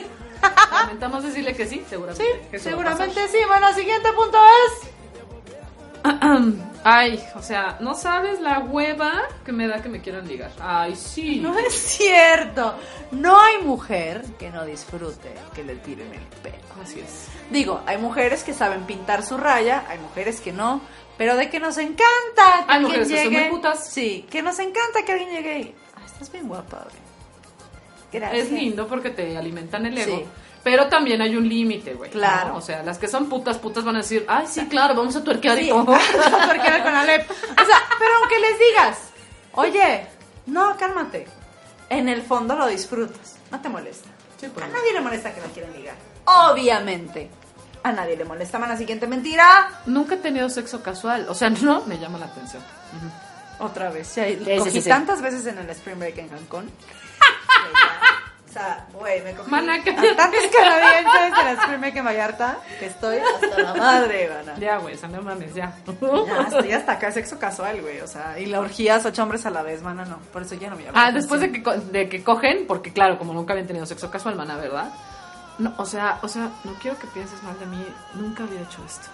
Lamentamos 0.72 1.24
decirle 1.24 1.54
que 1.54 1.66
sí, 1.66 1.84
seguramente. 1.88 2.48
sí, 2.52 2.58
seguramente 2.58 3.28
sí. 3.28 3.38
Bueno, 3.46 3.72
siguiente 3.74 4.12
punto 4.12 4.38
es... 4.66 4.88
Ay, 6.90 7.22
o 7.34 7.42
sea, 7.42 7.76
no 7.80 7.94
sabes 7.94 8.40
la 8.40 8.60
hueva 8.60 9.12
que 9.44 9.52
me 9.52 9.66
da 9.68 9.82
que 9.82 9.88
me 9.88 10.00
quieran 10.00 10.26
ligar. 10.26 10.50
Ay, 10.60 10.96
sí. 10.96 11.36
No 11.40 11.58
es 11.58 11.74
cierto. 11.74 12.74
No 13.10 13.38
hay 13.40 13.58
mujer 13.58 14.24
que 14.38 14.50
no 14.50 14.64
disfrute 14.64 15.34
que 15.54 15.64
le 15.64 15.76
tiren 15.76 16.12
el 16.14 16.20
pelo. 16.42 16.56
Así 16.82 17.00
es. 17.00 17.28
Digo, 17.50 17.80
hay 17.86 17.98
mujeres 17.98 18.42
que 18.44 18.54
saben 18.54 18.84
pintar 18.84 19.22
su 19.22 19.36
raya, 19.36 19.84
hay 19.88 19.98
mujeres 19.98 20.40
que 20.40 20.52
no, 20.52 20.80
pero 21.18 21.36
de 21.36 21.50
que 21.50 21.60
nos 21.60 21.76
encanta 21.78 22.64
que 22.66 22.72
Hay 22.72 22.84
alguien 22.84 23.00
que 23.02 23.04
llegue. 23.08 23.40
muy 23.40 23.50
putas. 23.50 23.86
Sí, 23.88 24.26
que 24.30 24.42
nos 24.42 24.58
encanta 24.58 25.02
que 25.04 25.12
alguien 25.12 25.30
llegue 25.30 25.58
y. 25.58 25.74
"Ah, 25.96 26.00
estás 26.06 26.30
bien 26.32 26.48
guapa, 26.48 26.84
güey. 26.84 26.96
Gracias. 28.12 28.46
Es 28.46 28.52
lindo 28.52 28.86
porque 28.88 29.10
te 29.10 29.36
alimentan 29.36 29.84
el 29.84 29.98
ego. 29.98 30.16
Sí. 30.18 30.24
Pero 30.62 30.88
también 30.88 31.22
hay 31.22 31.36
un 31.36 31.48
límite, 31.48 31.94
güey. 31.94 32.10
Claro. 32.10 32.50
¿no? 32.50 32.56
O 32.56 32.60
sea, 32.60 32.82
las 32.82 32.98
que 32.98 33.08
son 33.08 33.28
putas, 33.28 33.58
putas 33.58 33.84
van 33.84 33.96
a 33.96 33.98
decir, 33.98 34.24
ay, 34.28 34.46
sí, 34.46 34.66
claro, 34.68 34.94
vamos 34.94 35.16
a 35.16 35.24
tuerquear 35.24 35.58
Sí, 35.58 35.66
y 35.66 35.68
todo. 35.68 35.84
porque 36.46 36.66
era 36.66 36.82
con 36.82 36.94
Alep. 36.94 37.30
O 37.30 37.64
sea, 37.64 37.82
pero 37.98 38.10
aunque 38.20 38.38
les 38.38 38.58
digas, 38.58 38.98
oye, 39.52 40.06
no, 40.46 40.76
cálmate. 40.76 41.26
En 41.90 42.08
el 42.08 42.22
fondo 42.22 42.54
lo 42.54 42.66
disfrutas, 42.66 43.36
no 43.50 43.60
te 43.60 43.68
molesta. 43.68 44.08
Sí, 44.38 44.46
pues. 44.52 44.66
A 44.66 44.68
nadie 44.68 44.92
le 44.92 45.00
molesta 45.00 45.34
que 45.34 45.40
la 45.40 45.46
quieran 45.48 45.72
ligar. 45.72 45.96
Obviamente. 46.24 47.30
A 47.82 47.92
nadie 47.92 48.16
le 48.16 48.24
molesta. 48.24 48.58
Más 48.58 48.68
la 48.68 48.76
siguiente 48.76 49.06
mentira. 49.06 49.80
Nunca 49.86 50.14
he 50.14 50.18
tenido 50.18 50.48
sexo 50.50 50.82
casual. 50.82 51.26
O 51.28 51.34
sea, 51.34 51.50
no 51.62 51.84
me 51.86 51.98
llama 51.98 52.18
la 52.18 52.26
atención. 52.26 52.62
Otra 53.58 53.90
vez. 53.90 54.06
Sí, 54.06 54.20
sí, 54.44 54.58
cogí 54.58 54.70
sí, 54.70 54.82
sí. 54.82 54.88
tantas 54.88 55.20
veces 55.20 55.46
en 55.46 55.58
el 55.58 55.70
Spring 55.70 55.98
Break 55.98 56.18
en 56.18 56.28
Cancún. 56.28 56.70
O 58.48 58.52
sea, 58.52 58.86
güey, 58.94 59.22
me 59.22 59.34
cogí 59.34 59.50
Mana, 59.50 59.74
a 59.74 59.84
tantos 59.84 60.40
canadienses 60.50 61.36
de 61.36 61.44
la 61.44 61.60
Supreme 61.60 61.92
que 61.92 61.98
en 61.98 62.04
Vallarta 62.06 62.58
que 62.78 62.86
estoy 62.86 63.18
hasta 63.18 63.62
la 63.62 63.74
madre, 63.74 64.30
mana. 64.30 64.58
Ya, 64.58 64.78
güey, 64.78 64.96
San 64.96 65.12
mames, 65.22 65.54
ya. 65.54 65.74
Ya, 66.00 66.40
hasta, 66.40 66.64
ya 66.64 66.76
hasta 66.78 66.92
acá, 66.92 67.12
sexo 67.12 67.38
casual, 67.38 67.82
güey. 67.82 68.00
O 68.00 68.06
sea, 68.06 68.38
y 68.38 68.46
la 68.46 68.60
orgías, 68.60 69.04
ocho 69.04 69.22
hombres 69.22 69.44
a 69.44 69.50
la 69.50 69.62
vez, 69.62 69.82
mana, 69.82 70.06
no. 70.06 70.18
Por 70.32 70.42
eso 70.42 70.54
ya 70.54 70.70
no 70.70 70.76
me 70.76 70.84
llamo. 70.84 70.98
Ah, 70.98 71.12
después 71.12 71.42
de 71.42 71.52
que, 71.52 71.60
de 71.60 72.08
que 72.08 72.24
cogen, 72.24 72.66
porque 72.66 72.92
claro, 72.92 73.18
como 73.18 73.34
nunca 73.34 73.52
habían 73.52 73.66
tenido 73.66 73.84
sexo 73.84 74.10
casual, 74.10 74.34
mana, 74.34 74.56
¿verdad? 74.56 74.92
No, 75.58 75.74
o 75.76 75.84
sea, 75.84 76.18
o 76.22 76.28
sea, 76.28 76.50
no 76.64 76.72
quiero 76.80 76.98
que 76.98 77.06
pienses 77.08 77.42
mal 77.42 77.58
de 77.58 77.66
mí, 77.66 77.84
nunca 78.14 78.44
había 78.44 78.62
hecho 78.62 78.82
esto. 78.86 79.08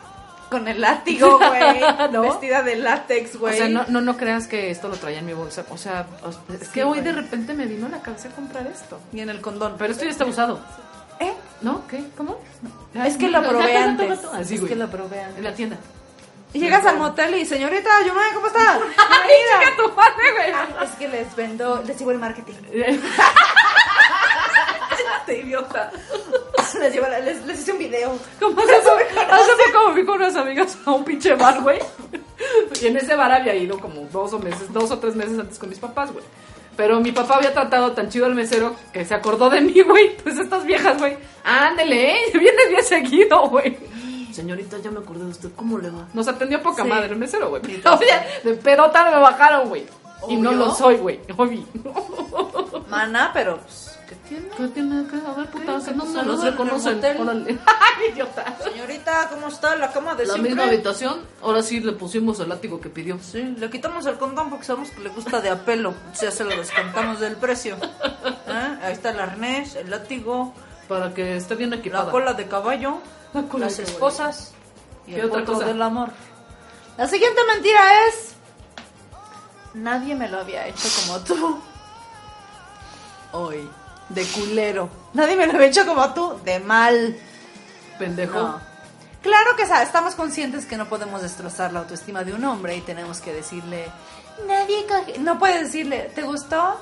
Con 0.55 0.69
el 0.69 0.81
látigo, 0.81 1.37
güey. 1.37 1.81
¿No? 2.13 2.23
Vestida 2.23 2.63
de 2.63 2.77
látex, 2.77 3.37
güey. 3.37 3.55
O 3.55 3.57
sea, 3.57 3.69
no, 3.69 3.85
no, 3.89 4.01
no 4.01 4.17
creas 4.17 4.47
que 4.47 4.71
esto 4.71 4.89
lo 4.89 4.95
traía 4.95 5.19
en 5.19 5.27
mi 5.27 5.33
bolsa. 5.33 5.65
O 5.69 5.77
sea, 5.77 6.07
es 6.49 6.69
que 6.69 6.75
Sí, 6.75 6.81
hoy 6.83 7.01
de 7.01 7.11
repente 7.11 7.55
me 7.55 7.67
vino 7.67 7.87
a 7.87 7.89
la 7.89 8.01
cabeza 8.01 8.29
comprar 8.29 8.65
esto. 8.69 9.01
Y 9.13 9.19
en 9.19 9.31
el 9.31 9.41
condón. 9.41 9.75
Pero 9.77 9.91
esto 9.91 10.05
ya 10.05 10.13
está 10.13 10.25
usado. 10.25 10.61
¿Eh? 11.19 11.33
¿No? 11.61 11.85
¿Qué? 11.89 12.05
¿Cómo? 12.17 12.39
Es 12.95 13.17
que 13.17 13.31
lo 13.31 13.43
probé 13.43 13.77
antes. 13.77 14.25
Así, 14.33 14.55
es 14.55 14.61
que 14.61 14.77
lo 14.77 14.89
probé 14.89 15.23
antes. 15.23 15.39
En 15.39 15.45
la 15.45 15.55
tienda. 15.55 15.77
Y 16.53 16.61
llegas 16.61 16.87
al 16.87 16.99
motel 16.99 17.35
y, 17.35 17.45
señorita, 17.45 17.91
Yumay, 18.07 18.33
¿cómo 18.33 18.47
está? 18.47 18.75
¡Ay, 18.97 19.31
chica, 19.59 19.77
tu 19.77 19.93
madre, 19.93 20.33
güey! 20.37 20.85
Es 20.85 20.91
que 20.97 21.09
les 21.09 21.35
vendo, 21.35 21.83
les 21.85 21.99
llevo 21.99 22.13
el 22.13 22.19
marketing. 22.19 22.55
Este 25.27 25.41
idiota. 25.41 25.91
Les, 26.81 26.93
llevo, 26.93 27.07
la- 27.09 27.21
les, 27.21 27.45
les 27.47 27.61
hice 27.61 27.73
un 27.73 27.79
video. 27.79 28.13
Como 28.41 28.61
hace, 28.61 28.73
hace 28.77 28.91
poco 29.73 29.89
me 29.89 29.93
fui 29.95 30.05
con 30.05 30.17
unas 30.17 30.37
amigas 30.37 30.77
a 30.85 30.93
un 30.93 31.05
pinche 31.05 31.35
bar, 31.35 31.61
güey. 31.63 31.79
Y 32.81 32.87
en 32.87 32.97
ese 32.97 33.15
bar 33.15 33.33
había 33.33 33.55
ido 33.55 33.79
como 33.79 34.03
dos 34.13 34.33
o 34.35 34.39
meses, 34.39 34.73
dos 34.73 34.91
o 34.91 34.99
tres 34.99 35.15
meses 35.17 35.39
antes 35.39 35.59
con 35.59 35.69
mis 35.69 35.79
papás, 35.79 36.13
güey. 36.13 36.25
Pero 36.77 37.01
mi 37.01 37.13
papá 37.13 37.37
había 37.37 37.53
tratado 37.53 37.93
tan 37.93 38.09
chido 38.11 38.27
al 38.27 38.35
mesero 38.35 38.75
que 38.93 39.05
se 39.05 39.15
acordó 39.15 39.49
de 39.49 39.61
mí, 39.61 39.81
güey. 39.83 40.17
Pues 40.17 40.39
estas 40.39 40.65
viejas, 40.65 40.99
güey. 40.99 41.17
Ándele, 41.45 42.13
¿eh? 42.13 42.19
Vienes 42.35 42.69
bien 42.69 42.83
seguido, 42.85 43.49
güey. 43.49 43.79
Señorita, 44.33 44.79
ya 44.79 44.91
me 44.91 44.99
acordé 44.99 45.25
de 45.25 45.31
usted. 45.31 45.51
¿Cómo 45.55 45.79
le 45.79 45.91
va? 45.91 46.07
Nos 46.13 46.27
atendió 46.27 46.61
poca 46.61 46.83
Sí. 46.83 46.89
madre 46.89 47.07
el 47.07 47.17
mesero, 47.17 47.49
güey. 47.51 47.63
Oye, 47.63 47.81
de 48.45 48.55
pedota 48.55 49.05
me 49.09 49.17
bajaron, 49.21 49.69
güey. 49.69 49.87
Y 50.29 50.37
no 50.37 50.51
lo 50.53 50.75
soy, 50.75 50.97
güey. 50.97 51.21
Obvio. 51.37 51.63
Mana, 52.89 53.31
pero, 53.33 53.59
pues, 53.59 53.94
¿qué 54.29 54.37
tiene? 54.37 54.49
¿Qué 54.57 54.69
tiene 54.69 55.07
que 55.07 55.17
A 55.17 55.33
ver, 55.35 55.47
puta, 55.51 55.73
no 55.79 55.85
¿Qué 55.85 55.91
me 55.93 56.23
los 56.25 56.43
reconocen. 56.45 57.01
¡Ay, 57.67 58.13
idiota! 58.13 58.57
Señorita, 58.63 59.29
¿cómo 59.31 59.49
está 59.49 59.77
la 59.77 59.93
cama 59.93 60.15
de 60.15 60.27
La 60.27 60.35
siempre? 60.35 60.51
misma 60.55 60.65
habitación, 60.69 61.21
ahora 61.43 61.63
sí 61.63 61.81
le 61.81 61.93
pusimos 61.93 62.41
el 62.41 62.49
látigo 62.49 62.81
que 62.81 62.89
pidió. 62.91 63.19
Sí, 63.21 63.43
le 63.59 63.71
quitamos 63.71 64.07
el 64.07 64.17
condón 64.17 64.51
porque 64.51 64.65
sabemos 64.65 64.91
que 64.91 65.01
le 65.03 65.11
gusta 65.11 65.41
de 65.41 65.51
a 65.51 65.65
pelo. 65.65 65.95
Ya 66.21 66.31
se 66.31 66.45
lo 66.45 66.51
descontamos 66.51 67.21
del 67.21 67.37
precio. 67.37 67.77
¿Eh? 67.77 68.79
Ahí 68.83 68.93
está 68.93 69.11
el 69.11 69.21
arnés, 69.21 69.75
el 69.77 69.91
látigo, 69.91 70.55
Para 70.89 71.13
que 71.15 71.37
esté 71.37 71.55
bien 71.55 71.73
equipada. 71.73 72.07
la 72.07 72.11
cola 72.11 72.33
de 72.35 72.47
caballo, 72.49 72.99
La 73.33 73.43
cola 73.43 73.67
las 73.67 73.77
de 73.77 73.85
caballo. 73.85 73.95
esposas 74.09 74.53
y 75.07 75.13
¿Qué 75.15 75.21
el 75.21 75.27
otra 75.27 75.45
cosa? 75.45 75.65
del 75.67 75.81
amor. 75.83 76.11
La 76.97 77.07
siguiente 77.09 77.41
mentira 77.53 78.07
es... 78.09 78.35
Nadie 79.75 80.15
me 80.15 80.29
lo 80.29 80.39
había 80.39 80.69
hecho 80.69 80.87
como 81.07 81.19
tú. 81.25 81.61
Hoy. 83.33 83.69
De 84.09 84.25
culero. 84.27 84.89
Nadie 85.15 85.37
me 85.37 85.47
lo 85.47 85.55
había 85.55 85.67
hecho 85.69 85.87
como 85.87 86.13
tú. 86.15 86.39
De 86.45 86.61
mal. 86.61 87.17
Pendejo. 87.99 88.39
No. 88.39 88.61
Claro 89.23 89.57
que 89.57 89.67
sa- 89.67 89.83
estamos 89.83 90.15
conscientes 90.15 90.67
que 90.67 90.77
no 90.77 90.87
podemos 90.89 91.23
destrozar 91.23 91.73
la 91.73 91.81
autoestima 91.81 92.25
de 92.25 92.35
un 92.35 92.45
hombre 92.45 92.77
y 92.77 92.83
tenemos 92.83 93.21
que 93.21 93.33
decirle, 93.33 93.87
nadie 94.47 94.85
coge. 94.87 95.19
No 95.19 95.39
puedes 95.39 95.63
decirle, 95.63 96.11
¿te 96.15 96.23
gustó? 96.23 96.79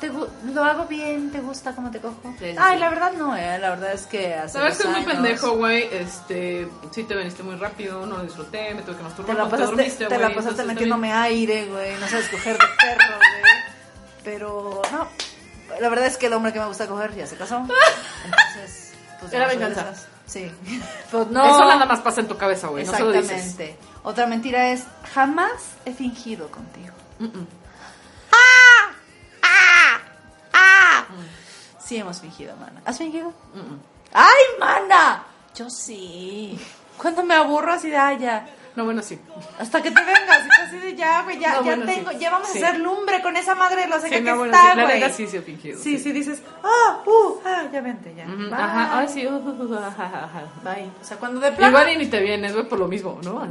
¿Te 0.00 0.12
gu- 0.12 0.28
¿Lo 0.52 0.62
hago 0.62 0.84
bien? 0.84 1.30
¿Te 1.32 1.40
gusta 1.40 1.74
cómo 1.74 1.90
te 1.90 1.98
cojo? 2.00 2.34
Sí, 2.38 2.54
Ay, 2.58 2.74
sí. 2.74 2.80
la 2.80 2.90
verdad 2.90 3.12
no, 3.16 3.34
eh. 3.34 3.58
La 3.58 3.70
verdad 3.70 3.92
es 3.94 4.06
que 4.06 4.34
hace 4.34 4.58
Sabes 4.58 4.76
que 4.76 4.82
es 4.82 4.90
muy 4.90 5.04
pendejo, 5.04 5.52
güey. 5.56 5.88
Este, 5.90 6.68
sí 6.90 7.04
te 7.04 7.14
veniste 7.14 7.42
muy 7.42 7.56
rápido, 7.56 8.04
no 8.04 8.18
lo 8.18 8.22
disfruté, 8.24 8.74
me 8.74 8.82
tuve 8.82 8.96
que 8.98 9.02
masturbar. 9.02 9.34
Te 9.34 9.42
la 9.42 9.48
pasaste, 9.48 9.74
dormiste, 9.76 10.04
te 10.06 10.18
la 10.18 10.34
pasaste 10.34 10.64
metiéndome 10.64 11.12
aire, 11.14 11.64
güey. 11.64 11.94
No 11.98 12.06
sabes 12.08 12.28
coger 12.28 12.58
de 12.58 12.66
perro, 12.78 13.14
güey. 13.16 13.42
Pero 14.22 14.82
no. 14.92 15.08
La 15.80 15.88
verdad 15.88 16.06
es 16.06 16.16
que 16.16 16.26
el 16.26 16.32
hombre 16.32 16.52
que 16.52 16.60
me 16.60 16.66
gusta 16.66 16.86
coger 16.86 17.14
ya 17.14 17.26
se 17.26 17.36
casó. 17.36 17.56
Entonces, 18.24 18.92
pues 19.20 19.32
Era 19.32 19.46
venganza. 19.46 19.92
Sí. 20.26 20.50
Pues 21.10 21.28
No. 21.28 21.44
Eso 21.44 21.64
nada 21.64 21.86
más 21.86 22.00
pasa 22.00 22.20
en 22.20 22.28
tu 22.28 22.36
cabeza, 22.36 22.68
güey. 22.68 22.84
No 22.84 22.92
se 22.92 23.02
lo 23.02 23.12
dices. 23.12 23.30
Exactamente. 23.30 23.78
Otra 24.02 24.26
mentira 24.26 24.70
es, 24.70 24.84
jamás 25.14 25.52
he 25.84 25.92
fingido 25.92 26.50
contigo. 26.50 26.94
Mm-mm. 27.20 27.46
Sí 31.86 31.96
hemos 31.96 32.20
fingido, 32.20 32.56
mana. 32.56 32.82
¿Has 32.84 32.98
fingido? 32.98 33.28
Mm-mm. 33.54 33.78
¡Ay, 34.12 34.42
mana! 34.58 35.22
Yo 35.54 35.70
sí. 35.70 36.58
Cuando 36.98 37.22
me 37.22 37.34
aburro 37.34 37.72
así 37.74 37.88
de, 37.90 37.96
ay, 37.96 38.18
ya. 38.18 38.44
No, 38.76 38.84
bueno, 38.84 39.02
sí. 39.02 39.18
Hasta 39.58 39.82
que 39.82 39.90
te 39.90 40.00
vengas, 40.00 40.42
y 40.46 40.62
así 40.62 40.78
de, 40.78 40.94
ya, 40.94 41.22
güey, 41.22 41.38
ya, 41.38 41.54
No, 41.54 41.56
ya 41.56 41.76
bueno, 41.76 41.86
tengo, 41.86 42.10
sí. 42.10 42.18
ya 42.18 42.30
vamos 42.30 42.48
Sí. 42.48 42.62
a 42.62 42.68
hacer 42.68 42.80
lumbre 42.80 43.22
con 43.22 43.34
esa 43.36 43.54
madre 43.54 43.80
de 43.82 43.88
los 43.88 44.02
Sí, 44.02 44.10
que 44.10 44.20
no, 44.20 44.36
bueno, 44.36 44.52
está, 44.54 44.72
sí. 44.72 44.76
La 44.76 44.86
neta 44.86 45.08
sí 45.08 45.26
se 45.26 45.40
fingido. 45.40 45.80
Sí, 45.82 45.98
sí, 45.98 46.12
dices, 46.12 46.42
ah, 46.62 46.98
uh, 47.06 47.40
ah, 47.46 47.62
ya 47.72 47.80
vente, 47.80 48.14
ya. 48.14 48.26
Ajá, 48.54 48.98
ay, 48.98 49.08
sí. 49.08 49.26
uh, 49.26 49.30
uh, 49.36 49.62
uh, 49.64 49.74
ajá, 49.78 50.04
ajá. 50.04 50.42
Bye. 50.62 50.90
O 51.00 51.04
sea, 51.04 51.16
cuando 51.16 51.40
de 51.40 51.52
plano... 51.52 51.70
Igual 51.70 51.92
y 51.94 51.96
ni 51.96 52.06
te 52.06 52.20
vienes, 52.20 52.52
güey, 52.52 52.68
por 52.68 52.78
lo 52.78 52.86
mismo, 52.86 53.18
¿no? 53.22 53.48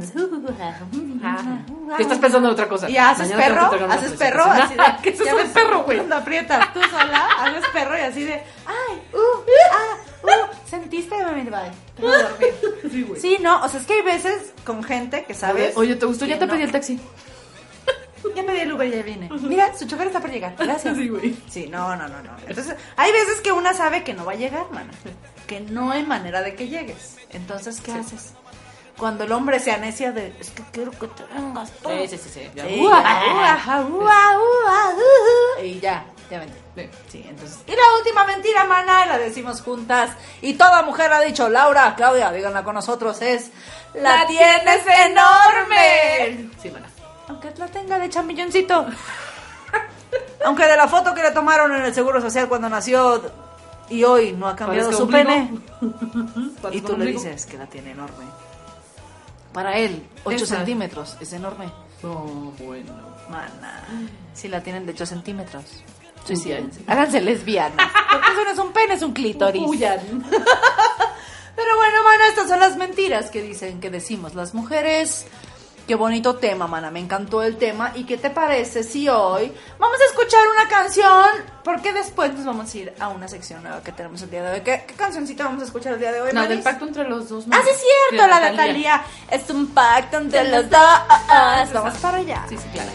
Que 1.96 2.02
estás 2.02 2.18
pensando 2.18 2.48
en 2.48 2.52
otra 2.52 2.68
cosa. 2.68 2.88
Y 2.88 2.96
haces 2.96 3.28
Mañana 3.30 3.68
perro, 3.68 3.70
que 3.70 3.84
haces 3.94 4.12
perro, 4.12 4.44
así 4.44 4.74
de, 4.74 4.82
¿Qué 5.02 5.10
es 5.10 5.20
eso 5.20 5.36
de 5.36 5.42
ves, 5.42 5.52
perro, 5.52 5.82
güey? 5.82 5.98
Cuando 5.98 6.16
aprietas 6.16 6.72
tú 6.72 6.80
sola, 6.82 7.28
haces 7.40 7.64
perro 7.72 7.98
y 7.98 8.00
así 8.00 8.24
de, 8.24 8.42
ah, 8.66 8.85
¿sentiste? 10.68 11.14
Bye. 11.14 11.54
A 11.54 11.72
dormir. 12.00 12.54
Sí, 12.90 13.02
güey. 13.02 13.20
Sí, 13.20 13.38
no, 13.40 13.62
o 13.62 13.68
sea, 13.68 13.80
es 13.80 13.86
que 13.86 13.94
hay 13.94 14.02
veces 14.02 14.52
con 14.64 14.82
gente 14.82 15.24
que 15.24 15.34
sabes. 15.34 15.76
Oye, 15.76 15.96
¿te 15.96 16.06
gustó? 16.06 16.26
Ya 16.26 16.38
te 16.38 16.46
no. 16.46 16.52
pedí 16.52 16.62
el 16.64 16.72
taxi. 16.72 17.00
Ya 18.34 18.44
pedí 18.44 18.58
el 18.60 18.72
Uber 18.72 18.88
y 18.88 18.90
ya 18.90 19.02
viene. 19.02 19.28
Mira, 19.42 19.76
su 19.76 19.86
chofer 19.86 20.08
está 20.08 20.20
por 20.20 20.30
llegar. 20.30 20.54
Gracias. 20.58 20.96
Sí, 20.98 21.08
güey. 21.08 21.36
Sí, 21.48 21.68
no, 21.68 21.94
no, 21.96 22.08
no, 22.08 22.22
no. 22.22 22.30
Entonces, 22.46 22.74
hay 22.96 23.12
veces 23.12 23.40
que 23.40 23.52
una 23.52 23.72
sabe 23.72 24.02
que 24.02 24.14
no 24.14 24.24
va 24.24 24.32
a 24.32 24.36
llegar, 24.36 24.66
mana. 24.72 24.90
Que 25.46 25.60
no 25.60 25.90
hay 25.92 26.04
manera 26.04 26.42
de 26.42 26.54
que 26.54 26.68
llegues. 26.68 27.16
Entonces, 27.30 27.80
¿qué 27.80 27.92
haces? 27.92 28.34
Cuando 28.98 29.24
el 29.24 29.32
hombre 29.32 29.60
se 29.60 29.72
anecia 29.72 30.10
de, 30.10 30.34
es 30.40 30.50
que 30.50 30.62
quiero 30.72 30.90
que 30.90 31.06
te 31.08 31.22
vengas 31.34 31.70
tú. 31.82 31.88
Sí, 31.90 32.08
sí, 32.08 32.18
sí, 32.18 32.30
sí. 32.32 32.40
Ya. 32.54 32.68
Y 35.62 35.80
ya, 35.80 36.06
ya 36.30 36.38
vente. 36.38 36.65
Sí. 36.76 36.88
Sí, 37.08 37.24
entonces. 37.28 37.58
Y 37.66 37.70
la 37.72 37.82
última 37.98 38.24
mentira, 38.24 38.64
mana, 38.64 39.06
la 39.06 39.18
decimos 39.18 39.62
juntas. 39.62 40.10
Y 40.42 40.54
toda 40.54 40.82
mujer 40.82 41.12
ha 41.12 41.20
dicho, 41.20 41.48
Laura, 41.48 41.94
Claudia, 41.96 42.30
díganla 42.30 42.62
con 42.62 42.74
nosotros, 42.74 43.20
es. 43.22 43.50
¡La 43.94 44.26
tienes 44.26 44.82
enorme! 45.06 46.50
Sí, 46.62 46.70
mana. 46.70 46.86
Aunque 47.28 47.50
la 47.56 47.66
tenga 47.66 47.98
de 47.98 48.08
chamilloncito. 48.10 48.86
Aunque 50.44 50.66
de 50.66 50.76
la 50.76 50.86
foto 50.86 51.12
que 51.14 51.22
le 51.22 51.30
tomaron 51.32 51.74
en 51.74 51.84
el 51.84 51.94
Seguro 51.94 52.20
Social 52.20 52.48
cuando 52.48 52.68
nació 52.68 53.22
y 53.88 54.04
hoy 54.04 54.32
no 54.32 54.46
ha 54.48 54.54
cambiado 54.56 54.90
Parezca 54.90 54.96
su 54.96 55.02
ombligo. 55.04 55.28
pene. 55.28 56.72
Y 56.76 56.80
tú 56.82 56.88
le 56.88 56.92
ombligo. 56.94 57.20
dices 57.22 57.46
que 57.46 57.56
la 57.58 57.66
tiene 57.66 57.92
enorme. 57.92 58.24
Para 59.52 59.76
él, 59.78 60.06
8 60.24 60.36
Esa. 60.44 60.56
centímetros, 60.56 61.16
es 61.20 61.32
enorme. 61.32 61.70
No, 62.02 62.52
bueno. 62.58 62.92
Mana, 63.30 63.82
si 64.34 64.48
la 64.48 64.62
tienen 64.62 64.84
de 64.86 64.92
8 64.92 65.06
centímetros. 65.06 65.64
Suicídense. 66.26 66.80
Háganse 66.86 67.20
lesbianas. 67.20 67.86
Porque 68.10 68.26
eso 68.32 68.44
no 68.44 68.50
es 68.50 68.58
un 68.58 68.72
pene, 68.72 68.94
es 68.94 69.02
un 69.02 69.12
clítoris. 69.12 69.62
Huyan. 69.66 70.00
Pero 71.56 71.76
bueno, 71.76 72.04
mana, 72.04 72.26
estas 72.28 72.48
son 72.48 72.60
las 72.60 72.76
mentiras 72.76 73.30
que 73.30 73.40
dicen, 73.42 73.80
que 73.80 73.90
decimos 73.90 74.34
las 74.34 74.52
mujeres. 74.54 75.26
Qué 75.86 75.94
bonito 75.94 76.34
tema, 76.34 76.66
mana, 76.66 76.90
me 76.90 76.98
encantó 76.98 77.42
el 77.44 77.56
tema. 77.58 77.92
¿Y 77.94 78.04
qué 78.04 78.16
te 78.18 78.28
parece 78.28 78.82
si 78.82 79.08
hoy 79.08 79.52
vamos 79.78 79.98
a 80.00 80.04
escuchar 80.10 80.40
una 80.52 80.68
canción? 80.68 81.28
Porque 81.62 81.92
después 81.92 82.34
nos 82.34 82.44
vamos 82.44 82.74
a 82.74 82.76
ir 82.78 82.92
a 82.98 83.08
una 83.08 83.28
sección 83.28 83.62
nueva 83.62 83.82
que 83.84 83.92
tenemos 83.92 84.20
el 84.22 84.30
día 84.30 84.42
de 84.42 84.50
hoy. 84.54 84.60
¿Qué, 84.62 84.82
qué 84.84 84.94
cancioncita 84.94 85.44
vamos 85.44 85.62
a 85.62 85.66
escuchar 85.66 85.92
el 85.92 86.00
día 86.00 86.10
de 86.10 86.20
hoy, 86.22 86.30
No, 86.32 86.40
Maris? 86.40 86.48
del 86.56 86.62
pacto 86.64 86.86
entre 86.88 87.08
los 87.08 87.28
dos. 87.28 87.44
Ah, 87.52 87.60
sí 87.62 87.70
es 87.70 87.80
cierto, 88.10 88.26
la 88.26 88.50
de 88.50 88.56
Talía. 88.56 89.04
Es 89.30 89.48
un 89.48 89.68
pacto 89.68 90.16
entre 90.16 90.48
los 90.50 90.68
dos. 90.68 90.80
Vamos 91.72 91.94
para 92.02 92.18
allá. 92.18 92.44
Sí, 92.48 92.56
sí, 92.58 92.66
claro. 92.72 92.90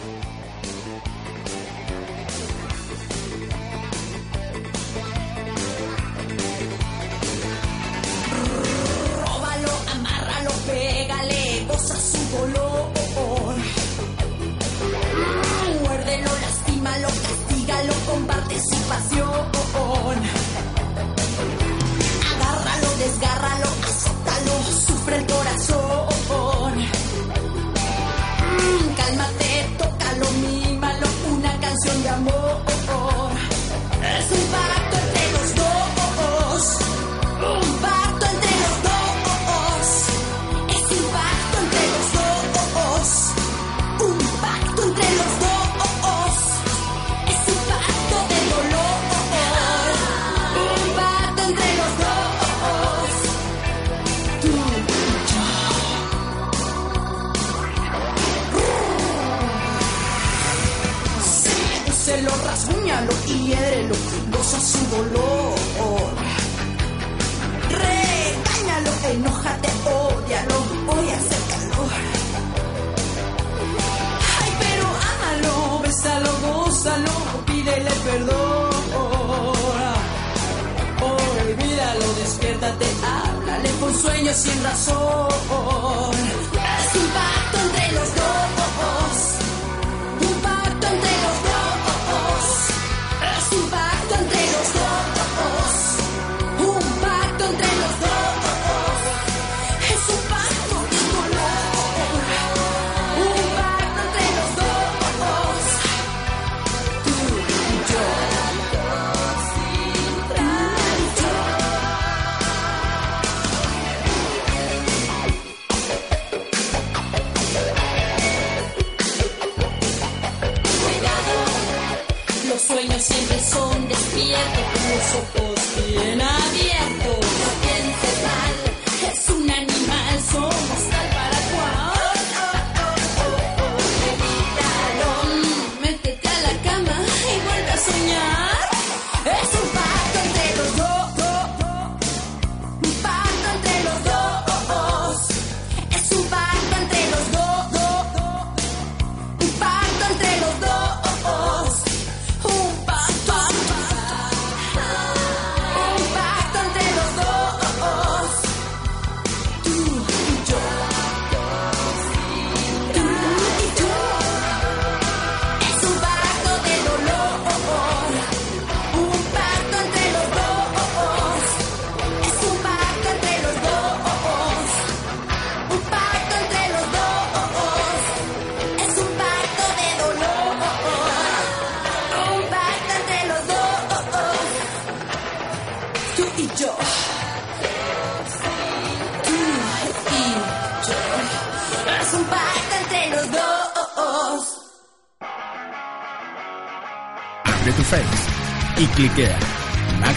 Pégale, 10.68 11.66
goza 11.68 11.96
su 11.96 12.38
dolor. 12.38 13.56
Muérdelo, 15.82 16.32
lastímalo, 16.42 17.08
castígalo, 17.08 17.94
comparte 18.10 18.60
su 18.60 18.78
pasión. 18.90 19.46
Agárralo, 22.32 22.90
desgárralo, 22.98 23.68
azótalo, 23.90 24.54
sufre 24.88 25.16
el 25.18 25.26
corazón. 25.26 27.01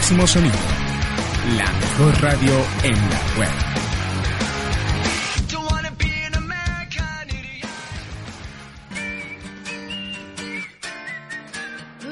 Máximo 0.05 0.27
Sonido, 0.27 0.55
la 1.57 1.65
mejor 1.73 2.21
radio 2.21 2.53
en 2.83 2.93
la 2.93 3.21
web. 3.39 3.49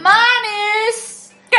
¡Manis! 0.01 1.33
¿Qué? 1.51 1.57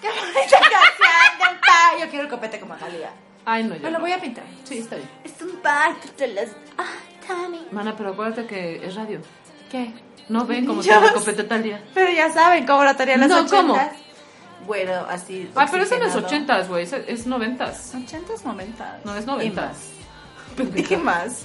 ¡Qué 0.00 0.08
bonita 0.08 0.58
canción 0.58 1.38
de 1.38 1.60
pa! 1.60 1.98
Yo 2.00 2.08
quiero 2.10 2.24
el 2.24 2.30
copete 2.30 2.60
como 2.60 2.74
Talía. 2.74 3.10
Ay, 3.44 3.64
no, 3.64 3.74
yo 3.76 3.82
Me 3.82 3.90
lo 3.90 3.98
no. 3.98 4.00
voy 4.00 4.12
a 4.12 4.20
pintar. 4.20 4.44
Sí, 4.64 4.78
está 4.78 4.96
bien. 4.96 5.08
Es 5.24 5.40
un 5.40 5.56
pacto 5.60 6.08
entre 6.08 6.28
las... 6.34 6.48
Ah, 6.76 6.84
Tami. 7.26 7.66
Mana, 7.70 7.94
pero 7.96 8.10
acuérdate 8.10 8.46
que 8.46 8.84
es 8.86 8.94
radio. 8.94 9.20
¿Qué? 9.70 9.94
No 10.28 10.44
ven 10.44 10.66
como 10.66 10.82
Yo 10.82 11.00
se 11.00 11.06
sé. 11.08 11.14
copete 11.14 11.44
tal 11.44 11.62
día. 11.62 11.82
Pero 11.94 12.10
ya 12.10 12.30
saben 12.30 12.66
cómo 12.66 12.84
tenía 12.96 13.14
en 13.14 13.20
las 13.20 13.28
No, 13.30 13.36
ochentas. 13.36 13.60
¿cómo? 13.60 14.07
Bueno, 14.66 14.92
así. 15.08 15.50
Ah, 15.54 15.66
pero 15.70 15.84
es 15.84 15.92
en 15.92 16.00
los 16.00 16.14
ochentas, 16.14 16.68
güey. 16.68 16.84
Es, 16.84 16.92
es 16.92 17.26
noventas. 17.26 17.92
Ochentas, 17.94 18.44
noventas. 18.44 19.04
No, 19.04 19.14
es 19.14 19.24
noventas. 19.26 19.76
más. 20.58 20.68
¿Y 20.76 20.82
qué 20.82 20.96
más? 20.96 21.44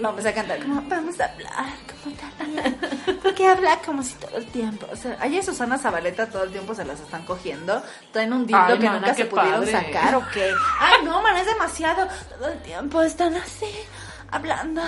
No, 0.00 0.10
empecé 0.10 0.30
a 0.30 0.34
cantar 0.34 0.58
como, 0.60 0.82
vamos 0.88 1.20
a 1.20 1.24
hablar 1.26 1.72
como 2.02 2.16
tal. 2.16 2.76
Porque 3.22 3.46
habla 3.46 3.78
como 3.86 4.02
si 4.02 4.14
todo 4.14 4.36
el 4.36 4.46
tiempo. 4.46 4.88
O 4.90 4.96
sea, 4.96 5.16
allá 5.20 5.40
Susana 5.40 5.78
Zabaleta 5.78 6.26
todo 6.26 6.42
el 6.42 6.50
tiempo 6.50 6.74
se 6.74 6.84
las 6.84 6.98
están 6.98 7.24
cogiendo. 7.24 7.80
Traen 8.12 8.32
un 8.32 8.44
dildo 8.44 8.60
Ay, 8.60 8.78
que 8.78 8.86
mana, 8.86 8.98
nunca 8.98 9.14
se 9.14 9.24
pudieron 9.26 9.60
padre. 9.60 9.70
sacar 9.72 10.14
o 10.16 10.24
qué. 10.34 10.52
Ay, 10.80 11.04
no, 11.04 11.22
man, 11.22 11.36
es 11.36 11.46
demasiado. 11.46 12.08
Todo 12.36 12.48
el 12.48 12.60
tiempo 12.62 13.02
están 13.02 13.36
así, 13.36 13.70
hablando. 14.32 14.82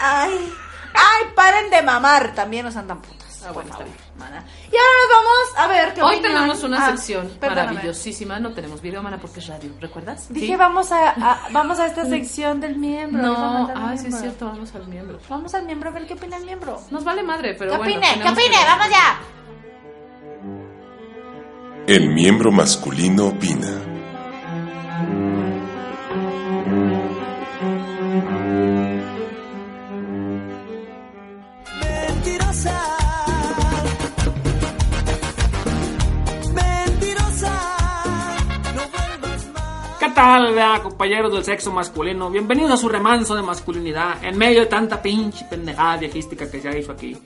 Ay, 0.00 0.52
ay, 0.92 1.24
paren 1.34 1.70
de 1.70 1.80
mamar. 1.80 2.34
También 2.34 2.66
nos 2.66 2.76
andan 2.76 3.00
putas. 3.00 3.21
Ah, 3.46 3.52
bueno, 3.52 3.70
está 3.70 3.84
mana. 4.18 4.44
Y 4.70 4.76
ahora 4.76 4.92
nos 5.00 5.10
vamos 5.16 5.58
a 5.58 5.66
ver 5.68 5.94
qué 5.94 6.02
Hoy 6.02 6.16
opinión- 6.16 6.32
tenemos 6.34 6.62
una 6.62 6.86
Ah, 6.86 6.90
sección 6.90 7.28
perdóname. 7.40 7.68
maravillosísima. 7.72 8.38
No 8.40 8.52
tenemos 8.52 8.80
video, 8.80 9.02
mana, 9.02 9.18
porque 9.18 9.40
es 9.40 9.46
radio. 9.48 9.70
¿Recuerdas? 9.80 10.28
Dije, 10.32 10.46
¿Sí? 10.46 10.56
vamos 10.56 10.92
a, 10.92 11.10
a- 11.10 11.48
vamos 11.50 11.78
a 11.78 11.86
esta 11.86 12.04
sección 12.06 12.60
del 12.60 12.76
miembro. 12.76 13.22
No, 13.22 13.70
ah, 13.74 13.94
sí 13.96 14.06
es 14.08 14.18
cierto, 14.18 14.46
vamos 14.46 14.74
al 14.74 14.86
miembro. 14.86 15.18
Vamos 15.28 15.54
al 15.54 15.64
miembro 15.66 15.90
a 15.90 15.92
ver 15.92 16.06
qué 16.06 16.14
opina 16.14 16.36
el 16.36 16.44
miembro. 16.44 16.80
Nos 16.90 17.04
vale 17.04 17.22
madre, 17.22 17.54
pero 17.58 17.72
¿Qué 17.72 17.76
bueno. 17.78 17.96
opine? 17.96 18.22
¿Qué 18.22 18.28
opine? 18.28 18.56
que- 18.58 18.64
¡Vamos 18.64 18.86
ya! 18.90 19.20
El 21.86 22.10
miembro 22.10 22.52
masculino 22.52 23.26
opina. 23.26 23.68
Tal, 40.22 40.82
compañeros 40.82 41.32
del 41.32 41.42
sexo 41.42 41.72
masculino? 41.72 42.30
Bienvenidos 42.30 42.70
a 42.70 42.76
su 42.76 42.88
remanso 42.88 43.34
de 43.34 43.42
masculinidad 43.42 44.22
en 44.22 44.38
medio 44.38 44.60
de 44.60 44.66
tanta 44.66 45.02
pinche 45.02 45.44
pendejada 45.50 45.96
viejística 45.96 46.48
que 46.48 46.60
se 46.60 46.68
ha 46.68 46.76
hecho 46.76 46.92
aquí. 46.92 47.16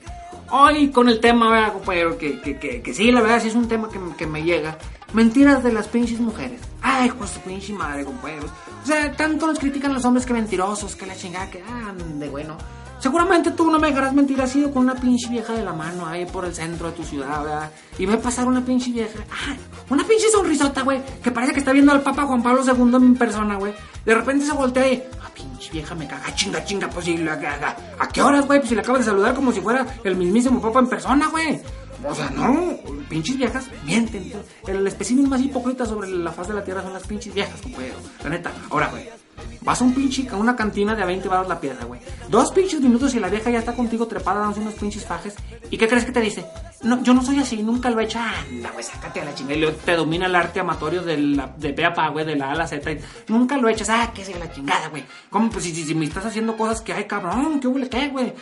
Hoy 0.49 0.89
con 0.89 1.07
el 1.07 1.19
tema, 1.19 1.51
vea, 1.51 1.73
compañero, 1.73 2.17
que, 2.17 2.41
que, 2.41 2.57
que, 2.57 2.81
que 2.81 2.93
sí, 2.95 3.11
la 3.11 3.21
verdad, 3.21 3.39
sí 3.39 3.49
es 3.49 3.55
un 3.55 3.67
tema 3.67 3.87
que, 3.89 3.99
que 4.17 4.25
me 4.25 4.41
llega. 4.41 4.79
Mentiras 5.13 5.63
de 5.63 5.73
las 5.73 5.87
pinches 5.87 6.19
mujeres. 6.19 6.59
Ay, 6.81 7.11
pues 7.15 7.29
su 7.29 7.39
pinche 7.41 7.71
madre, 7.71 8.03
compañeros. 8.03 8.49
O 8.83 8.87
sea, 8.87 9.11
tanto 9.11 9.45
nos 9.45 9.59
critican 9.59 9.93
los 9.93 10.03
hombres 10.03 10.25
que 10.25 10.33
mentirosos, 10.33 10.95
que 10.95 11.05
la 11.05 11.15
chingada, 11.15 11.51
que 11.51 11.61
ande, 11.61 12.29
bueno. 12.29 12.57
Seguramente 12.99 13.51
tú 13.51 13.69
no 13.69 13.77
me 13.77 13.89
dejarás 13.89 14.13
mentir, 14.13 14.41
has 14.41 14.55
ido 14.55 14.71
con 14.71 14.83
una 14.83 14.95
pinche 14.95 15.29
vieja 15.29 15.53
de 15.53 15.63
la 15.63 15.73
mano 15.73 16.05
ahí 16.07 16.25
por 16.25 16.45
el 16.45 16.53
centro 16.53 16.87
de 16.87 16.93
tu 16.93 17.03
ciudad, 17.03 17.43
¿verdad? 17.43 17.71
Y 17.99 18.05
ve 18.05 18.17
pasar 18.17 18.47
una 18.47 18.63
pinche 18.65 18.91
vieja. 18.91 19.19
¡Ay! 19.47 19.57
Una 19.89 20.03
pinche 20.03 20.29
sonrisota, 20.31 20.81
güey. 20.81 21.01
Que 21.23 21.31
parece 21.31 21.53
que 21.53 21.59
está 21.59 21.71
viendo 21.71 21.91
al 21.91 22.01
Papa 22.01 22.25
Juan 22.25 22.41
Pablo 22.41 22.63
II 22.65 22.95
en 22.95 23.15
persona, 23.15 23.55
güey. 23.57 23.73
De 24.03 24.15
repente 24.15 24.45
se 24.45 24.53
voltea 24.53 24.91
y. 24.91 25.03
¡Ah, 25.21 25.29
pinche 25.33 25.71
vieja 25.71 25.93
me 25.93 26.07
caga! 26.07 26.33
¡Chinga, 26.33 26.63
chinga! 26.65 26.89
Pues 26.89 27.07
¿A 27.07 28.07
qué 28.09 28.21
horas, 28.21 28.45
güey? 28.47 28.59
Pues 28.59 28.69
si 28.69 28.75
le 28.75 28.81
acabas 28.81 29.01
de 29.01 29.11
saludar 29.11 29.35
como 29.35 29.51
si 29.51 29.61
fuera 29.61 29.85
el 30.03 30.15
mismísimo 30.15 30.59
Papa 30.59 30.79
en 30.79 30.87
persona, 30.87 31.27
güey. 31.27 31.61
O 32.03 32.13
sea, 32.15 32.29
no, 32.29 32.77
pinches 33.09 33.37
viejas 33.37 33.65
mienten. 33.83 34.31
El 34.67 34.85
espécimen 34.87 35.29
más 35.29 35.41
hipócrita 35.41 35.85
sobre 35.85 36.09
la 36.09 36.31
faz 36.31 36.47
de 36.47 36.53
la 36.53 36.63
tierra 36.63 36.81
son 36.81 36.93
las 36.93 37.05
pinches 37.05 37.33
viejas, 37.33 37.61
compañero. 37.61 37.95
La 38.23 38.29
neta. 38.29 38.51
Ahora, 38.69 38.87
güey. 38.89 39.26
Vas 39.61 39.81
a 39.81 39.83
un 39.83 39.93
pinche, 39.93 40.27
a 40.29 40.37
una 40.37 40.55
cantina 40.55 40.95
de 40.95 41.03
a 41.03 41.05
20 41.05 41.27
baros 41.27 41.47
la 41.47 41.59
piedra, 41.59 41.83
güey. 41.85 41.99
Dos 42.29 42.51
pinches 42.51 42.79
minutos 42.79 43.13
y 43.15 43.19
la 43.19 43.27
vieja 43.27 43.49
ya 43.49 43.59
está 43.59 43.73
contigo 43.73 44.07
trepada 44.07 44.39
dándose 44.39 44.61
unos 44.61 44.75
pinches 44.75 45.05
fajes. 45.05 45.35
¿Y 45.69 45.77
qué 45.77 45.87
crees 45.87 46.05
que 46.05 46.11
te 46.11 46.21
dice? 46.21 46.45
No, 46.83 47.03
yo 47.03 47.13
no 47.13 47.21
soy 47.21 47.39
así, 47.39 47.61
nunca 47.63 47.89
lo 47.89 47.99
he 47.99 48.05
hecho. 48.05 48.19
Anda, 48.19 48.71
güey, 48.71 48.83
sácate 48.83 49.19
a 49.21 49.25
la 49.25 49.35
chingada. 49.35 49.73
Te 49.83 49.95
domina 49.95 50.27
el 50.27 50.35
arte 50.35 50.59
amatorio 50.59 51.01
de, 51.03 51.17
la, 51.17 51.53
de 51.57 51.73
pe 51.73 51.83
a 51.83 51.93
pa, 51.93 52.07
güey, 52.09 52.25
de 52.25 52.35
la 52.35 52.51
A 52.51 52.55
la 52.55 52.67
Z. 52.67 52.89
Nunca 53.27 53.57
lo 53.57 53.67
he 53.67 53.73
hecho. 53.73 53.83
Sáquese 53.83 54.35
a 54.35 54.39
la 54.39 54.51
chingada, 54.51 54.87
güey. 54.87 55.03
¿Cómo? 55.29 55.49
Pues 55.49 55.65
si, 55.65 55.75
si, 55.75 55.83
si 55.83 55.95
me 55.95 56.05
estás 56.05 56.25
haciendo 56.25 56.55
cosas 56.55 56.81
que, 56.81 56.93
ay, 56.93 57.05
cabrón, 57.05 57.59
¿qué 57.59 57.67
huele 57.67 57.89
qué, 57.89 58.07
güey? 58.09 58.33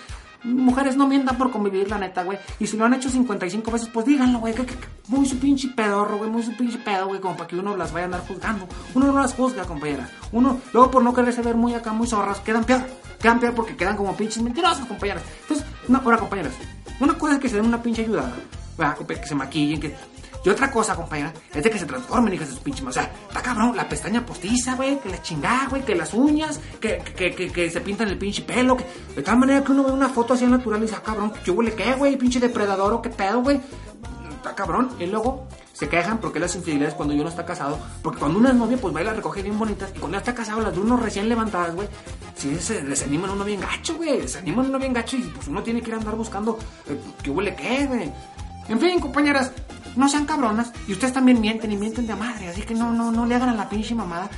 Mujeres 0.46 0.96
no 0.96 1.08
mientan 1.08 1.38
por 1.38 1.52
convivir, 1.52 1.90
la 1.90 1.98
neta, 1.98 2.24
güey. 2.24 2.38
Y 2.60 2.68
si 2.68 2.78
lo 2.78 2.86
han 2.86 2.94
hecho 2.94 3.10
55 3.10 3.72
veces, 3.72 3.90
pues 3.90 4.06
díganlo, 4.06 4.40
güey. 4.40 4.54
Que, 4.54 4.66
muy 5.08 5.26
su 5.26 5.38
pinche 5.40 5.70
pedorro, 5.76 6.18
güey. 6.18 6.30
Muy 6.30 6.44
su 6.44 6.56
pinche 6.56 6.78
pedo, 6.78 7.08
güey. 7.08 7.20
Como 7.20 7.36
para 7.36 7.48
que 7.48 7.56
uno 7.58 7.76
las 7.76 7.92
vaya 7.92 8.04
a 8.04 8.06
andar 8.06 8.28
juzgando. 8.28 8.68
Uno 8.94 9.08
no 9.08 9.20
las 9.20 9.34
juzga, 9.34 9.66
compañera. 9.66 10.10
Uno, 10.32 10.60
luego 10.72 10.92
por 10.92 11.04
no 11.04 11.14
quererse 11.14 11.42
ver 11.42 11.56
muy 11.56 11.74
acá, 11.74 11.92
muy 11.94 12.08
zorras, 12.08 12.40
quedan 12.40 12.64
peor. 12.64 12.82
Quedan 13.20 13.40
peor 13.40 13.54
porque 13.56 13.76
quedan 13.76 13.98
como 13.98 14.16
pinches 14.16 14.44
mentirosas, 14.44 14.86
compañeras. 14.86 15.24
Entonces, 15.42 15.66
no, 15.88 16.00
ahora, 16.00 16.18
compañeras. 16.18 16.54
Una 17.00 17.14
cosa 17.18 17.34
es 17.34 17.40
que 17.40 17.50
se 17.50 17.56
den 17.56 17.66
una 17.66 17.82
pinche 17.82 18.04
ayudada. 18.04 18.34
Que 19.08 19.26
se 19.26 19.36
maquillen, 19.36 19.80
que... 19.80 19.96
Y 20.46 20.50
otra 20.50 20.70
cosa, 20.70 20.96
compañera, 20.96 21.34
es 21.52 21.64
de 21.64 21.72
que 21.72 21.80
se 21.80 21.88
transformen, 21.88 22.32
hijas 22.36 22.50
de 22.50 22.56
su 22.56 22.62
pinche. 22.62 22.86
O 22.86 22.92
sea, 22.92 23.12
está 23.28 23.42
cabrón, 23.42 23.76
la 23.76 23.90
pestaña 23.90 24.24
postiza, 24.24 24.76
güey, 24.76 25.00
que 25.00 25.10
la 25.10 25.20
chingada, 25.20 25.68
güey, 25.70 25.84
que 25.84 25.96
las 25.96 26.14
uñas, 26.14 26.60
que, 26.80 27.00
que, 27.00 27.32
que, 27.52 27.70
se 27.72 27.82
pintan 27.82 28.10
el 28.10 28.18
pinche 28.20 28.44
pelo, 28.44 28.78
que 28.78 28.86
de 29.16 29.24
tal 29.24 29.40
manera 29.40 29.64
que 29.64 29.72
uno 29.72 29.84
ve 29.84 29.92
una 29.92 30.08
foto 30.08 30.36
así 30.36 30.46
natural 30.46 30.80
y 30.80 30.84
dice, 30.84 30.96
ah, 30.98 31.04
cabrón, 31.04 31.34
¿qué 31.44 31.50
huele 31.50 31.74
qué, 31.74 31.94
güey? 31.96 32.16
Pinche 32.16 32.40
depredador 32.40 32.94
o 32.94 33.02
qué 33.02 33.10
pedo, 33.10 33.42
güey. 33.42 33.60
Está 34.36 34.54
cabrón. 34.54 34.92
Y 35.00 35.08
luego 35.08 35.48
se 35.74 35.90
quejan 35.90 36.20
porque 36.20 36.40
las 36.40 36.56
infidelidades 36.56 36.94
cuando 36.94 37.16
uno 37.16 37.28
está 37.28 37.44
casado. 37.44 37.80
Porque 38.04 38.20
cuando 38.20 38.38
uno 38.38 38.50
es 38.50 38.56
novia, 38.56 38.78
pues 38.78 38.96
va 38.96 39.02
y 39.02 39.06
las 39.06 39.16
recoge 39.16 39.42
bien 39.42 39.58
bonitas. 39.58 39.90
Y 39.96 39.98
cuando 39.98 40.18
ya 40.18 40.20
está 40.20 40.36
casado, 40.36 40.62
las 40.62 40.76
de 40.76 40.80
uno 40.80 40.96
recién 40.96 41.28
levantadas, 41.28 41.74
güey. 41.74 41.88
Sí, 42.36 42.56
se 42.60 42.84
les 42.84 43.02
animan 43.02 43.32
a 43.32 43.34
uno 43.34 43.46
bien 43.46 43.62
gacho, 43.62 43.96
güey. 43.96 44.28
Se 44.28 44.38
animan 44.38 44.68
a 44.68 44.70
uno 44.70 44.78
bien 44.78 44.94
gacho 44.94 45.18
y 45.18 45.24
pues 45.24 45.48
uno 45.48 45.64
tiene 45.64 45.82
que 45.82 45.90
ir 45.90 45.96
a 45.96 45.98
andar 45.98 46.16
buscando 46.16 46.60
eh, 46.88 47.00
qué 47.24 47.32
huele 47.32 47.56
qué, 47.56 47.88
güey. 47.88 48.12
En 48.68 48.80
fin, 48.80 49.00
compañeras, 49.00 49.52
no 49.96 50.10
sean 50.10 50.26
cabronas. 50.26 50.72
Y 50.88 50.94
ustedes 50.94 51.14
también 51.14 51.42
mienten 51.42 51.72
y 51.72 51.78
mienten 51.78 52.08
de 52.08 52.16
madre. 52.16 52.50
Así 52.50 52.62
que 52.62 52.74
no, 52.74 52.92
no, 52.92 53.12
no 53.12 53.26
le 53.26 53.36
hagan 53.36 53.50
a 53.50 53.54
la 53.54 53.70
pinche 53.70 53.96
mamada. 53.96 54.30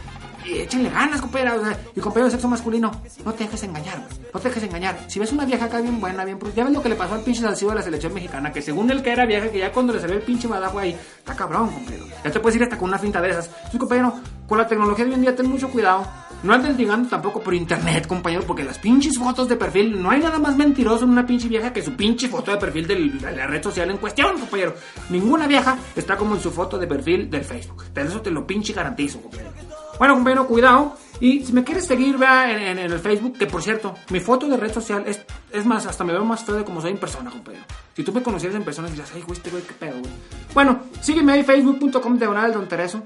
Y 0.46 0.60
échenle 0.60 0.90
ganas, 0.90 1.20
sea, 1.20 1.80
y 1.94 2.00
compañero 2.00 2.26
de 2.28 2.32
sexo 2.32 2.48
masculino, 2.48 2.90
no 3.26 3.34
te 3.34 3.44
dejes 3.44 3.64
engañar. 3.64 4.02
No 4.34 4.40
te 4.40 4.48
dejes 4.48 4.64
engañar. 4.64 4.98
Si 5.08 5.20
ves 5.20 5.34
una 5.34 5.44
vieja 5.44 5.66
acá 5.66 5.82
bien 5.82 6.00
buena, 6.00 6.24
bien... 6.24 6.40
Ya 6.56 6.64
ves 6.64 6.72
lo 6.72 6.82
que 6.82 6.88
le 6.88 6.96
pasó 6.96 7.16
al 7.16 7.22
pinche 7.22 7.42
Salcido 7.42 7.72
de 7.72 7.78
la 7.78 7.82
selección 7.82 8.14
mexicana. 8.14 8.54
Que 8.54 8.62
según 8.62 8.90
él 8.90 9.04
que 9.04 9.12
era 9.12 9.26
vieja, 9.26 9.50
que 9.50 9.60
ya 9.60 9.74
cuando 9.74 9.92
le 9.92 10.00
salió 10.00 10.16
el 10.16 10.22
pinche 10.22 10.48
badajo 10.48 10.80
ahí, 10.80 10.96
está 11.18 11.36
cabrón, 11.36 11.72
compañero. 11.72 12.06
Ya 12.24 12.32
te 12.32 12.40
puedes 12.40 12.56
ir 12.56 12.64
hasta 12.64 12.78
con 12.78 12.88
una 12.88 12.98
finta 12.98 13.20
de 13.20 13.32
esas. 13.32 13.50
Sí, 13.72 13.78
compañero, 13.78 14.14
con 14.48 14.58
la 14.58 14.68
tecnología 14.68 15.04
de 15.04 15.12
hoy 15.12 15.16
en 15.16 15.22
día 15.22 15.36
ten 15.36 15.50
mucho 15.50 15.70
cuidado. 15.70 16.08
No 16.44 16.54
anden 16.54 16.78
ligando 16.78 17.10
tampoco 17.10 17.42
por 17.42 17.54
internet, 17.56 18.06
compañero, 18.08 18.44
porque 18.46 18.64
las 18.64 18.78
pinches 18.78 19.18
fotos 19.18 19.50
de 19.50 19.56
perfil, 19.56 20.02
no 20.02 20.12
hay 20.12 20.20
nada 20.20 20.38
más 20.40 20.56
mentiroso 20.56 21.04
en 21.06 21.10
una 21.12 21.26
pinche 21.26 21.48
vieja 21.48 21.74
que 21.74 21.82
su 21.82 21.94
pinche 21.96 22.28
foto 22.28 22.52
de 22.52 22.58
perfil 22.58 22.86
del- 22.88 23.20
de 23.20 23.32
la 23.36 23.48
red 23.48 23.64
social 23.64 23.90
en 23.90 23.98
cuestión, 23.98 24.38
compañero. 24.40 24.76
Ninguna 25.10 25.48
vieja 25.48 25.78
está 25.96 26.16
como 26.16 26.36
en 26.36 26.42
su 26.42 26.52
foto 26.52 26.78
de 26.78 26.86
perfil 26.88 27.30
del 27.30 27.44
Facebook. 27.44 27.86
De 27.94 28.04
eso 28.04 28.22
te 28.22 28.30
lo 28.32 28.46
pinche 28.46 28.72
garantizo, 28.74 29.20
compañero. 29.22 29.52
Bueno, 29.98 30.14
compañero, 30.14 30.46
cuidado. 30.48 30.96
Y 31.20 31.44
si 31.44 31.52
me 31.54 31.64
quieres 31.64 31.86
seguir, 31.88 32.18
vea 32.20 32.52
en, 32.52 32.62
en- 32.62 32.78
en 32.86 32.92
el 32.92 33.00
Facebook, 33.00 33.36
que 33.40 33.48
por 33.48 33.64
cierto, 33.64 33.96
mi 34.12 34.20
foto 34.20 34.48
de 34.48 34.58
red 34.58 34.72
social 34.72 35.04
es, 35.08 35.20
es 35.52 35.66
más, 35.66 35.88
hasta 35.88 36.04
me 36.04 36.14
veo 36.14 36.24
más 36.24 36.44
feo 36.44 36.56
de 36.56 36.64
como 36.64 36.80
soy 36.82 36.92
en 36.92 36.98
persona, 37.00 37.32
compañero. 37.32 37.66
Si 37.96 38.04
tú 38.04 38.14
me 38.14 38.22
conocieras 38.22 38.56
en 38.56 38.64
persona, 38.64 38.88
dirías, 38.90 39.12
ay, 39.16 39.24
güey, 39.24 39.36
este 39.36 39.50
güey, 39.50 39.64
qué 39.64 39.74
pedo, 39.74 39.98
güey. 40.00 40.12
Bueno, 40.54 40.82
sígueme 41.02 41.32
ahí, 41.34 41.44
facebook.com, 41.44 42.18
diagonal, 42.20 42.54
don 42.54 42.68
Tereso. 42.68 43.02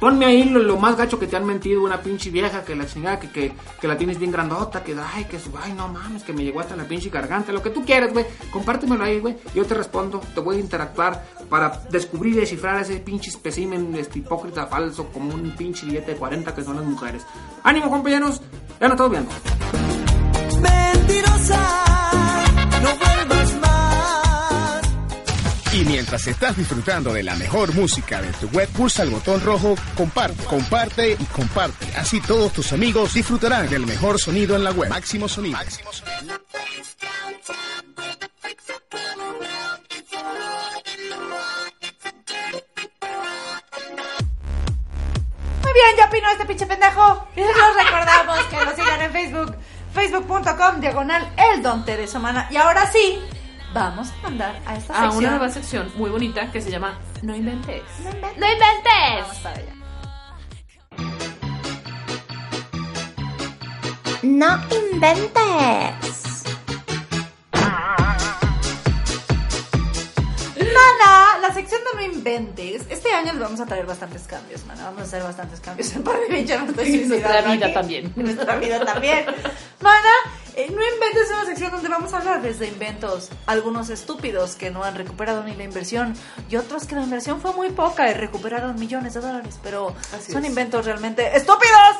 Ponme 0.00 0.26
ahí 0.26 0.44
lo, 0.44 0.76
más 0.76 0.96
gacho 0.96 1.18
que 1.18 1.26
te 1.26 1.36
han 1.36 1.46
mentido, 1.46 1.82
una 1.82 2.02
pinche 2.02 2.30
vieja 2.30 2.64
que 2.64 2.74
la 2.74 2.86
chingada, 2.86 3.18
que, 3.18 3.30
que, 3.30 3.88
la 3.88 3.96
tienes 3.96 4.18
bien 4.18 4.32
grandota, 4.32 4.82
que 4.82 4.94
ay, 5.14 5.24
que 5.24 5.38
ay, 5.62 5.72
no 5.72 5.88
mames, 5.88 6.22
que 6.24 6.32
me 6.32 6.44
llegó 6.44 6.60
hasta 6.60 6.76
la 6.76 6.84
pinche 6.84 7.10
garganta, 7.10 7.52
lo 7.52 7.62
que 7.62 7.70
tú 7.70 7.84
quieras, 7.84 8.12
güey, 8.12 8.26
compártemelo 8.50 9.02
ahí, 9.04 9.20
güey, 9.20 9.36
yo 9.54 9.64
te 9.64 9.74
respondo, 9.74 10.20
te 10.34 10.40
voy 10.40 10.56
a 10.56 10.60
interactuar 10.60 11.24
para 11.48 11.80
descubrir 11.90 12.34
y 12.34 12.40
descifrar 12.40 12.80
ese 12.82 12.96
pinche 12.96 13.30
espécimen 13.30 13.94
este, 13.94 14.18
hipócrita 14.18 14.66
falso 14.66 15.08
como 15.12 15.32
un 15.34 15.50
pinche 15.56 15.86
billete 15.86 16.12
de 16.12 16.18
40 16.18 16.54
que 16.54 16.62
son 16.62 16.76
las 16.76 16.84
mujeres. 16.84 17.24
Ánimo, 17.62 17.88
compañeros, 17.88 18.42
ya 18.80 18.88
no 18.88 18.96
todo 18.96 19.08
bien. 19.10 19.26
Mentirosa, 20.60 21.93
Y 25.74 25.84
mientras 25.84 26.24
estás 26.28 26.56
disfrutando 26.56 27.12
de 27.12 27.24
la 27.24 27.34
mejor 27.34 27.74
música 27.74 28.22
de 28.22 28.30
tu 28.34 28.48
web, 28.50 28.68
pulsa 28.68 29.02
el 29.02 29.10
botón 29.10 29.40
rojo 29.40 29.74
comparte, 29.96 30.44
comparte 30.44 31.16
y 31.18 31.24
comparte. 31.24 31.86
Así 31.96 32.20
todos 32.20 32.52
tus 32.52 32.72
amigos 32.72 33.12
disfrutarán 33.12 33.68
del 33.68 33.84
mejor 33.84 34.20
sonido 34.20 34.54
en 34.54 34.62
la 34.62 34.70
web. 34.70 34.88
Máximo 34.88 35.28
sonido. 35.28 35.58
Muy 45.62 45.72
bien, 45.72 45.96
ya 45.96 46.06
opinó 46.06 46.30
este 46.30 46.46
pinche 46.46 46.66
pendejo. 46.66 47.26
Y 47.36 47.40
les 47.40 47.84
recordamos 47.84 48.38
que 48.44 48.64
nos 48.64 48.74
sigan 48.76 49.02
en 49.02 49.10
Facebook, 49.10 49.56
facebook.com, 49.92 50.80
diagonal, 50.80 51.34
el 51.36 51.62
Don 51.64 51.84
Teresa 51.84 52.20
Mana. 52.20 52.46
Y 52.48 52.56
ahora 52.58 52.88
sí, 52.92 53.18
vamos 53.74 54.08
a 54.10 54.22
mandar 54.22 54.60
a 54.66 54.76
esta 54.76 54.92
A 54.94 54.96
sección. 55.02 55.16
una 55.18 55.30
nueva 55.30 55.48
sección 55.50 55.92
muy 55.96 56.08
bonita 56.10 56.50
que 56.50 56.60
se 56.60 56.70
llama 56.70 56.98
No 57.22 57.34
inventes. 57.34 57.82
No 58.02 58.10
inventes. 58.10 58.38
No 58.38 58.46
inventes. 58.46 59.20
Vamos 59.20 59.36
para 59.38 59.56
allá. 59.58 59.74
No 64.22 64.60
inventes. 64.92 66.23
La 71.46 71.52
sección 71.52 71.80
de 71.84 72.00
no 72.06 72.12
inventes. 72.14 72.82
Este 72.88 73.12
año 73.12 73.32
les 73.32 73.40
vamos 73.40 73.60
a 73.60 73.66
traer 73.66 73.84
bastantes 73.84 74.22
cambios, 74.22 74.64
mana. 74.64 74.84
Vamos 74.84 75.00
a 75.00 75.04
hacer 75.04 75.22
bastantes 75.22 75.60
cambios 75.60 75.94
en 75.94 76.02
de 76.02 76.26
bicha, 76.30 76.56
no 76.58 76.70
estoy 76.70 76.94
En 77.02 77.08
nuestra 77.08 77.42
vida 77.42 77.66
aquí. 77.66 77.74
también. 77.74 78.12
En 78.16 78.22
nuestra 78.24 78.56
vida 78.56 78.84
también. 78.84 79.26
Mana, 79.80 80.10
eh, 80.56 80.66
no 80.70 80.80
inventes 80.94 81.24
es 81.24 81.30
una 81.30 81.44
sección 81.44 81.70
donde 81.70 81.88
vamos 81.88 82.14
a 82.14 82.18
hablar 82.18 82.40
desde 82.40 82.66
inventos. 82.66 83.28
Algunos 83.46 83.90
estúpidos 83.90 84.54
que 84.54 84.70
no 84.70 84.84
han 84.84 84.94
recuperado 84.94 85.42
ni 85.44 85.54
la 85.54 85.64
inversión 85.64 86.14
y 86.48 86.56
otros 86.56 86.86
que 86.86 86.94
la 86.94 87.02
inversión 87.02 87.40
fue 87.42 87.52
muy 87.52 87.70
poca 87.70 88.10
y 88.10 88.14
recuperaron 88.14 88.78
millones 88.78 89.12
de 89.12 89.20
dólares. 89.20 89.58
Pero 89.62 89.94
Así 90.16 90.32
son 90.32 90.44
es. 90.44 90.48
inventos 90.48 90.86
realmente 90.86 91.36
estúpidos 91.36 91.96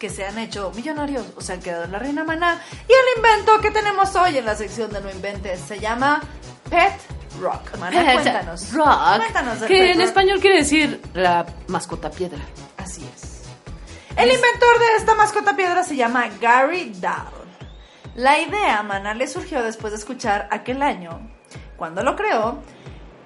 que 0.00 0.10
se 0.10 0.24
han 0.24 0.38
hecho 0.38 0.72
millonarios 0.74 1.24
o 1.36 1.40
se 1.40 1.52
han 1.52 1.60
quedado 1.60 1.84
en 1.84 1.92
la 1.92 2.00
reina 2.00 2.24
maná. 2.24 2.60
Y 2.88 2.92
el 2.92 3.16
invento 3.18 3.60
que 3.60 3.70
tenemos 3.70 4.16
hoy 4.16 4.36
en 4.36 4.44
la 4.44 4.56
sección 4.56 4.92
de 4.92 5.00
No 5.00 5.10
Inventes 5.10 5.60
se 5.60 5.78
llama 5.78 6.22
Pet 6.70 7.17
Rock. 7.40 7.76
Mana, 7.78 8.12
cuéntanos. 8.14 8.72
Rock, 8.72 9.16
Cuéntanos 9.18 9.58
que 9.64 9.90
en 9.92 9.98
Rock. 9.98 10.06
español 10.08 10.40
quiere 10.40 10.56
decir 10.58 11.00
la 11.14 11.46
mascota 11.68 12.10
piedra. 12.10 12.38
Así 12.76 13.08
es. 13.14 13.42
El 14.16 14.26
inventor 14.32 14.78
de 14.80 14.96
esta 14.96 15.14
mascota 15.14 15.54
piedra 15.54 15.82
se 15.84 15.94
llama 15.96 16.26
Gary 16.40 16.92
Down. 16.96 17.38
La 18.16 18.38
idea, 18.40 18.82
mana, 18.82 19.14
le 19.14 19.28
surgió 19.28 19.62
después 19.62 19.92
de 19.92 19.98
escuchar 19.98 20.48
aquel 20.50 20.82
año, 20.82 21.30
cuando 21.76 22.02
lo 22.02 22.16
creó, 22.16 22.58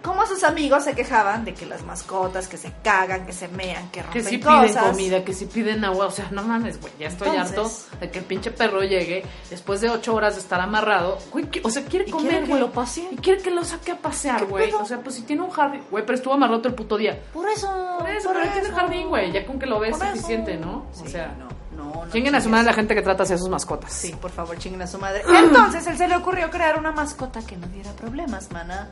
cómo 0.02 0.26
sus 0.26 0.42
amigos 0.44 0.84
se 0.84 0.94
quejaban 0.94 1.44
de 1.44 1.54
que 1.54 1.66
las 1.66 1.82
mascotas 1.84 2.48
que 2.48 2.56
se 2.56 2.72
cagan, 2.82 3.24
que 3.26 3.32
se 3.32 3.48
mean, 3.48 3.88
que 3.90 4.00
Que 4.00 4.02
rompen 4.02 4.24
si 4.24 4.38
piden 4.38 4.74
comida, 4.74 5.24
que 5.24 5.32
si 5.32 5.46
piden 5.46 5.84
agua, 5.84 6.06
o 6.06 6.10
sea, 6.10 6.28
no 6.30 6.42
mames, 6.42 6.80
güey, 6.80 6.92
ya 6.98 7.08
estoy 7.08 7.28
Entonces- 7.28 7.86
harto 7.90 7.98
de 8.00 8.10
que 8.10 8.18
el 8.18 8.24
pinche 8.24 8.50
perro 8.50 8.82
llegue 8.82 9.24
después 9.50 9.80
de 9.80 9.90
ocho 9.90 10.14
horas 10.14 10.34
de 10.34 10.40
estar 10.40 10.60
amarrado, 10.60 11.18
güey, 11.30 11.46
que- 11.50 11.60
o 11.64 11.70
sea, 11.70 11.84
quiere 11.84 12.10
comer, 12.10 12.28
quiere 12.44 12.46
que 12.46 12.52
güey, 12.52 13.08
y 13.12 13.16
quiere 13.16 13.42
que 13.42 13.50
lo 13.50 13.64
saque 13.64 13.92
a 13.92 13.96
pasear, 13.96 14.44
güey, 14.46 14.72
o 14.72 14.84
sea, 14.84 14.98
pues 15.00 15.14
si 15.16 15.22
tiene 15.22 15.42
un 15.42 15.50
jardín, 15.50 15.82
güey, 15.90 16.04
pero 16.04 16.16
estuvo 16.16 16.34
amarrado 16.34 16.60
todo 16.60 16.68
el 16.68 16.74
puto 16.74 16.96
día. 16.96 17.20
Por 17.32 17.48
eso, 17.48 17.68
Por 17.98 18.08
eso, 18.10 18.28
por 18.28 18.34
pero 18.36 18.46
él 18.46 18.52
tiene 18.52 18.68
eso. 18.68 18.76
jardín, 18.76 19.08
güey, 19.08 19.32
ya 19.32 19.46
con 19.46 19.58
que 19.58 19.66
lo 19.66 19.78
ves 19.78 19.96
eso. 19.96 20.04
suficiente, 20.10 20.56
¿no? 20.56 20.86
O 20.92 21.04
Sí, 21.04 21.08
sea, 21.08 21.34
no, 21.38 21.48
no, 21.76 22.04
no 22.06 22.10
chinguen 22.10 22.34
a 22.34 22.40
su 22.40 22.48
madre 22.48 22.64
la 22.66 22.72
gente 22.72 22.94
que 22.94 23.02
trata 23.02 23.22
a 23.22 23.26
sus 23.26 23.48
mascotas. 23.48 23.92
Sí, 23.92 24.14
por 24.20 24.30
favor, 24.30 24.58
chinguen 24.58 24.82
a 24.82 24.86
su 24.86 24.98
madre. 24.98 25.22
Entonces, 25.38 25.86
él 25.86 25.96
se 25.96 26.08
le 26.08 26.16
ocurrió 26.16 26.50
crear 26.50 26.78
una 26.78 26.92
mascota 26.92 27.40
que 27.46 27.56
no 27.56 27.66
diera 27.68 27.92
problemas, 27.92 28.50
mana. 28.50 28.90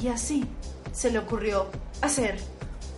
Y 0.00 0.08
así 0.08 0.44
se 0.92 1.10
le 1.10 1.18
ocurrió 1.18 1.66
hacer 2.02 2.38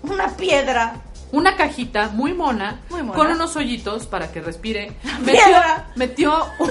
una 0.03 0.29
piedra. 0.37 0.95
Una 1.33 1.57
cajita 1.57 2.09
muy 2.09 2.35
mona, 2.35 2.81
Muy 2.91 3.03
mona. 3.05 3.17
con 3.17 3.29
unos 3.29 3.55
hoyitos 3.55 4.07
para 4.07 4.33
que 4.33 4.41
respire. 4.41 4.93
Metió, 5.25 5.45
metió, 5.95 6.47
un, 6.59 6.67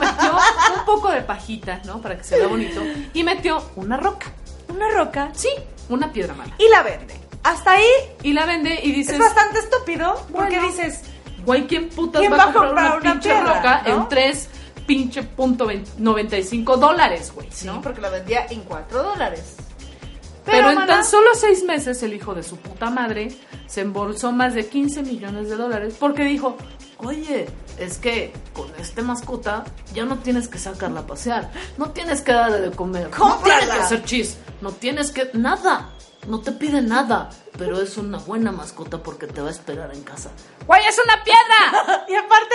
metió 0.00 0.32
un 0.78 0.84
poco 0.84 1.10
de 1.12 1.22
pajita, 1.22 1.80
¿no? 1.84 2.02
Para 2.02 2.16
que 2.18 2.24
se 2.24 2.36
vea 2.38 2.48
bonito. 2.48 2.82
Y 3.14 3.22
metió 3.22 3.62
una 3.76 3.96
roca. 3.96 4.26
Una 4.68 4.88
roca. 4.90 5.30
Sí, 5.32 5.48
una 5.88 6.12
piedra 6.12 6.34
mala. 6.34 6.52
Y 6.58 6.68
la 6.70 6.82
vende. 6.82 7.20
Hasta 7.44 7.72
ahí 7.72 7.86
Y 8.22 8.32
la 8.32 8.44
vende 8.46 8.80
y 8.82 8.90
dices, 8.92 9.14
es 9.14 9.20
bastante 9.20 9.60
estúpido. 9.60 10.14
Porque 10.32 10.58
Bueno. 10.58 10.66
dices, 10.66 11.02
güey, 11.46 11.66
¿quién 11.68 11.88
putas 11.88 12.20
¿Quién 12.20 12.32
va 12.32 12.42
a 12.44 12.52
comprar, 12.52 12.72
una, 12.72 12.94
una 12.96 13.12
pinche 13.12 13.28
piedra, 13.30 13.54
roca 13.54 13.82
no? 13.86 13.94
en 14.02 14.08
3 14.08 14.48
pinche 14.86 15.22
punto 15.22 15.66
vein- 15.66 15.84
95 15.98 16.76
dólares, 16.78 17.30
güey? 17.32 17.46
sí, 17.52 17.64
¿no? 17.66 17.80
porque 17.80 18.00
la 18.00 18.08
vendía 18.10 18.46
en 18.50 18.62
4 18.62 19.02
dólares. 19.04 19.54
Pero, 20.44 20.70
en 20.70 20.86
tan 20.86 21.04
solo 21.04 21.34
seis 21.34 21.64
meses 21.64 22.02
el 22.02 22.14
hijo 22.14 22.34
de 22.34 22.42
su 22.42 22.56
puta 22.56 22.90
madre 22.90 23.32
se 23.66 23.82
embolsó 23.82 24.32
más 24.32 24.54
de 24.54 24.66
15 24.66 25.02
millones 25.02 25.48
de 25.48 25.56
dólares 25.56 25.96
porque 25.98 26.24
dijo, 26.24 26.56
oye, 26.98 27.46
es 27.78 27.98
que 27.98 28.32
con 28.52 28.68
este 28.78 29.02
mascota 29.02 29.64
ya 29.94 30.04
no 30.04 30.18
tienes 30.18 30.48
que 30.48 30.58
sacarla 30.58 31.00
a 31.00 31.06
pasear, 31.06 31.50
no 31.78 31.90
tienes 31.90 32.20
que 32.22 32.32
darle 32.32 32.60
de 32.60 32.70
comer, 32.70 33.10
no 33.10 33.16
¡Cómprala! 33.16 33.58
tienes 33.58 33.74
que 33.76 33.82
hacer 33.82 34.04
chis, 34.04 34.36
no 34.60 34.72
tienes 34.72 35.10
que... 35.10 35.30
nada, 35.34 35.90
no 36.26 36.40
te 36.40 36.52
pide 36.52 36.82
nada, 36.82 37.30
pero 37.58 37.80
es 37.80 37.96
una 37.96 38.18
buena 38.18 38.52
mascota 38.52 39.02
porque 39.02 39.26
te 39.26 39.40
va 39.40 39.48
a 39.48 39.50
esperar 39.50 39.94
en 39.94 40.02
casa. 40.02 40.30
¡Güey, 40.66 40.82
es 40.86 40.98
una 41.02 41.22
piedra! 41.24 42.04
Y 42.08 42.14
aparte, 42.14 42.54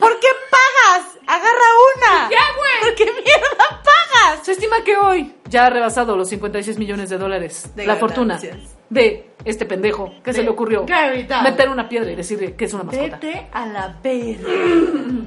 ¿por 0.00 0.18
qué 0.20 0.28
pagas 0.50 1.06
Agarra 1.26 1.68
una. 1.96 2.28
Ya, 2.28 2.40
güey. 2.56 2.80
¿Por 2.80 2.94
qué 2.96 3.04
mierda 3.04 3.82
pagas? 3.84 4.44
Se 4.44 4.52
estima 4.52 4.82
que 4.84 4.96
hoy 4.96 5.32
ya 5.48 5.66
ha 5.66 5.70
rebasado 5.70 6.16
los 6.16 6.28
56 6.28 6.76
millones 6.78 7.08
de 7.08 7.18
dólares 7.18 7.70
De 7.76 7.86
la 7.86 7.94
fortuna 7.94 8.40
de 8.88 9.30
este 9.44 9.64
pendejo 9.64 10.12
que 10.24 10.32
se 10.32 10.42
le 10.42 10.50
ocurrió 10.50 10.84
meter 11.44 11.68
una 11.68 11.88
piedra 11.88 12.10
y 12.10 12.16
decirle 12.16 12.56
que 12.56 12.64
es 12.64 12.74
una 12.74 12.82
mascota. 12.82 13.18
Vete 13.22 13.48
a 13.52 13.66
la 13.66 13.96
verga. 14.02 14.48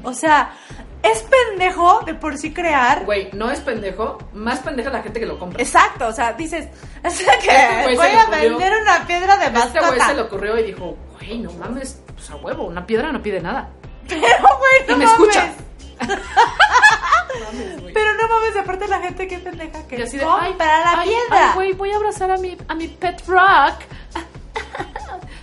O 0.04 0.14
sea, 0.14 0.54
es 1.02 1.24
pendejo 1.24 2.02
de 2.06 2.16
por 2.16 2.38
sí 2.38 2.54
crear. 2.54 3.06
Güey, 3.06 3.30
no 3.32 3.50
es 3.50 3.62
pendejo, 3.62 4.18
más 4.34 4.60
pendeja 4.60 4.90
la 4.90 5.02
gente 5.02 5.22
que 5.22 5.26
lo 5.26 5.40
compra. 5.40 5.62
Exacto, 5.62 6.08
o 6.08 6.12
sea, 6.12 6.34
dices, 6.34 6.68
o 7.06 7.10
sea 7.10 7.40
que 7.40 7.92
Este 7.92 7.96
voy 7.96 8.08
a 8.08 8.26
vender 8.30 8.74
una 8.82 9.08
piedra 9.08 9.38
de 9.38 9.46
A 9.46 9.64
este 9.64 9.80
güey 9.80 9.92
se 9.92 9.98
le 9.98 10.00
mascota. 10.00 10.24
ocurrió 10.24 10.58
y 10.60 10.64
dijo, 10.64 10.98
güey, 11.14 11.40
no 11.40 11.54
mames, 11.54 12.02
pues 12.14 12.30
a 12.30 12.36
huevo, 12.36 12.66
una 12.66 12.86
piedra 12.86 13.12
no 13.14 13.22
pide 13.24 13.40
nada. 13.40 13.70
Pero, 14.08 14.22
güey, 14.22 14.88
no 14.88 14.93
y 14.95 14.97
me 14.97 15.06
mames. 15.06 15.12
escucha. 15.12 15.54
Pero 17.93 18.14
no 18.16 18.28
mames, 18.28 18.58
aparte 18.58 18.88
la 18.88 18.99
gente 19.01 19.28
que 19.28 19.39
pendeja 19.39 19.88
que 19.88 20.04
así 20.04 20.18
de, 20.18 20.24
compra 20.24 20.80
la 20.80 20.99
ay, 20.99 21.10
piedra. 21.10 21.47
ay, 21.49 21.54
güey, 21.56 21.74
voy 21.74 21.91
a 21.91 21.95
abrazar 21.97 22.32
a 22.32 22.38
mi, 22.38 22.58
a 22.68 22.76
mi 22.76 22.88
pet 22.88 23.24
rock. 23.28 23.76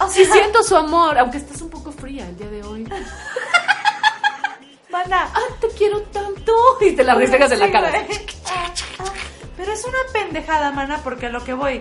o 0.00 0.08
Sí 0.08 0.24
siento 0.24 0.62
su 0.62 0.76
amor, 0.76 1.18
aunque 1.18 1.38
estés 1.38 1.60
un 1.62 1.70
poco 1.70 1.92
fría 1.92 2.26
el 2.28 2.36
día 2.36 2.48
de 2.48 2.62
hoy. 2.64 2.84
mana, 4.90 5.28
Ah, 5.32 5.40
te 5.60 5.68
quiero 5.68 6.02
tanto. 6.02 6.52
Y 6.80 6.92
te 6.92 7.04
la 7.04 7.14
restregas 7.14 7.52
en 7.52 7.60
la 7.60 7.70
cara. 7.70 7.92
Pero 9.56 9.72
es 9.72 9.84
una 9.84 9.98
pendejada, 10.12 10.70
mana, 10.72 11.00
porque 11.04 11.26
a 11.26 11.30
lo 11.30 11.44
que 11.44 11.52
voy. 11.54 11.80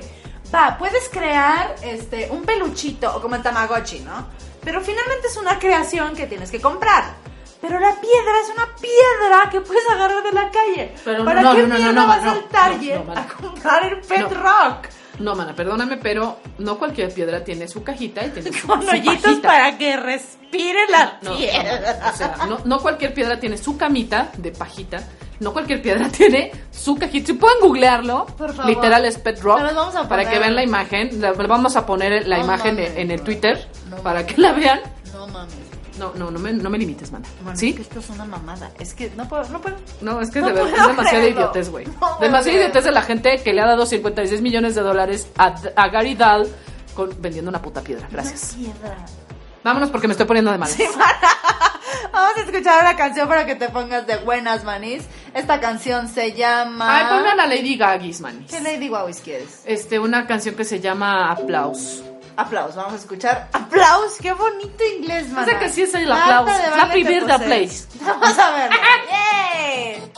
Va, 0.53 0.77
puedes 0.77 1.09
crear 1.09 1.75
este 1.81 2.27
un 2.31 2.43
peluchito 2.43 3.15
o 3.15 3.21
como 3.21 3.35
el 3.35 3.41
Tamagotchi, 3.43 3.99
¿no? 3.99 4.27
Pero 4.69 4.81
finalmente 4.81 5.25
es 5.27 5.35
una 5.35 5.57
creación 5.57 6.15
que 6.15 6.27
tienes 6.27 6.51
que 6.51 6.61
comprar. 6.61 7.15
Pero 7.59 7.79
la 7.79 7.89
piedra 7.99 8.33
es 8.43 8.49
una 8.53 8.67
piedra 8.75 9.49
que 9.49 9.61
puedes 9.61 9.81
agarrar 9.89 10.21
de 10.21 10.31
la 10.31 10.51
calle. 10.51 10.93
Pero 11.03 11.25
¿Para 11.25 11.41
no, 11.41 11.55
qué 11.55 11.63
no, 11.63 11.75
mierda 11.75 11.91
no, 11.91 12.07
vas 12.07 12.23
no, 12.23 12.31
al 12.33 12.43
Target 12.49 12.99
a 13.15 13.27
comprar 13.41 13.85
el 13.85 13.99
Pet 14.01 14.29
No. 14.31 14.43
Rock? 14.43 14.87
No, 15.17 15.35
mana, 15.35 15.55
perdóname, 15.55 15.97
pero 15.97 16.37
no 16.59 16.77
cualquier 16.77 17.11
piedra 17.11 17.43
tiene 17.43 17.67
su 17.67 17.83
cajita 17.83 18.23
y 18.27 18.29
tiene 18.29 18.53
su, 18.59 18.67
Con 18.67 18.83
su 18.83 18.89
hoyitos 18.91 19.15
pajita. 19.23 19.47
para 19.47 19.75
que 19.75 19.97
respire 19.97 20.87
la 20.87 21.19
piedra. 21.19 22.11
o 22.13 22.15
sea, 22.15 22.35
no, 22.47 22.59
no 22.63 22.79
cualquier 22.79 23.11
piedra 23.15 23.39
tiene 23.39 23.57
su 23.57 23.75
camita 23.75 24.29
de 24.37 24.51
pajita. 24.51 24.99
No 25.39 25.53
cualquier 25.53 25.81
piedra 25.81 26.09
tiene 26.11 26.51
su 26.71 26.95
cajita. 26.97 27.27
Si 27.27 27.33
pueden 27.33 27.59
googlearlo, 27.61 28.25
Por 28.37 28.53
favor. 28.53 28.69
literal 28.69 29.05
es 29.05 29.17
Pet 29.17 29.39
Rock. 29.41 29.59
Vamos 29.61 29.95
a 29.95 30.07
para 30.09 30.29
que 30.29 30.37
vean 30.39 30.55
la 30.55 30.63
imagen. 30.63 31.21
La- 31.21 31.31
vamos 31.33 31.75
a 31.75 31.85
poner 31.85 32.27
la 32.27 32.37
No 32.37 32.43
imagen 32.43 32.75
mames, 32.75 32.97
en, 32.97 33.11
el. 33.11 33.21
Twitter 33.21 33.67
No 33.89 33.97
para 33.97 34.25
que 34.25 34.39
la 34.41 34.51
vean. 34.53 34.81
No 35.13 35.27
mames. 35.27 35.55
No, 35.97 36.13
no, 36.15 36.31
no 36.31 36.39
me, 36.39 36.53
no 36.53 36.69
me 36.69 36.77
limites. 36.77 37.11
Bueno, 37.11 37.25
¿Sí? 37.55 37.69
es 37.69 37.75
que 37.75 37.81
esto 37.81 37.99
es 37.99 38.09
una 38.09 38.23
mamada. 38.23 38.71
Es 38.79 38.93
que 38.93 39.11
no 39.17 39.27
puedo, 39.27 39.43
no 39.49 39.59
puedo. 39.59 39.75
No, 39.99 40.21
es 40.21 40.29
que 40.31 40.39
No 40.39 40.47
de 40.47 40.53
verdad 40.53 40.69
es 40.73 40.87
demasiada 40.87 41.19
creerlo. 41.19 41.41
idiotez, 41.41 41.69
güey. 41.69 41.85
Demasiada 42.21 42.57
idiotez 42.57 42.83
de 42.85 42.91
la 42.91 43.01
gente 43.01 43.41
que 43.43 43.53
le 43.53 43.61
ha 43.61 43.65
dado 43.65 43.85
56 43.85 44.41
millones 44.41 44.75
de 44.75 44.81
dólares 44.81 45.27
a, 45.37 45.55
a 45.75 45.87
Gary 45.89 46.15
Dahl 46.15 46.47
con, 46.95 47.09
vendiendo 47.19 47.49
una 47.49 47.61
puta 47.61 47.81
piedra. 47.81 48.07
Gracias. 48.09 48.55
Una 48.57 48.73
piedra. 48.73 48.97
Vámonos 49.61 49.89
porque 49.89 50.07
me 50.07 50.13
estoy 50.13 50.25
poniendo 50.25 50.51
de 50.51 50.57
malas. 50.57 50.77
Vamos 52.11 52.37
a 52.37 52.41
escuchar 52.41 52.81
una 52.81 52.95
canción 52.95 53.27
para 53.27 53.45
que 53.45 53.55
te 53.55 53.69
pongas 53.69 54.05
de 54.07 54.17
buenas 54.17 54.63
manis. 54.63 55.03
Esta 55.33 55.59
canción 55.59 56.07
se 56.07 56.33
llama. 56.33 56.97
Ay, 56.97 57.05
pongan 57.17 57.39
a 57.39 57.45
Lady 57.45 57.77
Gaggis, 57.77 58.21
man. 58.21 58.45
¿Qué 58.49 58.59
Lady 58.61 58.89
Wowis 58.89 59.21
quieres? 59.21 59.61
Este, 59.65 59.99
una 59.99 60.25
canción 60.27 60.55
que 60.55 60.65
se 60.65 60.79
llama 60.79 61.31
Aplaus. 61.31 62.03
Aplausos, 62.35 62.75
vamos 62.77 62.93
a 62.93 62.95
escuchar. 62.97 63.49
Aplausos, 63.51 64.17
qué 64.19 64.31
bonito 64.31 64.83
inglés, 64.97 65.29
man. 65.29 65.45
sé 65.45 65.57
que 65.57 65.69
sí 65.69 65.81
es 65.81 65.93
el 65.93 66.09
aplauso. 66.09 66.53
La 66.77 66.89
primera 66.89 67.37
place. 67.37 67.85
Vamos 68.01 68.39
a 68.39 68.51
verlo. 68.51 68.77
¡Yay! 69.11 70.11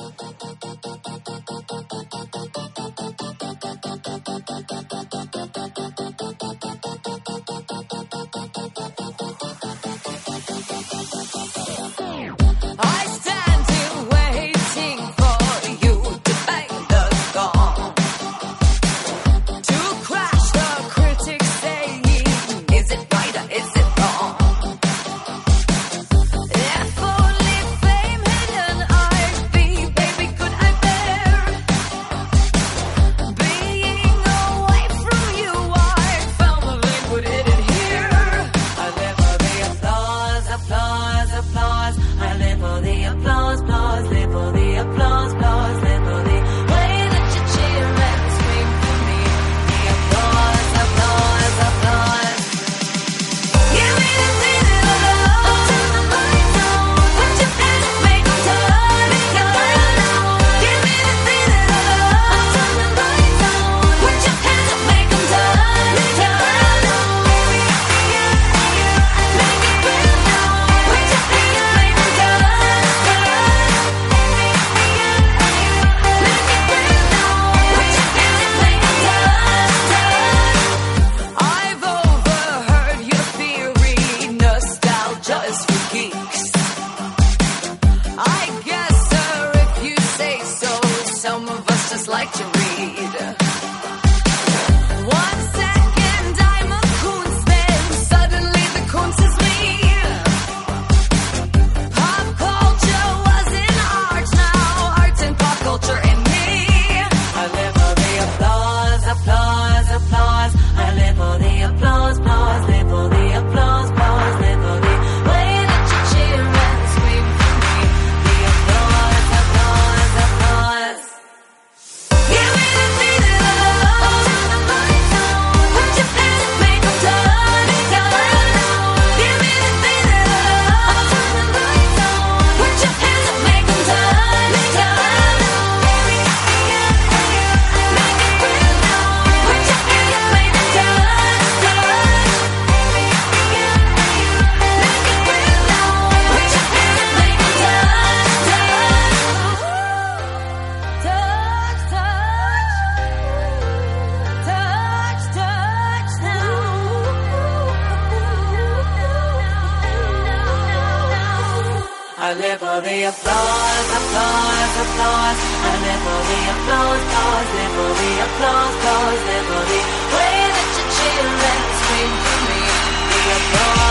I 162.24 162.36
live 162.36 162.59
for 162.59 162.78
the 162.86 162.97
applause, 163.09 163.89
applause, 163.97 164.74
applause. 164.78 165.39
I 165.41 165.74
live 165.82 166.01
for 166.05 166.22
the 166.30 166.39
applause, 166.53 167.01
applause, 167.01 167.49
live 167.57 167.74
for 167.74 167.91
the 167.97 168.11
applause, 168.22 168.76
applause, 168.78 169.22
live 169.26 169.45
for 169.49 169.63
the 169.65 169.82
way 170.13 170.38
that 170.53 170.69
you 170.78 170.86
cheer 171.01 171.34
and 171.49 171.63
scream 171.82 172.13
for 172.22 172.38
me. 172.45 172.61
The 173.09 173.22
applause, 173.41 173.91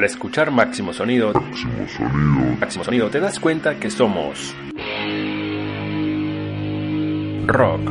Al 0.00 0.06
escuchar 0.06 0.50
Máximo 0.50 0.94
Sonido, 0.94 1.30
Máximo 2.58 2.84
Sonido, 2.84 3.10
te 3.10 3.20
das 3.20 3.38
cuenta 3.38 3.78
que 3.78 3.90
somos 3.90 4.54
rock. 7.44 7.82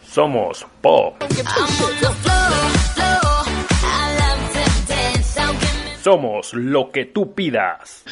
Somos 0.00 0.66
pop. 0.80 1.16
Somos 6.00 6.54
lo 6.54 6.92
que 6.92 7.06
tú 7.06 7.34
pidas. 7.34 8.04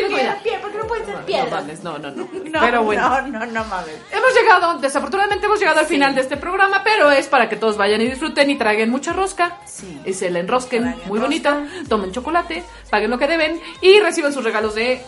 ¿Por 0.62 0.72
qué 0.72 0.78
no 0.78 0.88
pueden 0.88 1.06
ser 1.06 1.16
No 1.16 1.26
piedras? 1.26 1.84
no, 1.84 1.98
no, 1.98 2.12
no. 2.12 2.30
No, 2.44 2.60
Pero 2.60 2.84
bueno. 2.84 3.10
No, 3.10 3.22
no, 3.40 3.46
no 3.48 3.64
mames. 3.66 3.96
Hemos 4.12 4.34
llegado, 4.36 4.78
desafortunadamente 4.78 5.48
hemos 5.48 5.60
llegado 5.60 5.80
al 5.80 5.88
final 5.88 6.14
de 6.14 6.22
este 6.22 6.38
programa, 6.38 6.82
pero 6.84 7.10
es 7.10 7.28
para 7.28 7.50
que 7.50 7.56
todos 7.56 7.76
vayan 7.76 8.02
y 8.02 8.06
disfruten 8.08 8.52
y 8.52 8.56
traguen 8.58 8.92
mucha 8.92 9.14
rosca. 9.14 9.58
Sí. 9.66 10.00
Y 10.06 10.14
se 10.14 10.30
la 10.30 10.40
enrosquen 10.40 10.84
muy 11.08 11.20
rosca. 11.20 11.22
bonita, 11.24 11.68
tomen 11.90 12.12
chocolate, 12.12 12.64
paguen 12.92 13.10
lo 13.10 13.18
que 13.18 13.26
deben 13.28 13.60
y 13.82 14.00
reciban 14.00 14.32
sus 14.32 14.44
regalos 14.44 14.76
de 14.76 15.02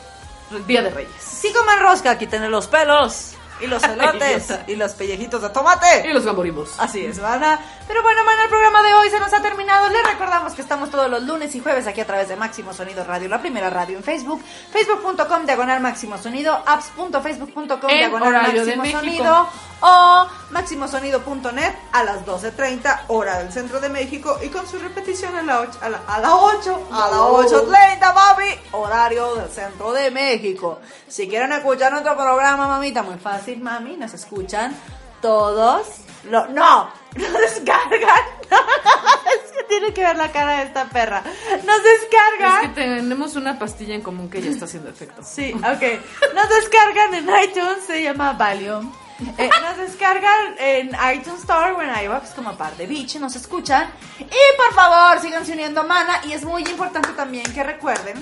Día 0.66 0.82
de 0.82 0.90
Reyes. 0.90 1.12
Sí 1.20 1.54
coman 1.54 1.80
rosca, 1.80 2.10
aquí 2.12 2.26
tienen 2.26 2.50
los 2.50 2.66
pelos. 2.66 3.35
Y 3.62 3.68
los 3.68 3.84
elotes. 3.86 4.54
Y 4.68 4.76
los 4.76 4.94
pellejitos 4.94 5.42
de 5.42 5.50
tomate. 5.50 6.08
Y 6.10 6.14
los 6.14 6.26
gamborimos. 6.26 6.80
Así 6.80 7.06
es, 7.06 7.20
mana. 7.20 7.60
Pero 7.88 8.02
bueno, 8.02 8.24
mana, 8.26 8.44
el 8.44 8.50
programa 8.50 8.82
de 8.84 8.94
hoy 8.94 9.10
se 9.10 9.20
nos 9.20 9.32
ha 9.34 9.42
terminado. 9.42 9.90
Les 9.90 10.04
recordamos 10.04 10.54
que 10.54 10.62
estamos 10.62 10.90
todos 10.90 11.10
los 11.10 11.24
lunes 11.24 11.54
y 11.56 11.60
jueves 11.60 11.88
aquí 11.88 12.02
a 12.02 12.06
través 12.06 12.30
de 12.30 12.36
Máximo 12.36 12.74
Sonido 12.74 13.04
Radio, 13.04 13.30
la 13.30 13.40
primera 13.40 13.70
radio 13.70 13.98
en 13.98 14.04
Facebook, 14.04 14.42
facebook.com 14.72 15.46
diagonal 15.46 15.80
máximo 15.82 16.18
sonido, 16.18 16.62
apps.facebook.com 16.66 17.90
diagonal 17.90 18.34
máximo 18.34 18.86
sonido 18.86 19.50
o 19.86 20.28
máximosonido.net 20.50 21.74
a 21.92 22.04
las 22.04 22.26
12.30 22.26 23.02
hora 23.10 23.38
del 23.38 23.52
centro 23.52 23.80
de 23.80 23.90
México 23.90 24.40
y 24.44 24.50
con 24.50 24.66
su 24.68 24.80
repetición 24.80 25.36
a 25.36 25.44
la 25.44 25.62
8, 25.62 25.80
a 25.82 25.90
la, 25.90 26.02
a 26.08 26.20
la 26.20 26.36
8, 26.36 26.88
a 26.92 27.10
la 27.12 27.18
8.30, 27.18 28.14
papi, 28.14 28.60
horario 28.72 29.36
del 29.36 29.50
centro 29.50 29.94
de 29.94 30.10
México. 30.10 30.80
Si 31.08 31.28
quieren 31.28 31.52
escuchar 31.52 31.92
nuestro 31.92 32.16
programa, 32.16 32.68
mamita, 32.68 33.04
muy 33.04 33.18
fácil, 33.18 33.62
mami, 33.62 33.96
nos 33.96 34.14
escuchan 34.16 34.76
todos. 35.22 35.86
Lo, 36.24 36.48
no, 36.48 36.90
no 37.16 37.40
descargan. 37.40 38.26
es 38.50 39.52
que 39.52 39.64
tiene 39.70 39.94
que 39.94 40.02
ver 40.02 40.16
la 40.16 40.32
cara 40.32 40.58
de 40.58 40.64
esta 40.64 40.86
perra. 40.86 41.22
Nos 41.64 41.84
descargan. 41.84 42.64
Es 42.64 42.70
que 42.70 42.76
tenemos 42.76 43.36
una 43.36 43.60
pastilla 43.60 43.94
en 43.94 44.02
común 44.02 44.32
que 44.32 44.42
ya 44.42 44.50
está 44.50 44.66
haciendo 44.66 44.90
efecto. 44.90 45.22
Sí, 45.24 45.54
ok. 45.54 46.34
Nos 46.34 46.50
descargan 46.50 47.14
en 47.14 47.30
iTunes, 47.44 47.86
se 47.86 48.02
llama 48.02 48.34
Valium. 48.34 48.92
Eh, 49.38 49.50
nos 49.62 49.78
descargan 49.78 50.56
en 50.60 50.88
iTunes 51.16 51.42
Store 51.42 51.72
o 51.72 51.82
en 51.82 51.90
iVoox 52.06 52.34
como 52.36 52.56
par 52.58 52.76
de 52.76 52.86
Beach, 52.86 53.16
nos 53.16 53.36
escuchan. 53.36 53.90
Y 54.20 54.58
por 54.58 54.74
favor, 54.74 55.20
síganse 55.22 55.54
uniendo 55.54 55.84
mana. 55.86 56.22
Y 56.26 56.34
es 56.34 56.44
muy 56.44 56.64
importante 56.64 57.10
también 57.16 57.46
que 57.54 57.64
recuerden 57.64 58.16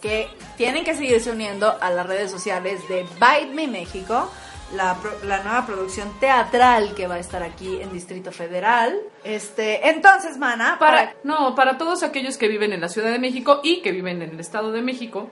que 0.00 0.28
tienen 0.56 0.84
que 0.84 0.94
seguirse 0.96 1.30
uniendo 1.30 1.78
a 1.80 1.90
las 1.90 2.06
redes 2.06 2.30
sociales 2.30 2.86
de 2.88 3.04
Bite 3.04 3.54
Me 3.54 3.68
México, 3.68 4.30
la 4.72 4.96
nueva 5.44 5.64
producción 5.66 6.18
teatral 6.18 6.94
que 6.94 7.06
va 7.06 7.16
a 7.16 7.18
estar 7.18 7.42
aquí 7.42 7.80
en 7.80 7.92
Distrito 7.92 8.32
Federal. 8.32 8.98
Este, 9.22 9.88
entonces, 9.88 10.38
mana, 10.38 10.78
Para, 10.80 11.14
no, 11.22 11.54
para 11.54 11.78
todos 11.78 12.02
aquellos 12.02 12.36
que 12.36 12.48
viven 12.48 12.72
en 12.72 12.80
la 12.80 12.88
Ciudad 12.88 13.12
de 13.12 13.20
México 13.20 13.60
y 13.62 13.82
que 13.82 13.92
viven 13.92 14.22
en 14.22 14.30
el 14.30 14.40
Estado 14.40 14.72
de 14.72 14.82
México, 14.82 15.30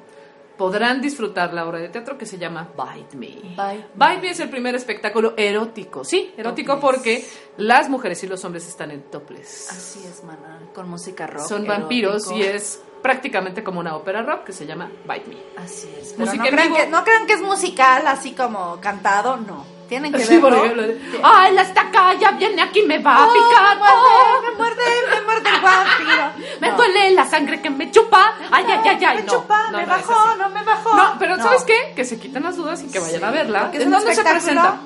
podrán 0.61 1.01
disfrutar 1.01 1.55
la 1.55 1.67
obra 1.67 1.79
de 1.79 1.89
teatro 1.89 2.19
que 2.19 2.27
se 2.27 2.37
llama 2.37 2.69
Bite 2.77 3.17
Me. 3.17 3.29
Bite 3.29 3.87
Bite 3.95 4.21
Me 4.21 4.29
es 4.29 4.41
el 4.41 4.51
primer 4.51 4.75
espectáculo 4.75 5.33
erótico, 5.35 6.05
sí, 6.05 6.35
erótico 6.37 6.75
Topless. 6.75 6.95
porque 6.95 7.29
las 7.57 7.89
mujeres 7.89 8.23
y 8.25 8.27
los 8.27 8.45
hombres 8.45 8.69
están 8.69 8.91
en 8.91 9.05
topless. 9.05 9.71
Así 9.71 10.01
es, 10.07 10.23
mana, 10.23 10.61
con 10.75 10.87
música 10.91 11.27
rock. 11.27 11.47
Son 11.47 11.67
vampiros 11.67 12.31
y 12.33 12.43
es 12.43 12.83
prácticamente 13.01 13.65
como 13.65 13.81
una 13.81 13.97
ópera 13.97 14.21
rock 14.21 14.45
que 14.45 14.53
se 14.53 14.67
llama 14.67 14.93
Bite 15.09 15.31
Me. 15.31 15.37
Así 15.57 15.89
es. 15.99 16.13
Pero 16.19 16.31
no, 16.31 16.45
crean 16.45 16.75
que, 16.75 16.87
no 16.89 17.05
crean 17.05 17.27
que 17.27 17.33
es 17.33 17.41
musical, 17.41 18.07
así 18.07 18.33
como 18.33 18.79
cantado, 18.83 19.39
no. 19.39 19.80
Tienen 19.91 20.13
que 20.13 20.21
Sí, 20.25 20.39
por 20.39 20.55
ejemplo, 20.55 20.85
¡Ay, 21.25 21.53
la 21.53 21.63
estaca 21.63 22.15
ya 22.15 22.31
viene 22.31 22.63
aquí, 22.63 22.81
me 22.83 23.01
va 23.01 23.25
a 23.25 23.27
Oh, 23.27 23.33
picar! 23.33 23.75
me 23.77 23.81
muerde, 23.81 23.97
¡Oh! 23.99 24.43
me 24.43 24.57
muerde, 24.57 24.85
me 25.11 25.21
muerde 25.23 25.49
el 25.51 25.61
vampiro. 25.61 26.31
Me 26.61 26.69
No. 26.71 26.77
duele 26.77 27.11
la 27.11 27.27
sangre 27.27 27.61
que 27.61 27.71
me 27.71 27.91
chupa. 27.91 28.35
¡Ay, 28.53 28.65
ay, 28.69 28.81
ay, 28.89 29.05
ay! 29.05 29.17
Me 29.17 29.23
no, 29.25 29.33
chupa, 29.33 29.69
no, 29.73 29.79
me 29.79 29.87
bajó, 29.87 30.35
no 30.37 30.51
me 30.51 30.63
bajó. 30.63 30.97
No, 30.97 31.17
pero. 31.19 31.37
¿sabes 31.39 31.65
qué? 31.65 31.93
Que 31.97 32.05
se 32.05 32.21
quiten 32.21 32.43
las 32.45 32.57
dudas 32.57 32.83
y 32.83 32.87
que 32.93 33.01
vayan 33.01 33.19
Sí, 33.19 33.25
a 33.27 33.31
verla. 33.33 33.71
¿En 33.73 33.91
dónde 33.91 34.15
se 34.15 34.23
presenta? 34.23 34.79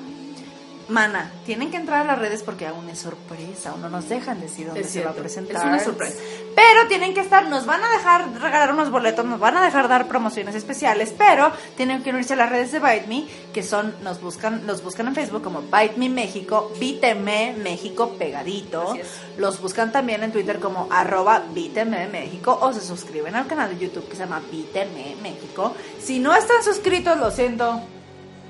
Mana, 0.87 1.31
tienen 1.45 1.71
que 1.71 1.77
entrar 1.77 2.01
a 2.01 2.03
las 2.03 2.19
redes 2.19 2.43
porque 2.43 2.67
aún 2.67 2.89
es 2.89 2.99
sorpresa, 2.99 3.71
aún 3.71 3.81
no 3.81 3.89
nos 3.89 4.07
dejan 4.07 4.39
decir 4.39 4.67
dónde 4.67 4.81
Es 4.81 4.91
se 4.91 5.03
va 5.03 5.11
a 5.11 5.13
presentar. 5.13 5.55
es 5.55 5.63
una 5.63 5.79
sorpresa. 5.79 6.17
Pero 6.55 6.87
tienen 6.87 7.13
que 7.13 7.21
estar, 7.21 7.47
nos 7.49 7.65
van 7.65 7.83
a 7.83 7.89
dejar 7.89 8.31
regalar 8.33 8.71
unos 8.71 8.91
boletos, 8.91 9.25
nos 9.25 9.39
van 9.39 9.57
a 9.57 9.65
dejar 9.65 9.87
dar 9.87 10.07
promociones 10.07 10.53
especiales, 10.55 11.13
pero 11.17 11.51
tienen 11.75 12.03
que 12.03 12.11
unirse 12.11 12.33
a 12.33 12.37
las 12.37 12.49
redes 12.49 12.71
de 12.71 12.79
Bite 12.79 13.07
Me, 13.07 13.25
que 13.53 13.63
son, 13.63 13.95
nos 14.03 14.21
buscan, 14.21 14.67
los 14.67 14.83
buscan 14.83 15.07
en 15.07 15.15
Facebook 15.15 15.41
como 15.41 15.61
Bite 15.61 15.95
Me 15.97 16.09
México, 16.09 16.71
Bíteme 16.79 17.55
México 17.57 18.15
pegadito. 18.17 18.95
Los 19.37 19.59
buscan 19.61 19.91
también 19.91 20.23
en 20.23 20.31
Twitter 20.31 20.59
como 20.59 20.87
arroba 20.91 21.43
México 21.53 22.57
o 22.61 22.73
se 22.73 22.81
suscriben 22.81 23.35
al 23.35 23.47
canal 23.47 23.69
de 23.69 23.85
YouTube 23.85 24.07
que 24.07 24.15
se 24.15 24.23
llama 24.23 24.41
Bíteme 24.51 25.15
México. 25.21 25.75
Si 25.99 26.19
no 26.19 26.35
están 26.35 26.63
suscritos, 26.63 27.17
lo 27.17 27.31
siento. 27.31 27.81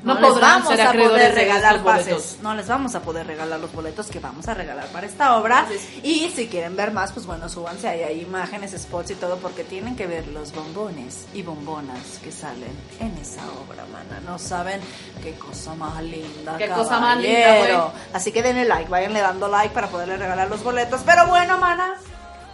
No 0.05 0.19
les 0.19 0.39
vamos 0.39 0.79
a 0.79 0.93
poder 0.93 1.11
de 1.11 1.31
regalar 1.31 1.83
pases. 1.83 2.05
boletos. 2.05 2.37
No 2.41 2.53
les 2.53 2.67
vamos 2.67 2.93
a 2.95 3.01
poder 3.01 3.25
regalar 3.25 3.59
los 3.59 3.73
boletos 3.73 4.07
que 4.07 4.19
vamos 4.19 4.47
a 4.47 4.53
regalar 4.53 4.85
para 4.87 5.07
esta 5.07 5.37
obra. 5.37 5.65
Y 6.03 6.29
si 6.29 6.47
quieren 6.47 6.75
ver 6.75 6.91
más, 6.91 7.11
pues 7.11 7.25
bueno, 7.25 7.49
súbanse 7.49 7.87
ahí, 7.87 8.03
hay 8.03 8.21
imágenes, 8.21 8.71
spots 8.79 9.11
y 9.11 9.15
todo, 9.15 9.37
porque 9.37 9.63
tienen 9.63 9.95
que 9.95 10.05
ver 10.05 10.27
los 10.27 10.53
bombones 10.53 11.25
y 11.33 11.41
bombonas 11.41 12.19
que 12.23 12.31
salen 12.31 12.75
en 12.99 13.17
esa 13.17 13.41
obra, 13.67 13.83
mana. 13.91 14.21
No 14.25 14.37
saben 14.37 14.79
qué 15.23 15.33
cosa 15.33 15.73
más 15.73 16.03
linda. 16.03 16.55
Qué 16.57 16.69
cosa 16.69 16.99
más 16.99 17.17
linda, 17.17 17.57
güey. 17.57 17.75
Así 18.13 18.31
que 18.31 18.43
denle 18.43 18.65
like, 18.65 18.89
váyanle 18.89 19.21
dando 19.21 19.47
like 19.47 19.73
para 19.73 19.87
poderle 19.87 20.17
regalar 20.17 20.47
los 20.49 20.63
boletos. 20.63 21.01
Pero 21.03 21.27
bueno, 21.27 21.57
mana, 21.57 21.95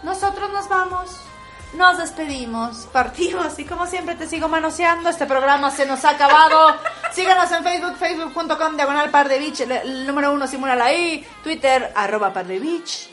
nosotros 0.02 0.50
nos 0.52 0.68
vamos. 0.68 1.10
Nos 1.74 1.96
despedimos, 1.96 2.86
partimos 2.92 3.58
y 3.58 3.64
como 3.64 3.86
siempre 3.86 4.14
te 4.14 4.28
sigo 4.28 4.46
manoseando. 4.48 5.08
Este 5.08 5.24
programa 5.24 5.70
se 5.70 5.86
nos 5.86 6.04
ha 6.04 6.10
acabado. 6.10 6.76
Síganos 7.12 7.50
en 7.50 7.64
Facebook, 7.64 7.96
facebook.com, 7.96 8.76
diagonal 8.76 9.10
par 9.10 9.28
de 9.28 9.38
beach. 9.38 9.60
El, 9.60 10.06
número 10.06 10.32
uno, 10.32 10.46
simúlala 10.46 10.84
ahí. 10.86 11.26
Twitter, 11.42 11.90
arroba 11.96 12.32
par 12.32 12.46
de 12.46 12.58
beach. 12.58 13.08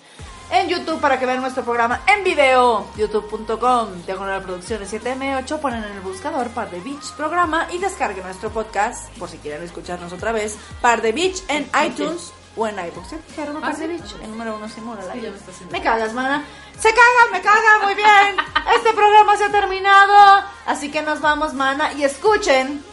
En 0.51 0.68
YouTube 0.68 0.99
para 0.99 1.18
que 1.20 1.26
vean 1.26 1.41
nuestro 1.41 1.64
programa 1.64 2.01
en 2.07 2.24
video, 2.24 2.88
youtube.com, 2.97 4.01
diagonal 4.05 4.41
producciones 4.41 4.91
7M8. 4.91 5.60
Ponen 5.60 5.84
en 5.84 5.91
el 5.91 6.01
buscador 6.01 6.49
par 6.49 6.70
de 6.70 6.82
beach 6.82 7.14
programa 7.16 7.68
y 7.72 7.78
descarguen 7.78 8.24
nuestro 8.26 8.49
podcast 8.49 9.10
por 9.18 9.30
si 9.30 9.38
quieren 9.38 9.64
escucharnos 9.64 10.12
otra 10.12 10.32
vez. 10.32 10.57
Par 10.82 11.01
de 11.01 11.12
beach 11.14 11.43
en 11.47 11.70
iTunes 11.86 12.34
o 12.55 12.68
en 12.68 12.76
iBooks. 12.78 13.12
¿Ya 13.12 13.18
dijeron, 13.28 13.57
Ah, 13.64 13.74
¿sí? 13.74 13.82
Pardevich? 13.82 14.16
El 14.24 14.32
número 14.32 14.55
uno 14.55 14.68
simula 14.68 15.01
la 15.03 15.14
Sí, 15.14 15.20
I. 15.20 15.66
Me 15.72 15.82
cagas, 15.82 16.14
mana. 16.14 16.43
Se 16.80 16.89
caga, 16.89 17.32
me 17.32 17.41
caga, 17.41 17.84
muy 17.84 17.93
bien. 17.93 18.38
Este 18.76 18.93
programa 18.93 19.38
se 19.38 19.45
ha 19.45 19.51
terminado. 19.51 20.43
Así 20.89 20.97
que 20.97 21.03
nos 21.05 21.21
vamos, 21.21 21.53
mana. 21.53 21.93
Y 21.93 22.03
escuchen 22.03 22.83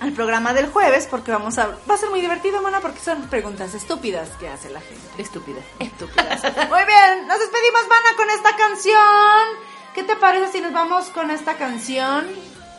al 0.00 0.10
programa 0.10 0.52
del 0.54 0.66
jueves 0.72 1.06
porque 1.08 1.30
vamos 1.30 1.56
a... 1.58 1.68
Va 1.88 1.94
a 1.94 1.96
ser 1.96 2.10
muy 2.10 2.20
divertido, 2.20 2.60
mana, 2.62 2.80
porque 2.80 2.98
son 2.98 3.22
preguntas 3.28 3.74
estúpidas 3.74 4.28
que 4.40 4.48
hace 4.48 4.70
la 4.70 4.80
gente. 4.80 5.22
Estúpida. 5.22 5.60
Estúpidas. 5.78 6.42
Muy 6.68 6.84
bien, 6.84 7.28
nos 7.28 7.38
despedimos, 7.38 7.82
mana, 7.88 8.16
con 8.16 8.28
esta 8.30 8.56
canción. 8.56 9.46
¿Qué 9.94 10.02
te 10.02 10.16
parece 10.16 10.50
si 10.50 10.60
nos 10.60 10.72
vamos 10.72 11.10
con 11.10 11.30
esta 11.30 11.54
canción? 11.54 12.26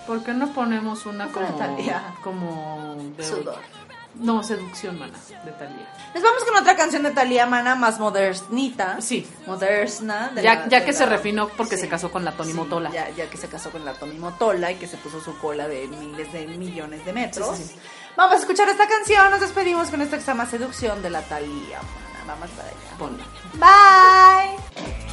¿Por 0.05 0.25
qué 0.25 0.33
no 0.33 0.51
ponemos 0.53 1.05
una 1.05 1.31
como... 1.31 1.47
Natalia. 1.57 2.03
Como... 2.21 2.97
de- 3.15 3.23
Sudor. 3.23 3.59
No, 4.15 4.43
seducción, 4.43 4.97
mana, 4.99 5.13
de 5.45 5.51
Talía. 5.51 5.87
Nos 6.13 6.23
vamos 6.23 6.43
con 6.43 6.55
otra 6.57 6.75
canción 6.75 7.03
de 7.03 7.11
Talía 7.11 7.45
Mana 7.45 7.75
más 7.75 7.99
modernita. 7.99 8.99
Sí. 8.99 9.25
Moderna. 9.47 10.29
de 10.35 10.41
Ya, 10.43 10.55
la- 10.55 10.67
ya 10.67 10.79
de 10.79 10.85
que 10.85 10.91
la- 10.91 10.97
se 10.97 11.05
refinó 11.05 11.47
porque 11.49 11.75
Sí. 11.75 11.83
se 11.83 11.89
casó 11.89 12.11
con 12.11 12.25
la 12.25 12.31
Tony 12.33 12.51
Sí, 12.51 12.57
Motola. 12.57 12.89
Ya, 12.91 13.09
ya 13.11 13.29
que 13.29 13.37
se 13.37 13.47
casó 13.47 13.69
con 13.71 13.85
la 13.85 13.93
Tommy 13.93 14.17
Motola 14.17 14.71
y 14.71 14.75
que 14.75 14.87
se 14.87 14.97
puso 14.97 15.21
su 15.21 15.37
cola 15.37 15.67
de 15.67 15.87
miles 15.87 16.33
de 16.33 16.47
millones 16.47 17.05
de 17.05 17.13
metros. 17.13 17.57
Sí. 17.57 17.75
Vamos 18.17 18.35
a 18.35 18.39
escuchar 18.39 18.67
esta 18.67 18.87
canción. 18.87 19.29
Nos 19.31 19.39
despedimos 19.39 19.89
con 19.89 20.01
esta 20.01 20.17
que 20.17 20.21
se 20.23 20.27
llama 20.31 20.45
Seducción 20.47 21.01
de 21.01 21.09
la 21.11 21.21
Talía. 21.21 21.77
Mana. 21.77 22.33
Vamos 22.35 22.49
para 22.49 22.67
allá. 22.67 22.97
Ponla. 22.97 23.23
Bye. 23.53 25.08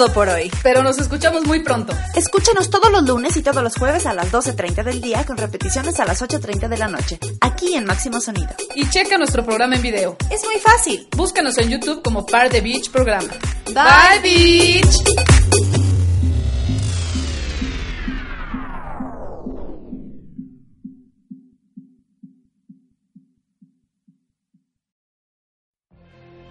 Todo 0.00 0.14
por 0.14 0.28
hoy. 0.30 0.50
Pero 0.62 0.82
nos 0.82 0.98
escuchamos 0.98 1.44
muy 1.44 1.60
pronto. 1.60 1.92
Escúchanos 2.16 2.70
todos 2.70 2.90
los 2.90 3.02
lunes 3.02 3.36
y 3.36 3.42
todos 3.42 3.62
los 3.62 3.76
jueves 3.76 4.06
a 4.06 4.14
las 4.14 4.32
12.30 4.32 4.82
del 4.82 5.02
día 5.02 5.26
con 5.26 5.36
repeticiones 5.36 6.00
a 6.00 6.06
las 6.06 6.22
8.30 6.22 6.68
de 6.68 6.78
la 6.78 6.88
noche, 6.88 7.18
aquí 7.42 7.74
en 7.74 7.84
Máximo 7.84 8.18
Sonido. 8.18 8.48
Y 8.74 8.88
checa 8.88 9.18
nuestro 9.18 9.44
programa 9.44 9.76
en 9.76 9.82
video. 9.82 10.16
Es 10.30 10.42
muy 10.44 10.58
fácil. 10.58 11.06
Búscanos 11.14 11.58
en 11.58 11.68
YouTube 11.68 12.02
como 12.02 12.24
Par 12.24 12.48
de 12.48 12.62
Beach 12.62 12.90
Programa. 12.90 13.28
Bye, 13.74 14.20
Beach. 14.22 14.86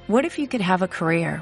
What 0.08 0.26
if 0.26 0.38
you 0.38 0.48
could 0.48 0.62
have 0.62 0.84
a 0.84 0.88
career 0.88 1.42